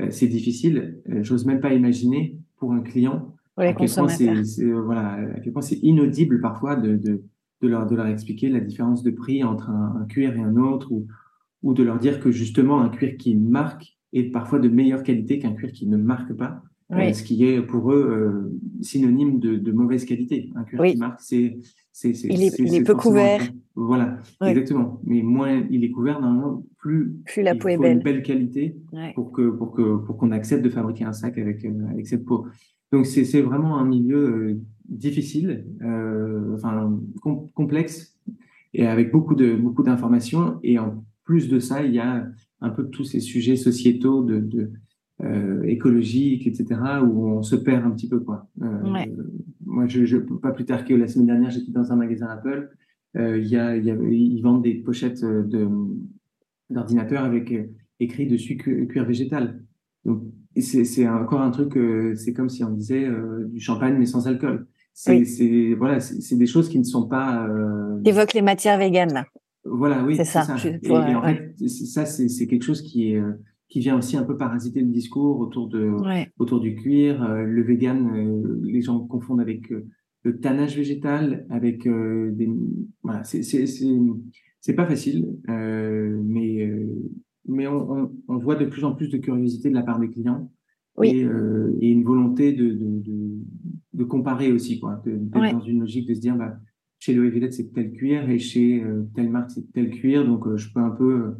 euh, 0.00 0.08
c'est 0.10 0.26
difficile, 0.26 1.00
j'ose 1.20 1.46
même 1.46 1.60
pas 1.60 1.74
imaginer 1.74 2.38
pour 2.56 2.72
un 2.72 2.80
client 2.80 3.34
à 3.56 3.72
quel 3.74 3.90
point 3.90 4.08
c'est 4.08 4.64
voilà 4.64 5.12
à 5.36 5.40
quel 5.40 5.52
point 5.52 5.62
c'est 5.62 5.78
inaudible 5.82 6.40
parfois 6.40 6.74
de, 6.74 6.96
de 6.96 7.22
de 7.62 7.68
leur, 7.68 7.86
de 7.86 7.94
leur 7.96 8.06
expliquer 8.06 8.48
la 8.48 8.60
différence 8.60 9.02
de 9.02 9.10
prix 9.10 9.42
entre 9.44 9.70
un, 9.70 10.04
cuir 10.08 10.36
et 10.36 10.40
un 10.40 10.56
autre, 10.56 10.90
ou, 10.92 11.06
ou 11.62 11.74
de 11.74 11.82
leur 11.82 11.98
dire 11.98 12.20
que 12.20 12.30
justement 12.30 12.80
un 12.80 12.88
cuir 12.88 13.16
qui 13.16 13.36
marque 13.36 13.96
est 14.12 14.24
parfois 14.24 14.58
de 14.58 14.68
meilleure 14.68 15.02
qualité 15.02 15.38
qu'un 15.38 15.52
cuir 15.52 15.72
qui 15.72 15.86
ne 15.86 15.96
marque 15.96 16.32
pas, 16.34 16.62
euh, 16.92 17.12
ce 17.12 17.22
qui 17.22 17.44
est 17.44 17.62
pour 17.62 17.92
eux 17.92 18.06
euh, 18.10 18.82
synonyme 18.82 19.38
de, 19.38 19.56
de, 19.56 19.72
mauvaise 19.72 20.04
qualité. 20.04 20.50
Un 20.54 20.64
cuir 20.64 20.82
qui 20.84 20.96
marque, 20.96 21.20
c'est 21.20 21.58
c'est 21.92 22.10
il 22.10 22.42
est, 22.42 22.58
il 22.58 22.74
est 22.74 22.82
peu 22.82 22.94
couvert. 22.94 23.42
Voilà, 23.74 24.18
exactement. 24.44 25.00
Mais 25.04 25.22
moins 25.22 25.64
il 25.70 25.84
est 25.84 25.90
couvert, 25.90 26.20
normalement, 26.20 26.64
plus, 26.78 27.14
plus 27.24 27.42
la 27.42 27.54
peau 27.54 27.68
est 27.68 27.78
belle. 27.78 27.98
une 27.98 28.02
belle 28.02 28.22
qualité 28.22 28.76
pour 29.14 29.32
que 29.32 29.50
pour 29.50 29.72
que 29.72 29.96
pour 29.98 30.16
qu'on 30.16 30.30
accepte 30.30 30.64
de 30.64 30.70
fabriquer 30.70 31.04
un 31.04 31.12
sac 31.12 31.38
avec 31.38 31.64
euh, 31.64 31.86
avec 31.90 32.06
cette 32.06 32.24
peau. 32.24 32.46
Donc 32.92 33.06
c'est 33.06 33.40
vraiment 33.40 33.78
un 33.78 33.86
milieu 33.86 34.60
difficile, 34.88 35.64
euh, 35.82 36.54
enfin 36.54 36.98
complexe 37.54 38.18
et 38.74 38.86
avec 38.86 39.12
beaucoup 39.12 39.34
de 39.34 39.54
beaucoup 39.54 39.82
d'informations. 39.82 40.58
Et 40.62 40.78
en 40.78 41.02
plus 41.24 41.48
de 41.48 41.58
ça, 41.58 41.82
il 41.82 41.94
y 41.94 41.98
a 41.98 42.26
un 42.60 42.70
peu 42.70 42.88
tous 42.88 43.04
ces 43.04 43.20
sujets 43.20 43.56
sociétaux 43.56 44.22
de, 44.22 44.40
de 44.40 44.72
euh, 45.24 45.62
écologiques, 45.64 46.46
etc., 46.46 46.80
où 47.04 47.28
on 47.28 47.42
se 47.42 47.56
perd 47.56 47.84
un 47.84 47.90
petit 47.90 48.08
peu 48.08 48.20
quoi. 48.20 48.48
Euh, 48.62 49.06
moi, 49.64 49.86
je, 49.86 50.04
je, 50.04 50.18
pas 50.18 50.52
plus 50.52 50.64
tard 50.64 50.84
que 50.84 50.94
la 50.94 51.08
semaine 51.08 51.26
dernière, 51.26 51.50
j'étais 51.50 51.72
dans 51.72 51.92
un 51.92 51.96
magasin 51.96 52.28
Apple. 52.28 52.70
Euh, 53.16 53.38
il 53.38 53.46
y 53.46 53.56
a, 53.56 53.76
y 53.76 53.90
a, 53.90 53.94
ils 53.94 54.40
vendent 54.42 54.62
des 54.62 54.74
pochettes 54.74 55.24
de 55.24 55.68
d'ordinateurs 56.70 57.24
avec 57.24 57.52
euh, 57.52 57.64
écrit 58.00 58.26
dessus 58.26 58.56
cuir 58.56 59.04
végétal. 59.04 59.62
Donc 60.04 60.22
c'est 60.56 61.08
encore 61.08 61.40
un 61.40 61.50
truc, 61.50 61.78
c'est 62.16 62.32
comme 62.32 62.48
si 62.48 62.64
on 62.64 62.70
disait 62.70 63.08
du 63.46 63.60
champagne 63.60 63.96
mais 63.98 64.06
sans 64.06 64.26
alcool. 64.26 64.66
C'est 64.94 65.74
voilà, 65.74 66.00
c'est 66.00 66.36
des 66.36 66.46
choses 66.46 66.68
qui 66.68 66.78
ne 66.78 66.84
sont 66.84 67.06
pas. 67.06 67.46
Euh... 67.48 68.02
Évoque 68.04 68.34
les 68.34 68.42
matières 68.42 68.78
véganes 68.78 69.12
là. 69.12 69.24
Voilà, 69.64 70.04
oui, 70.04 70.16
c'est 70.16 70.24
ça. 70.24 70.42
ça. 70.42 70.56
Et, 70.82 70.90
en 70.90 71.22
fait, 71.22 71.54
ça 71.68 72.04
c'est 72.04 72.46
quelque 72.46 72.64
chose 72.64 72.82
qui 72.82 73.12
est 73.12 73.16
euh, 73.16 73.32
qui 73.72 73.80
vient 73.80 73.96
aussi 73.96 74.16
un 74.16 74.24
peu 74.24 74.36
parasiter 74.36 74.82
le 74.82 74.88
discours 74.88 75.40
autour 75.40 75.68
de 75.68 75.92
autour 76.38 76.60
du 76.60 76.74
cuir. 76.74 77.22
Euh, 77.22 77.44
le 77.44 77.62
vegan, 77.62 78.10
euh, 78.14 78.60
les 78.62 78.82
gens 78.82 79.00
confondent 79.00 79.40
avec 79.40 79.72
le 80.24 80.38
tannage 80.40 80.76
végétal, 80.76 81.46
avec 81.48 81.88
des 81.88 82.50
voilà, 83.02 83.24
c'est 83.24 84.74
pas 84.76 84.86
facile, 84.86 85.36
mais 85.48 86.70
mais 87.48 87.66
on, 87.66 87.92
on, 87.92 88.12
on, 88.28 88.38
voit 88.38 88.54
de 88.54 88.66
plus 88.66 88.84
en 88.84 88.94
plus 88.94 89.08
de 89.08 89.18
curiosité 89.18 89.68
de 89.68 89.74
la 89.74 89.82
part 89.82 89.98
des 89.98 90.08
clients 90.08 90.52
oui. 90.96 91.08
et, 91.08 91.26
et 91.80 91.90
une 91.90 92.04
volonté 92.04 92.52
de, 92.52 92.66
de, 92.70 93.00
de 93.00 93.32
de 93.94 94.04
comparer 94.04 94.52
aussi, 94.52 94.80
quoi, 94.80 95.02
d'être 95.04 95.40
ouais. 95.40 95.52
dans 95.52 95.60
une 95.60 95.80
logique 95.80 96.08
de 96.08 96.14
se 96.14 96.20
dire, 96.20 96.36
bah, 96.36 96.56
chez 96.98 97.14
le 97.14 97.28
Villette, 97.28 97.52
c'est 97.52 97.72
tel 97.72 97.92
cuir 97.92 98.30
et 98.30 98.38
chez 98.38 98.82
euh, 98.82 99.02
telle 99.14 99.28
marque, 99.28 99.50
c'est 99.50 99.70
tel 99.72 99.90
cuir. 99.90 100.24
Donc, 100.24 100.46
euh, 100.46 100.56
je 100.56 100.72
peux 100.72 100.80
un 100.80 100.90
peu 100.90 101.12
euh, 101.12 101.30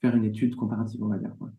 faire 0.00 0.16
une 0.16 0.24
étude 0.24 0.56
comparative, 0.56 1.02
on 1.02 1.08
va 1.08 1.18
dire. 1.18 1.34
Quoi. 1.38 1.50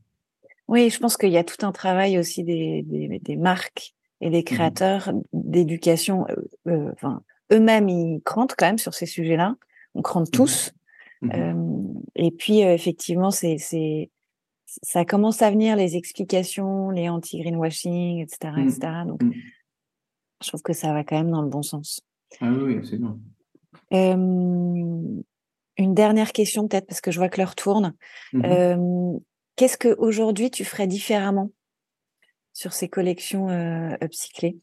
Oui, 0.67 0.89
je 0.89 0.99
pense 0.99 1.17
qu'il 1.17 1.31
y 1.31 1.37
a 1.37 1.43
tout 1.43 1.65
un 1.65 1.71
travail 1.71 2.17
aussi 2.17 2.43
des, 2.43 2.83
des, 2.83 3.19
des 3.19 3.35
marques 3.35 3.93
et 4.21 4.29
des 4.29 4.41
mmh 4.41 4.43
créateurs 4.45 5.13
mmh. 5.13 5.21
d'éducation. 5.33 6.25
Euh, 6.67 6.91
enfin, 6.93 7.21
eux-mêmes, 7.51 7.89
ils 7.89 8.21
crantent 8.23 8.55
quand 8.57 8.65
même 8.65 8.77
sur 8.77 8.93
ces 8.93 9.05
sujets-là. 9.05 9.55
On 9.95 10.01
crante 10.01 10.29
mmh 10.29 10.31
tous. 10.31 10.71
Mmh 11.21 11.93
et 12.15 12.31
puis, 12.31 12.59
effectivement, 12.59 13.31
c'est 13.31 13.57
ça 14.81 15.05
commence 15.05 15.41
à 15.41 15.51
venir 15.51 15.75
les 15.75 15.95
explications, 15.95 16.89
les 16.89 17.09
anti-greenwashing, 17.09 18.19
etc., 18.21 18.53
etc. 18.59 18.79
Donc, 19.07 19.21
je 20.41 20.47
trouve 20.47 20.61
que 20.61 20.73
ça 20.73 20.93
va 20.93 21.03
quand 21.03 21.15
même 21.15 21.31
dans 21.31 21.41
le 21.41 21.49
bon 21.49 21.61
sens. 21.61 22.01
Ah 22.41 22.51
oui, 22.51 22.79
c'est 22.83 22.97
bon. 22.97 23.19
Euh, 23.93 25.23
une 25.77 25.93
dernière 25.93 26.31
question 26.31 26.67
peut-être 26.67 26.87
parce 26.87 27.01
que 27.01 27.11
je 27.11 27.19
vois 27.19 27.29
que 27.29 27.39
l'heure 27.39 27.55
tourne. 27.55 27.93
Euh, 29.53 29.55
Qu'est-ce 29.55 29.77
que 29.77 29.95
aujourd'hui 29.97 30.49
tu 30.51 30.65
ferais 30.65 30.87
différemment 30.87 31.51
sur 32.53 32.73
ces 32.73 32.89
collections 32.89 33.49
euh, 33.49 33.95
upcyclées 34.01 34.59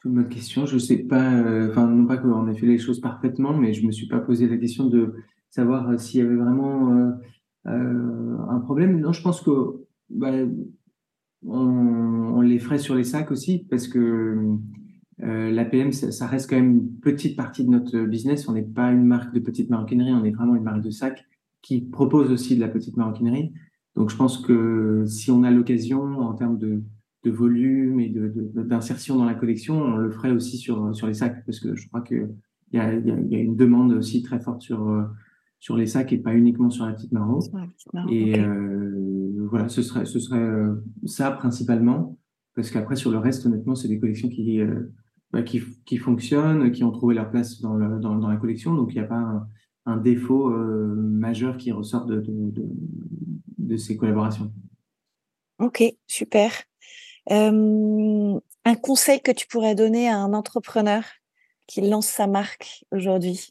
Toute 0.00 0.12
bonne 0.12 0.28
question. 0.28 0.66
Je 0.66 0.74
ne 0.74 0.80
sais 0.80 0.98
pas, 0.98 1.30
enfin 1.70 1.86
non 1.86 2.06
pas 2.06 2.18
qu'on 2.18 2.48
ait 2.48 2.58
fait 2.58 2.66
les 2.66 2.78
choses 2.78 3.00
parfaitement, 3.00 3.54
mais 3.54 3.72
je 3.72 3.86
me 3.86 3.92
suis 3.92 4.06
pas 4.06 4.20
posé 4.20 4.48
la 4.48 4.58
question 4.58 4.86
de 4.86 5.14
savoir 5.50 5.98
s'il 5.98 6.20
y 6.20 6.22
avait 6.22 6.36
vraiment 6.36 7.14
un 7.64 8.60
problème. 8.60 9.00
Non, 9.00 9.12
je 9.12 9.22
pense 9.22 9.40
que 9.40 9.86
bah, 10.10 10.32
les 12.44 12.58
ferait 12.58 12.78
sur 12.78 12.94
les 12.94 13.04
sacs 13.04 13.30
aussi 13.30 13.66
parce 13.70 13.88
que 13.88 14.56
euh, 15.22 15.50
l'APM, 15.50 15.92
ça, 15.92 16.10
ça, 16.12 16.26
reste 16.26 16.50
quand 16.50 16.56
même 16.56 16.72
une 16.72 17.00
petite 17.00 17.36
partie 17.36 17.64
de 17.64 17.70
notre 17.70 18.00
business. 18.00 18.48
On 18.48 18.52
n'est 18.52 18.62
pas 18.62 18.90
une 18.90 19.04
marque 19.04 19.32
de 19.32 19.40
petite 19.40 19.70
maroquinerie, 19.70 20.12
on 20.12 20.24
est 20.24 20.32
vraiment 20.32 20.56
une 20.56 20.64
marque 20.64 20.82
de 20.82 20.90
sacs 20.90 21.24
qui 21.64 21.80
propose 21.80 22.30
aussi 22.30 22.54
de 22.54 22.60
la 22.60 22.68
petite 22.68 22.96
maroquinerie. 22.96 23.52
Donc 23.96 24.10
je 24.10 24.16
pense 24.16 24.38
que 24.38 25.04
si 25.06 25.30
on 25.30 25.42
a 25.44 25.50
l'occasion 25.50 26.02
en 26.02 26.34
termes 26.34 26.58
de, 26.58 26.82
de 27.24 27.30
volume 27.30 28.00
et 28.00 28.10
d'insertion 28.10 29.14
de, 29.14 29.20
dans 29.20 29.24
la 29.24 29.34
collection, 29.34 29.80
on 29.80 29.96
le 29.96 30.10
ferait 30.10 30.30
aussi 30.30 30.58
sur, 30.58 30.94
sur 30.94 31.06
les 31.06 31.14
sacs, 31.14 31.44
parce 31.46 31.60
que 31.60 31.74
je 31.74 31.88
crois 31.88 32.02
qu'il 32.02 32.28
y 32.72 32.78
a, 32.78 32.94
y, 32.94 33.08
y 33.30 33.34
a 33.34 33.38
une 33.38 33.56
demande 33.56 33.92
aussi 33.92 34.22
très 34.22 34.40
forte 34.40 34.60
sur, 34.60 35.08
sur 35.58 35.76
les 35.76 35.86
sacs 35.86 36.12
et 36.12 36.18
pas 36.18 36.34
uniquement 36.34 36.68
sur 36.68 36.84
la 36.84 36.92
petite 36.92 37.12
marron. 37.12 37.38
et 38.10 38.38
euh, 38.38 39.46
voilà, 39.48 39.70
ce 39.70 39.80
serait, 39.80 40.04
ce 40.04 40.18
serait 40.18 40.46
ça 41.06 41.30
principalement, 41.30 42.18
parce 42.54 42.70
qu'après 42.70 42.96
sur 42.96 43.10
le 43.10 43.16
reste, 43.16 43.46
honnêtement, 43.46 43.74
c'est 43.74 43.88
des 43.88 43.98
collections 43.98 44.28
qui, 44.28 44.60
bah, 45.32 45.42
qui, 45.42 45.62
qui, 45.86 45.96
fonctionnent, 45.96 46.72
qui 46.72 46.84
ont 46.84 46.90
trouvé 46.90 47.14
leur 47.14 47.30
place 47.30 47.62
dans, 47.62 47.74
le, 47.74 48.00
dans, 48.00 48.18
dans 48.18 48.28
la 48.28 48.36
collection, 48.36 48.74
donc 48.74 48.92
il 48.92 48.98
n'y 48.98 49.04
a 49.04 49.08
pas 49.08 49.46
un, 49.86 49.96
défaut 49.96 50.50
euh, 50.50 50.94
majeur 50.94 51.56
qui 51.56 51.72
ressort 51.72 52.06
de, 52.06 52.20
de, 52.20 52.62
de, 53.58 53.76
ces 53.76 53.96
collaborations. 53.96 54.52
Ok, 55.58 55.82
super. 56.06 56.50
Euh, 57.30 58.38
un 58.64 58.74
conseil 58.74 59.20
que 59.20 59.32
tu 59.32 59.46
pourrais 59.46 59.74
donner 59.74 60.08
à 60.08 60.18
un 60.18 60.32
entrepreneur 60.32 61.04
qui 61.66 61.80
lance 61.88 62.06
sa 62.06 62.26
marque 62.26 62.84
aujourd'hui? 62.92 63.50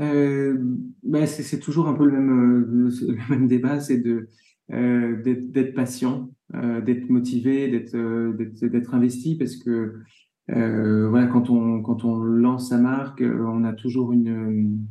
Euh, 0.00 0.58
bah 1.04 1.26
c'est 1.26 1.60
toujours 1.60 1.86
un 1.88 1.94
peu 1.94 2.04
le 2.04 2.12
même, 2.12 2.90
le 2.90 3.30
même 3.30 3.46
débat, 3.46 3.80
c'est 3.80 3.98
de 3.98 4.28
d'être 4.68 5.74
patient, 5.74 6.30
d'être 6.52 7.10
motivé, 7.10 7.68
d'être 7.68 8.94
investi, 8.94 9.36
parce 9.36 9.56
que 9.56 10.00
voilà, 10.48 11.26
quand 11.26 11.50
on 11.50 11.82
quand 11.82 12.04
on 12.04 12.16
lance 12.16 12.70
sa 12.70 12.78
marque, 12.78 13.22
on 13.22 13.62
a 13.64 13.74
toujours 13.74 14.12
une 14.12 14.86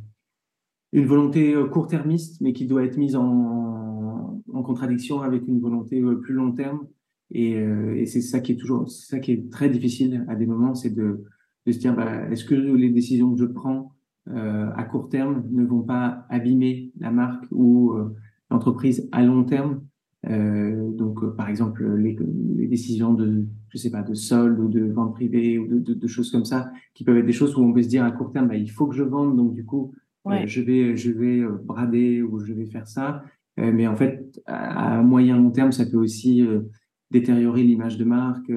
une 0.94 1.06
volonté 1.06 1.54
euh, 1.54 1.66
court-termiste, 1.66 2.40
mais 2.40 2.52
qui 2.52 2.66
doit 2.66 2.84
être 2.84 2.96
mise 2.96 3.16
en, 3.16 4.40
contradiction 4.62 5.20
avec 5.20 5.46
une 5.46 5.60
volonté 5.60 6.00
euh, 6.00 6.14
plus 6.14 6.32
long 6.32 6.52
terme. 6.52 6.86
Et, 7.30 7.56
euh, 7.56 7.94
et 7.96 8.06
c'est 8.06 8.22
ça 8.22 8.40
qui 8.40 8.52
est 8.52 8.56
toujours, 8.56 8.88
ça 8.88 9.18
qui 9.18 9.32
est 9.32 9.50
très 9.50 9.68
difficile 9.68 10.24
à 10.26 10.36
des 10.36 10.46
moments, 10.46 10.74
c'est 10.74 10.94
de, 10.94 11.24
se 11.66 11.78
dire, 11.78 11.94
bah, 11.94 12.30
est-ce 12.30 12.46
que 12.46 12.54
les 12.54 12.88
décisions 12.88 13.34
que 13.34 13.40
je 13.40 13.46
prends 13.46 13.90
à 14.26 14.84
court 14.84 15.10
terme 15.10 15.44
ne 15.50 15.66
vont 15.66 15.82
pas 15.82 16.24
abîmer 16.30 16.92
la 16.98 17.10
marque 17.10 17.44
ou 17.50 17.94
l'entreprise 18.50 19.06
à 19.12 19.22
long 19.22 19.44
terme? 19.44 19.82
Donc, 20.26 21.36
par 21.36 21.50
exemple, 21.50 21.86
les, 21.96 22.16
décisions 22.66 23.12
de, 23.12 23.46
je 23.68 23.76
sais 23.76 23.90
pas, 23.90 24.02
de 24.02 24.14
solde 24.14 24.58
ou 24.60 24.68
de 24.68 24.84
vente 24.84 25.14
privée 25.14 25.58
ou 25.58 25.66
de, 25.78 26.06
choses 26.06 26.30
comme 26.30 26.46
ça, 26.46 26.70
qui 26.94 27.04
peuvent 27.04 27.18
être 27.18 27.26
des 27.26 27.32
choses 27.32 27.54
où 27.56 27.62
on 27.62 27.72
peut 27.74 27.82
se 27.82 27.88
dire 27.88 28.04
à 28.04 28.10
court 28.12 28.30
terme, 28.30 28.48
bah, 28.48 28.56
il 28.56 28.70
faut 28.70 28.86
que 28.86 28.94
je 28.94 29.02
vende, 29.02 29.36
donc 29.36 29.52
du 29.52 29.66
coup, 29.66 29.92
euh, 30.26 30.46
je 30.46 30.62
vais, 30.62 30.96
je 30.96 31.10
vais 31.10 31.40
euh, 31.40 31.58
brader 31.62 32.22
ou 32.22 32.40
je 32.40 32.52
vais 32.52 32.66
faire 32.66 32.86
ça. 32.86 33.22
Euh, 33.60 33.72
mais 33.72 33.86
en 33.86 33.96
fait, 33.96 34.40
à, 34.46 35.02
moyen 35.02 35.36
long 35.36 35.50
terme, 35.50 35.72
ça 35.72 35.86
peut 35.86 35.98
aussi 35.98 36.44
détériorer 37.10 37.62
l'image 37.62 37.98
de 37.98 38.04
marque, 38.04 38.50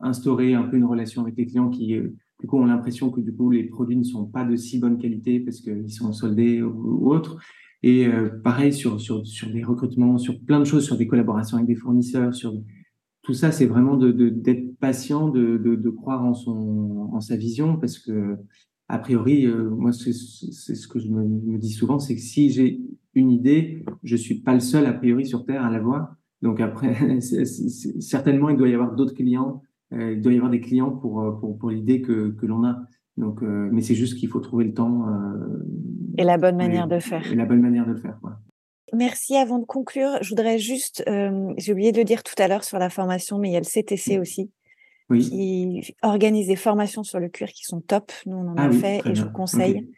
instaurer 0.00 0.54
un 0.54 0.64
peu 0.64 0.76
une 0.76 0.84
relation 0.84 1.22
avec 1.22 1.36
les 1.36 1.46
clients 1.46 1.70
qui, 1.70 1.96
du 2.40 2.46
coup, 2.46 2.58
ont 2.58 2.66
l'impression 2.66 3.10
que 3.10 3.20
du 3.20 3.34
coup, 3.34 3.50
les 3.50 3.64
produits 3.64 3.96
ne 3.96 4.02
sont 4.02 4.26
pas 4.26 4.44
de 4.44 4.56
si 4.56 4.78
bonne 4.78 4.98
qualité 4.98 5.40
parce 5.40 5.60
qu'ils 5.60 5.90
sont 5.90 6.12
soldés 6.12 6.60
ou, 6.60 7.10
autres. 7.10 7.38
Et 7.82 8.06
pareil 8.42 8.72
sur, 8.72 9.00
sur, 9.00 9.26
sur 9.26 9.50
des 9.50 9.62
recrutements, 9.62 10.18
sur 10.18 10.38
plein 10.40 10.58
de 10.58 10.64
choses, 10.64 10.84
sur 10.84 10.98
des 10.98 11.06
collaborations 11.06 11.56
avec 11.56 11.68
des 11.68 11.74
fournisseurs, 11.74 12.34
sur 12.34 12.54
tout 13.22 13.32
ça, 13.32 13.50
c'est 13.50 13.66
vraiment 13.66 13.96
d'être 13.96 14.16
de, 14.16 14.28
d'être 14.28 14.78
patient, 14.78 15.28
de, 15.28 15.56
de, 15.56 15.76
de, 15.76 15.90
croire 15.90 16.22
en, 16.22 16.34
son, 16.34 17.08
en 17.12 17.20
sa 17.22 17.36
vision 17.36 17.78
parce 17.78 17.98
que 17.98 18.36
a 18.88 18.98
priori, 18.98 19.46
euh, 19.46 19.70
moi, 19.70 19.92
c'est 19.92 20.12
ce 20.12 20.88
que 20.88 20.98
je 20.98 21.08
me, 21.08 21.58
dis 21.58 21.72
souvent, 21.72 21.98
c'est 21.98 22.14
que 22.14 22.20
si 22.20 22.50
j'ai 22.50 22.80
une 23.14 23.30
idée, 23.30 23.84
je 24.02 24.16
suis 24.16 24.40
pas 24.40 24.52
le 24.52 24.60
seul 24.60 24.86
a 24.86 24.92
priori 24.92 25.26
sur 25.26 25.44
Terre 25.46 25.64
à 25.64 25.70
l'avoir. 25.70 26.14
Donc 26.42 26.60
après, 26.60 27.20
certainement, 27.20 28.50
il 28.50 28.56
doit 28.56 28.68
y 28.68 28.74
avoir 28.74 28.94
d'autres 28.94 29.14
clients. 29.14 29.62
Euh, 29.92 30.12
il 30.12 30.20
doit 30.20 30.32
y 30.32 30.36
avoir 30.36 30.50
des 30.50 30.60
clients 30.60 30.90
pour 30.90 31.22
euh, 31.22 31.32
pour, 31.32 31.56
pour 31.56 31.70
l'idée 31.70 32.02
que, 32.02 32.30
que 32.30 32.46
l'on 32.46 32.64
a. 32.64 32.82
Donc, 33.16 33.42
mais 33.42 33.80
c'est 33.80 33.94
juste 33.94 34.18
qu'il 34.18 34.28
faut 34.28 34.40
trouver 34.40 34.64
le 34.64 34.74
temps. 34.74 35.06
et 36.18 36.24
la 36.24 36.36
bonne 36.36 36.56
manière 36.56 36.88
de 36.88 36.98
faire. 36.98 37.24
Et 37.30 37.36
la 37.36 37.44
bonne 37.44 37.60
manière 37.60 37.86
de 37.86 37.92
le 37.92 37.96
faire. 37.96 38.18
Quoi. 38.20 38.40
Merci. 38.92 39.36
Avant 39.36 39.60
de 39.60 39.64
conclure, 39.64 40.18
je 40.20 40.30
voudrais 40.30 40.58
juste, 40.58 41.04
j'ai 41.56 41.72
oublié 41.72 41.92
de 41.92 41.98
le 41.98 42.04
dire 42.04 42.24
tout 42.24 42.34
à 42.38 42.48
l'heure 42.48 42.64
sur 42.64 42.76
la 42.76 42.90
formation, 42.90 43.38
mais 43.38 43.50
il 43.50 43.52
y 43.52 43.56
a 43.56 43.60
le 43.60 43.64
CTC 43.64 44.18
aussi 44.18 44.50
oui. 45.10 45.28
qui 45.28 45.94
organise 46.02 46.48
des 46.48 46.56
formations 46.56 47.02
sur 47.02 47.20
le 47.20 47.28
cuir 47.28 47.48
qui 47.48 47.64
sont 47.64 47.80
top. 47.80 48.12
Nous, 48.26 48.36
on 48.36 48.48
en 48.48 48.56
ah 48.56 48.66
a 48.66 48.72
fait 48.72 49.00
et 49.06 49.14
je 49.14 49.24
vous 49.24 49.32
conseille. 49.32 49.88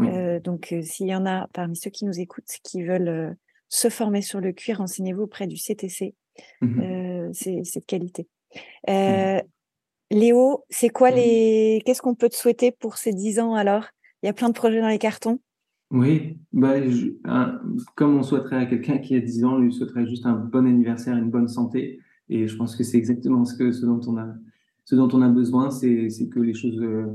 Euh, 0.00 0.40
donc, 0.40 0.72
euh, 0.72 0.82
s'il 0.82 1.06
y 1.06 1.14
en 1.14 1.24
a 1.24 1.48
parmi 1.52 1.76
ceux 1.76 1.90
qui 1.90 2.04
nous 2.04 2.20
écoutent 2.20 2.44
qui 2.62 2.82
veulent 2.82 3.08
euh, 3.08 3.30
se 3.68 3.88
former 3.88 4.20
sur 4.20 4.40
le 4.40 4.52
cuir, 4.52 4.78
renseignez-vous 4.78 5.22
auprès 5.22 5.46
du 5.46 5.56
CTC. 5.56 6.14
Mmh 6.60 7.32
c'est 7.32 7.80
de 7.80 7.84
qualité. 7.86 8.28
Léo, 10.10 10.64
c'est 10.68 10.90
quoi 10.90 11.10
les. 11.10 11.82
Qu'est-ce 11.84 12.02
qu'on 12.02 12.14
peut 12.14 12.28
te 12.28 12.36
souhaiter 12.36 12.70
pour 12.70 12.96
ces 12.98 13.12
10 13.12 13.40
ans 13.40 13.54
alors? 13.54 13.86
Il 14.22 14.26
y 14.26 14.28
a 14.28 14.32
plein 14.32 14.48
de 14.48 14.54
projets 14.54 14.80
dans 14.80 14.88
les 14.88 14.98
cartons 14.98 15.40
oui, 15.92 16.36
bah, 16.52 16.74
comme 17.94 18.16
on 18.16 18.22
souhaiterait 18.22 18.56
à 18.56 18.66
quelqu'un 18.66 18.98
qui 18.98 19.14
a 19.14 19.20
10 19.20 19.44
ans, 19.44 19.58
lui 19.58 19.72
souhaiterait 19.72 20.06
juste 20.06 20.26
un 20.26 20.34
bon 20.34 20.66
anniversaire, 20.66 21.16
une 21.16 21.30
bonne 21.30 21.46
santé. 21.46 22.00
Et 22.28 22.48
je 22.48 22.56
pense 22.56 22.74
que 22.74 22.82
c'est 22.82 22.98
exactement 22.98 23.44
ce, 23.44 23.56
que, 23.56 23.70
ce 23.70 23.86
dont 23.86 24.00
on 24.08 24.16
a 24.18 24.34
ce 24.86 24.94
dont 24.94 25.08
on 25.12 25.20
a 25.20 25.28
besoin, 25.28 25.70
c'est 25.70 26.08
que 26.30 26.40
les 26.40 26.54
choses 26.54 26.80
euh, 26.80 27.06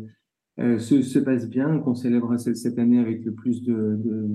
euh, 0.60 0.78
se, 0.78 1.02
se, 1.02 1.20
passent 1.20 1.50
bien, 1.50 1.80
qu'on 1.80 1.96
célèbre 1.96 2.38
cette, 2.38 2.78
année 2.78 3.00
avec 3.00 3.24
le 3.26 3.34
plus 3.34 3.64
de, 3.64 3.98
de 4.04 4.28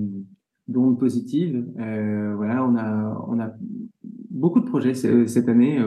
d'ondes 0.67 0.99
positives. 0.99 1.65
Euh, 1.79 2.33
voilà, 2.35 2.67
on 2.67 2.75
a, 3.39 3.55
beaucoup 4.31 4.59
de 4.59 4.65
projets 4.65 4.93
cette 4.93 5.49
année, 5.49 5.79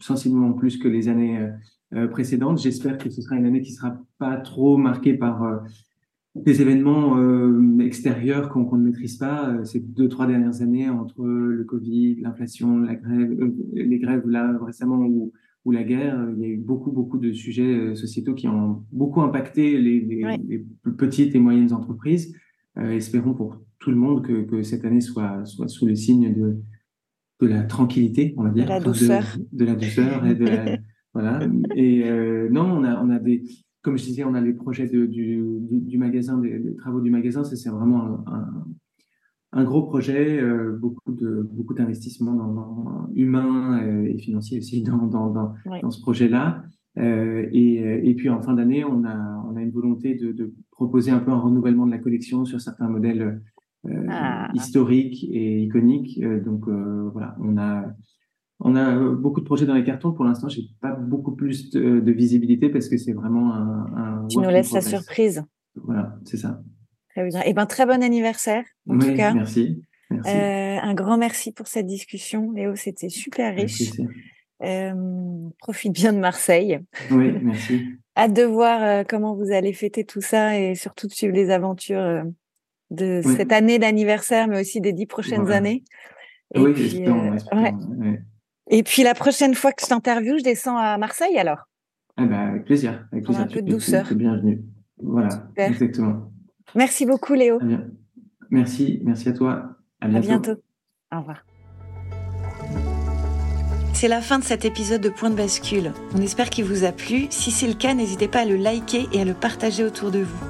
sensiblement 0.00 0.52
plus 0.52 0.78
que 0.78 0.88
les 0.88 1.08
années 1.08 1.50
précédentes. 2.10 2.58
J'espère 2.58 2.96
que 2.96 3.10
ce 3.10 3.20
sera 3.20 3.36
une 3.36 3.44
année 3.44 3.60
qui 3.60 3.72
sera 3.72 3.98
pas 4.18 4.36
trop 4.36 4.78
marquée 4.78 5.14
par 5.14 5.62
des 6.34 6.62
événements 6.62 7.18
extérieurs 7.80 8.48
qu'on 8.48 8.76
ne 8.76 8.84
maîtrise 8.84 9.16
pas. 9.16 9.64
Ces 9.64 9.80
deux, 9.80 10.08
trois 10.08 10.26
dernières 10.26 10.62
années, 10.62 10.88
entre 10.88 11.26
le 11.26 11.64
Covid, 11.64 12.20
l'inflation, 12.22 12.78
la 12.78 12.94
grève, 12.94 13.52
les 13.74 13.98
grèves 13.98 14.26
là 14.28 14.56
récemment, 14.64 15.04
où 15.04 15.32
ou 15.64 15.72
la 15.72 15.84
guerre, 15.84 16.18
euh, 16.18 16.32
il 16.36 16.42
y 16.42 16.44
a 16.46 16.48
eu 16.48 16.56
beaucoup, 16.56 16.90
beaucoup 16.90 17.18
de 17.18 17.32
sujets 17.32 17.74
euh, 17.74 17.94
sociétaux 17.94 18.34
qui 18.34 18.48
ont 18.48 18.84
beaucoup 18.92 19.20
impacté 19.20 19.78
les, 19.78 20.00
les, 20.00 20.38
les 20.48 20.66
petites 20.96 21.34
et 21.34 21.38
moyennes 21.38 21.72
entreprises. 21.72 22.34
Euh, 22.78 22.92
espérons 22.92 23.34
pour 23.34 23.60
tout 23.78 23.90
le 23.90 23.96
monde 23.96 24.24
que, 24.24 24.42
que, 24.42 24.62
cette 24.62 24.84
année 24.84 25.00
soit, 25.00 25.44
soit 25.44 25.68
sous 25.68 25.86
le 25.86 25.94
signe 25.94 26.32
de, 26.34 26.56
de 27.40 27.46
la 27.46 27.62
tranquillité, 27.62 28.34
on 28.36 28.44
va 28.44 28.50
dire. 28.50 28.64
De 28.64 28.70
la 28.70 28.80
douceur. 28.80 29.24
De, 29.52 29.64
la 29.64 29.74
douceur 29.74 30.26
et 30.26 30.34
de 30.34 30.44
la, 30.44 30.78
voilà. 31.14 31.40
Et 31.74 32.04
euh, 32.04 32.48
non, 32.50 32.62
on 32.62 32.84
a, 32.84 33.02
on 33.02 33.10
a 33.10 33.18
des, 33.18 33.42
comme 33.82 33.98
je 33.98 34.04
disais, 34.04 34.24
on 34.24 34.34
a 34.34 34.40
les 34.40 34.52
projets 34.52 34.88
de, 34.88 35.06
du, 35.06 35.42
du, 35.60 35.80
du, 35.80 35.98
magasin, 35.98 36.38
des, 36.38 36.74
travaux 36.76 37.00
du 37.00 37.10
magasin. 37.10 37.44
Ça, 37.44 37.56
c'est 37.56 37.70
vraiment 37.70 38.02
un, 38.02 38.24
un 38.32 38.66
gros 39.64 39.82
projet, 39.82 40.40
euh, 40.40 40.76
beaucoup 40.80 41.12
de 41.12 41.48
beaucoup 41.52 41.74
d'investissements 41.74 43.08
humains 43.14 43.82
euh, 43.82 44.06
et 44.06 44.18
financiers 44.18 44.58
aussi 44.58 44.82
dans 44.84 45.06
dans, 45.06 45.30
dans, 45.30 45.54
dans 45.82 45.90
ce 45.90 46.00
projet-là. 46.00 46.62
Euh, 46.98 47.46
et, 47.52 48.08
et 48.08 48.14
puis 48.14 48.28
en 48.28 48.42
fin 48.42 48.54
d'année, 48.54 48.84
on 48.84 49.04
a 49.04 49.44
on 49.48 49.56
a 49.56 49.62
une 49.62 49.70
volonté 49.70 50.14
de, 50.14 50.32
de, 50.32 50.52
proposer 50.70 51.10
un 51.10 51.18
peu 51.18 51.30
un 51.30 51.38
renouvellement 51.38 51.86
de 51.86 51.90
la 51.90 51.98
collection 51.98 52.44
sur 52.44 52.60
certains 52.60 52.88
modèles 52.88 53.42
ah. 54.08 54.48
historiques 54.54 55.24
et 55.30 55.62
iconiques. 55.62 56.20
donc 56.44 56.68
voilà, 56.68 57.36
on 57.40 57.58
a 57.58 57.84
on 58.60 58.76
a 58.76 58.98
beaucoup 59.14 59.40
de 59.40 59.46
projets 59.46 59.66
dans 59.66 59.74
les 59.74 59.84
cartons. 59.84 60.12
Pour 60.12 60.24
l'instant, 60.24 60.48
j'ai 60.48 60.62
pas 60.80 60.94
beaucoup 60.94 61.32
plus 61.32 61.70
de, 61.70 62.00
de 62.00 62.12
visibilité 62.12 62.68
parce 62.68 62.88
que 62.88 62.96
c'est 62.96 63.12
vraiment 63.12 63.54
un, 63.54 63.86
un. 63.96 64.26
Tu 64.28 64.38
nous 64.38 64.48
laisses 64.48 64.72
la 64.72 64.80
surprise. 64.80 65.44
Voilà, 65.76 66.18
c'est 66.24 66.36
ça. 66.36 66.62
Très 67.20 67.28
bien. 67.28 67.42
Eh 67.44 67.52
ben, 67.52 67.66
très 67.66 67.86
bon 67.86 68.02
anniversaire, 68.02 68.64
en 68.88 68.98
tout 68.98 69.14
cas. 69.14 69.34
Merci. 69.34 69.82
merci. 70.10 70.30
Euh, 70.30 70.78
un 70.82 70.94
grand 70.94 71.18
merci 71.18 71.52
pour 71.52 71.66
cette 71.66 71.86
discussion, 71.86 72.52
Léo. 72.52 72.74
C'était 72.76 73.08
super 73.08 73.54
riche. 73.54 73.92
Euh, 74.62 74.92
profite 75.58 75.92
bien 75.92 76.12
de 76.12 76.18
Marseille. 76.18 76.80
Oui, 77.10 77.32
merci. 77.42 77.82
Hâte 78.16 78.34
de 78.34 78.42
voir 78.42 78.82
euh, 78.82 79.02
comment 79.08 79.34
vous 79.34 79.50
allez 79.52 79.72
fêter 79.72 80.04
tout 80.04 80.20
ça 80.20 80.58
et 80.58 80.74
surtout 80.74 81.06
de 81.06 81.12
suivre 81.12 81.34
les 81.34 81.50
aventures 81.50 82.24
de 82.90 83.22
cette 83.22 83.52
année 83.52 83.78
d'anniversaire, 83.78 84.48
mais 84.48 84.60
aussi 84.60 84.80
des 84.80 84.92
dix 84.92 85.06
prochaines 85.06 85.50
années. 85.50 85.84
Et 86.54 86.60
oui, 86.60 86.72
puis, 86.72 87.08
ouais. 87.08 87.30
Ouais. 87.52 88.20
Et 88.68 88.82
puis 88.82 89.02
la 89.02 89.14
prochaine 89.14 89.54
fois 89.54 89.72
que 89.72 89.82
je 89.82 89.88
t'interviewe, 89.88 90.38
je 90.38 90.44
descends 90.44 90.76
à 90.76 90.98
Marseille 90.98 91.38
alors. 91.38 91.68
Ah 92.16 92.26
bah, 92.26 92.40
avec 92.40 92.64
plaisir. 92.64 93.06
Avec 93.12 93.24
plaisir. 93.24 93.42
Un 93.42 93.46
peu 93.46 93.62
de 93.62 93.70
douceur. 93.70 94.06
bienvenue. 94.14 94.62
Voilà, 95.02 95.30
Super. 95.30 95.70
exactement. 95.70 96.30
Merci 96.74 97.06
beaucoup, 97.06 97.34
Léo. 97.34 97.58
Merci, 98.50 99.00
merci 99.04 99.28
à 99.28 99.32
toi. 99.32 99.76
À 100.00 100.08
bientôt. 100.08 100.26
À 100.26 100.38
bientôt. 100.38 100.62
Au 101.12 101.18
revoir. 101.18 101.44
C'est 103.92 104.08
la 104.08 104.20
fin 104.20 104.38
de 104.38 104.44
cet 104.44 104.64
épisode 104.64 105.02
de 105.02 105.10
Point 105.10 105.30
de 105.30 105.34
bascule. 105.34 105.92
On 106.16 106.22
espère 106.22 106.48
qu'il 106.48 106.64
vous 106.64 106.84
a 106.84 106.92
plu. 106.92 107.26
Si 107.30 107.50
c'est 107.50 107.66
le 107.66 107.74
cas, 107.74 107.92
n'hésitez 107.94 108.28
pas 108.28 108.40
à 108.40 108.44
le 108.46 108.56
liker 108.56 109.08
et 109.12 109.20
à 109.20 109.24
le 109.24 109.34
partager 109.34 109.84
autour 109.84 110.10
de 110.10 110.20
vous. 110.20 110.44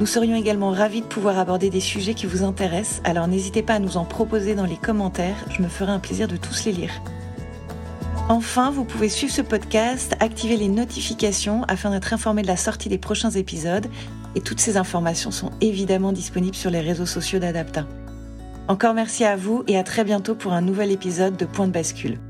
Nous 0.00 0.06
serions 0.06 0.36
également 0.36 0.70
ravis 0.70 1.00
de 1.00 1.06
pouvoir 1.06 1.38
aborder 1.38 1.70
des 1.70 1.80
sujets 1.80 2.14
qui 2.14 2.26
vous 2.26 2.44
intéressent, 2.44 3.00
alors 3.02 3.26
n'hésitez 3.26 3.62
pas 3.62 3.74
à 3.74 3.78
nous 3.80 3.96
en 3.96 4.04
proposer 4.04 4.54
dans 4.54 4.64
les 4.64 4.76
commentaires, 4.76 5.44
je 5.50 5.60
me 5.60 5.66
ferai 5.66 5.90
un 5.90 5.98
plaisir 5.98 6.28
de 6.28 6.36
tous 6.36 6.66
les 6.66 6.72
lire. 6.72 6.92
Enfin, 8.28 8.70
vous 8.70 8.84
pouvez 8.84 9.08
suivre 9.08 9.32
ce 9.32 9.42
podcast, 9.42 10.14
activer 10.20 10.56
les 10.56 10.68
notifications 10.68 11.64
afin 11.64 11.90
d'être 11.90 12.12
informé 12.12 12.42
de 12.42 12.46
la 12.46 12.56
sortie 12.56 12.88
des 12.88 12.98
prochains 12.98 13.30
épisodes, 13.30 13.86
et 14.38 14.40
toutes 14.40 14.60
ces 14.60 14.76
informations 14.76 15.32
sont 15.32 15.50
évidemment 15.60 16.12
disponibles 16.12 16.54
sur 16.54 16.70
les 16.70 16.78
réseaux 16.78 17.06
sociaux 17.06 17.40
d'Adapta. 17.40 17.88
Encore 18.68 18.94
merci 18.94 19.24
à 19.24 19.34
vous 19.34 19.64
et 19.66 19.76
à 19.76 19.82
très 19.82 20.04
bientôt 20.04 20.36
pour 20.36 20.52
un 20.52 20.60
nouvel 20.60 20.92
épisode 20.92 21.36
de 21.36 21.44
Point 21.44 21.66
de 21.66 21.72
bascule. 21.72 22.20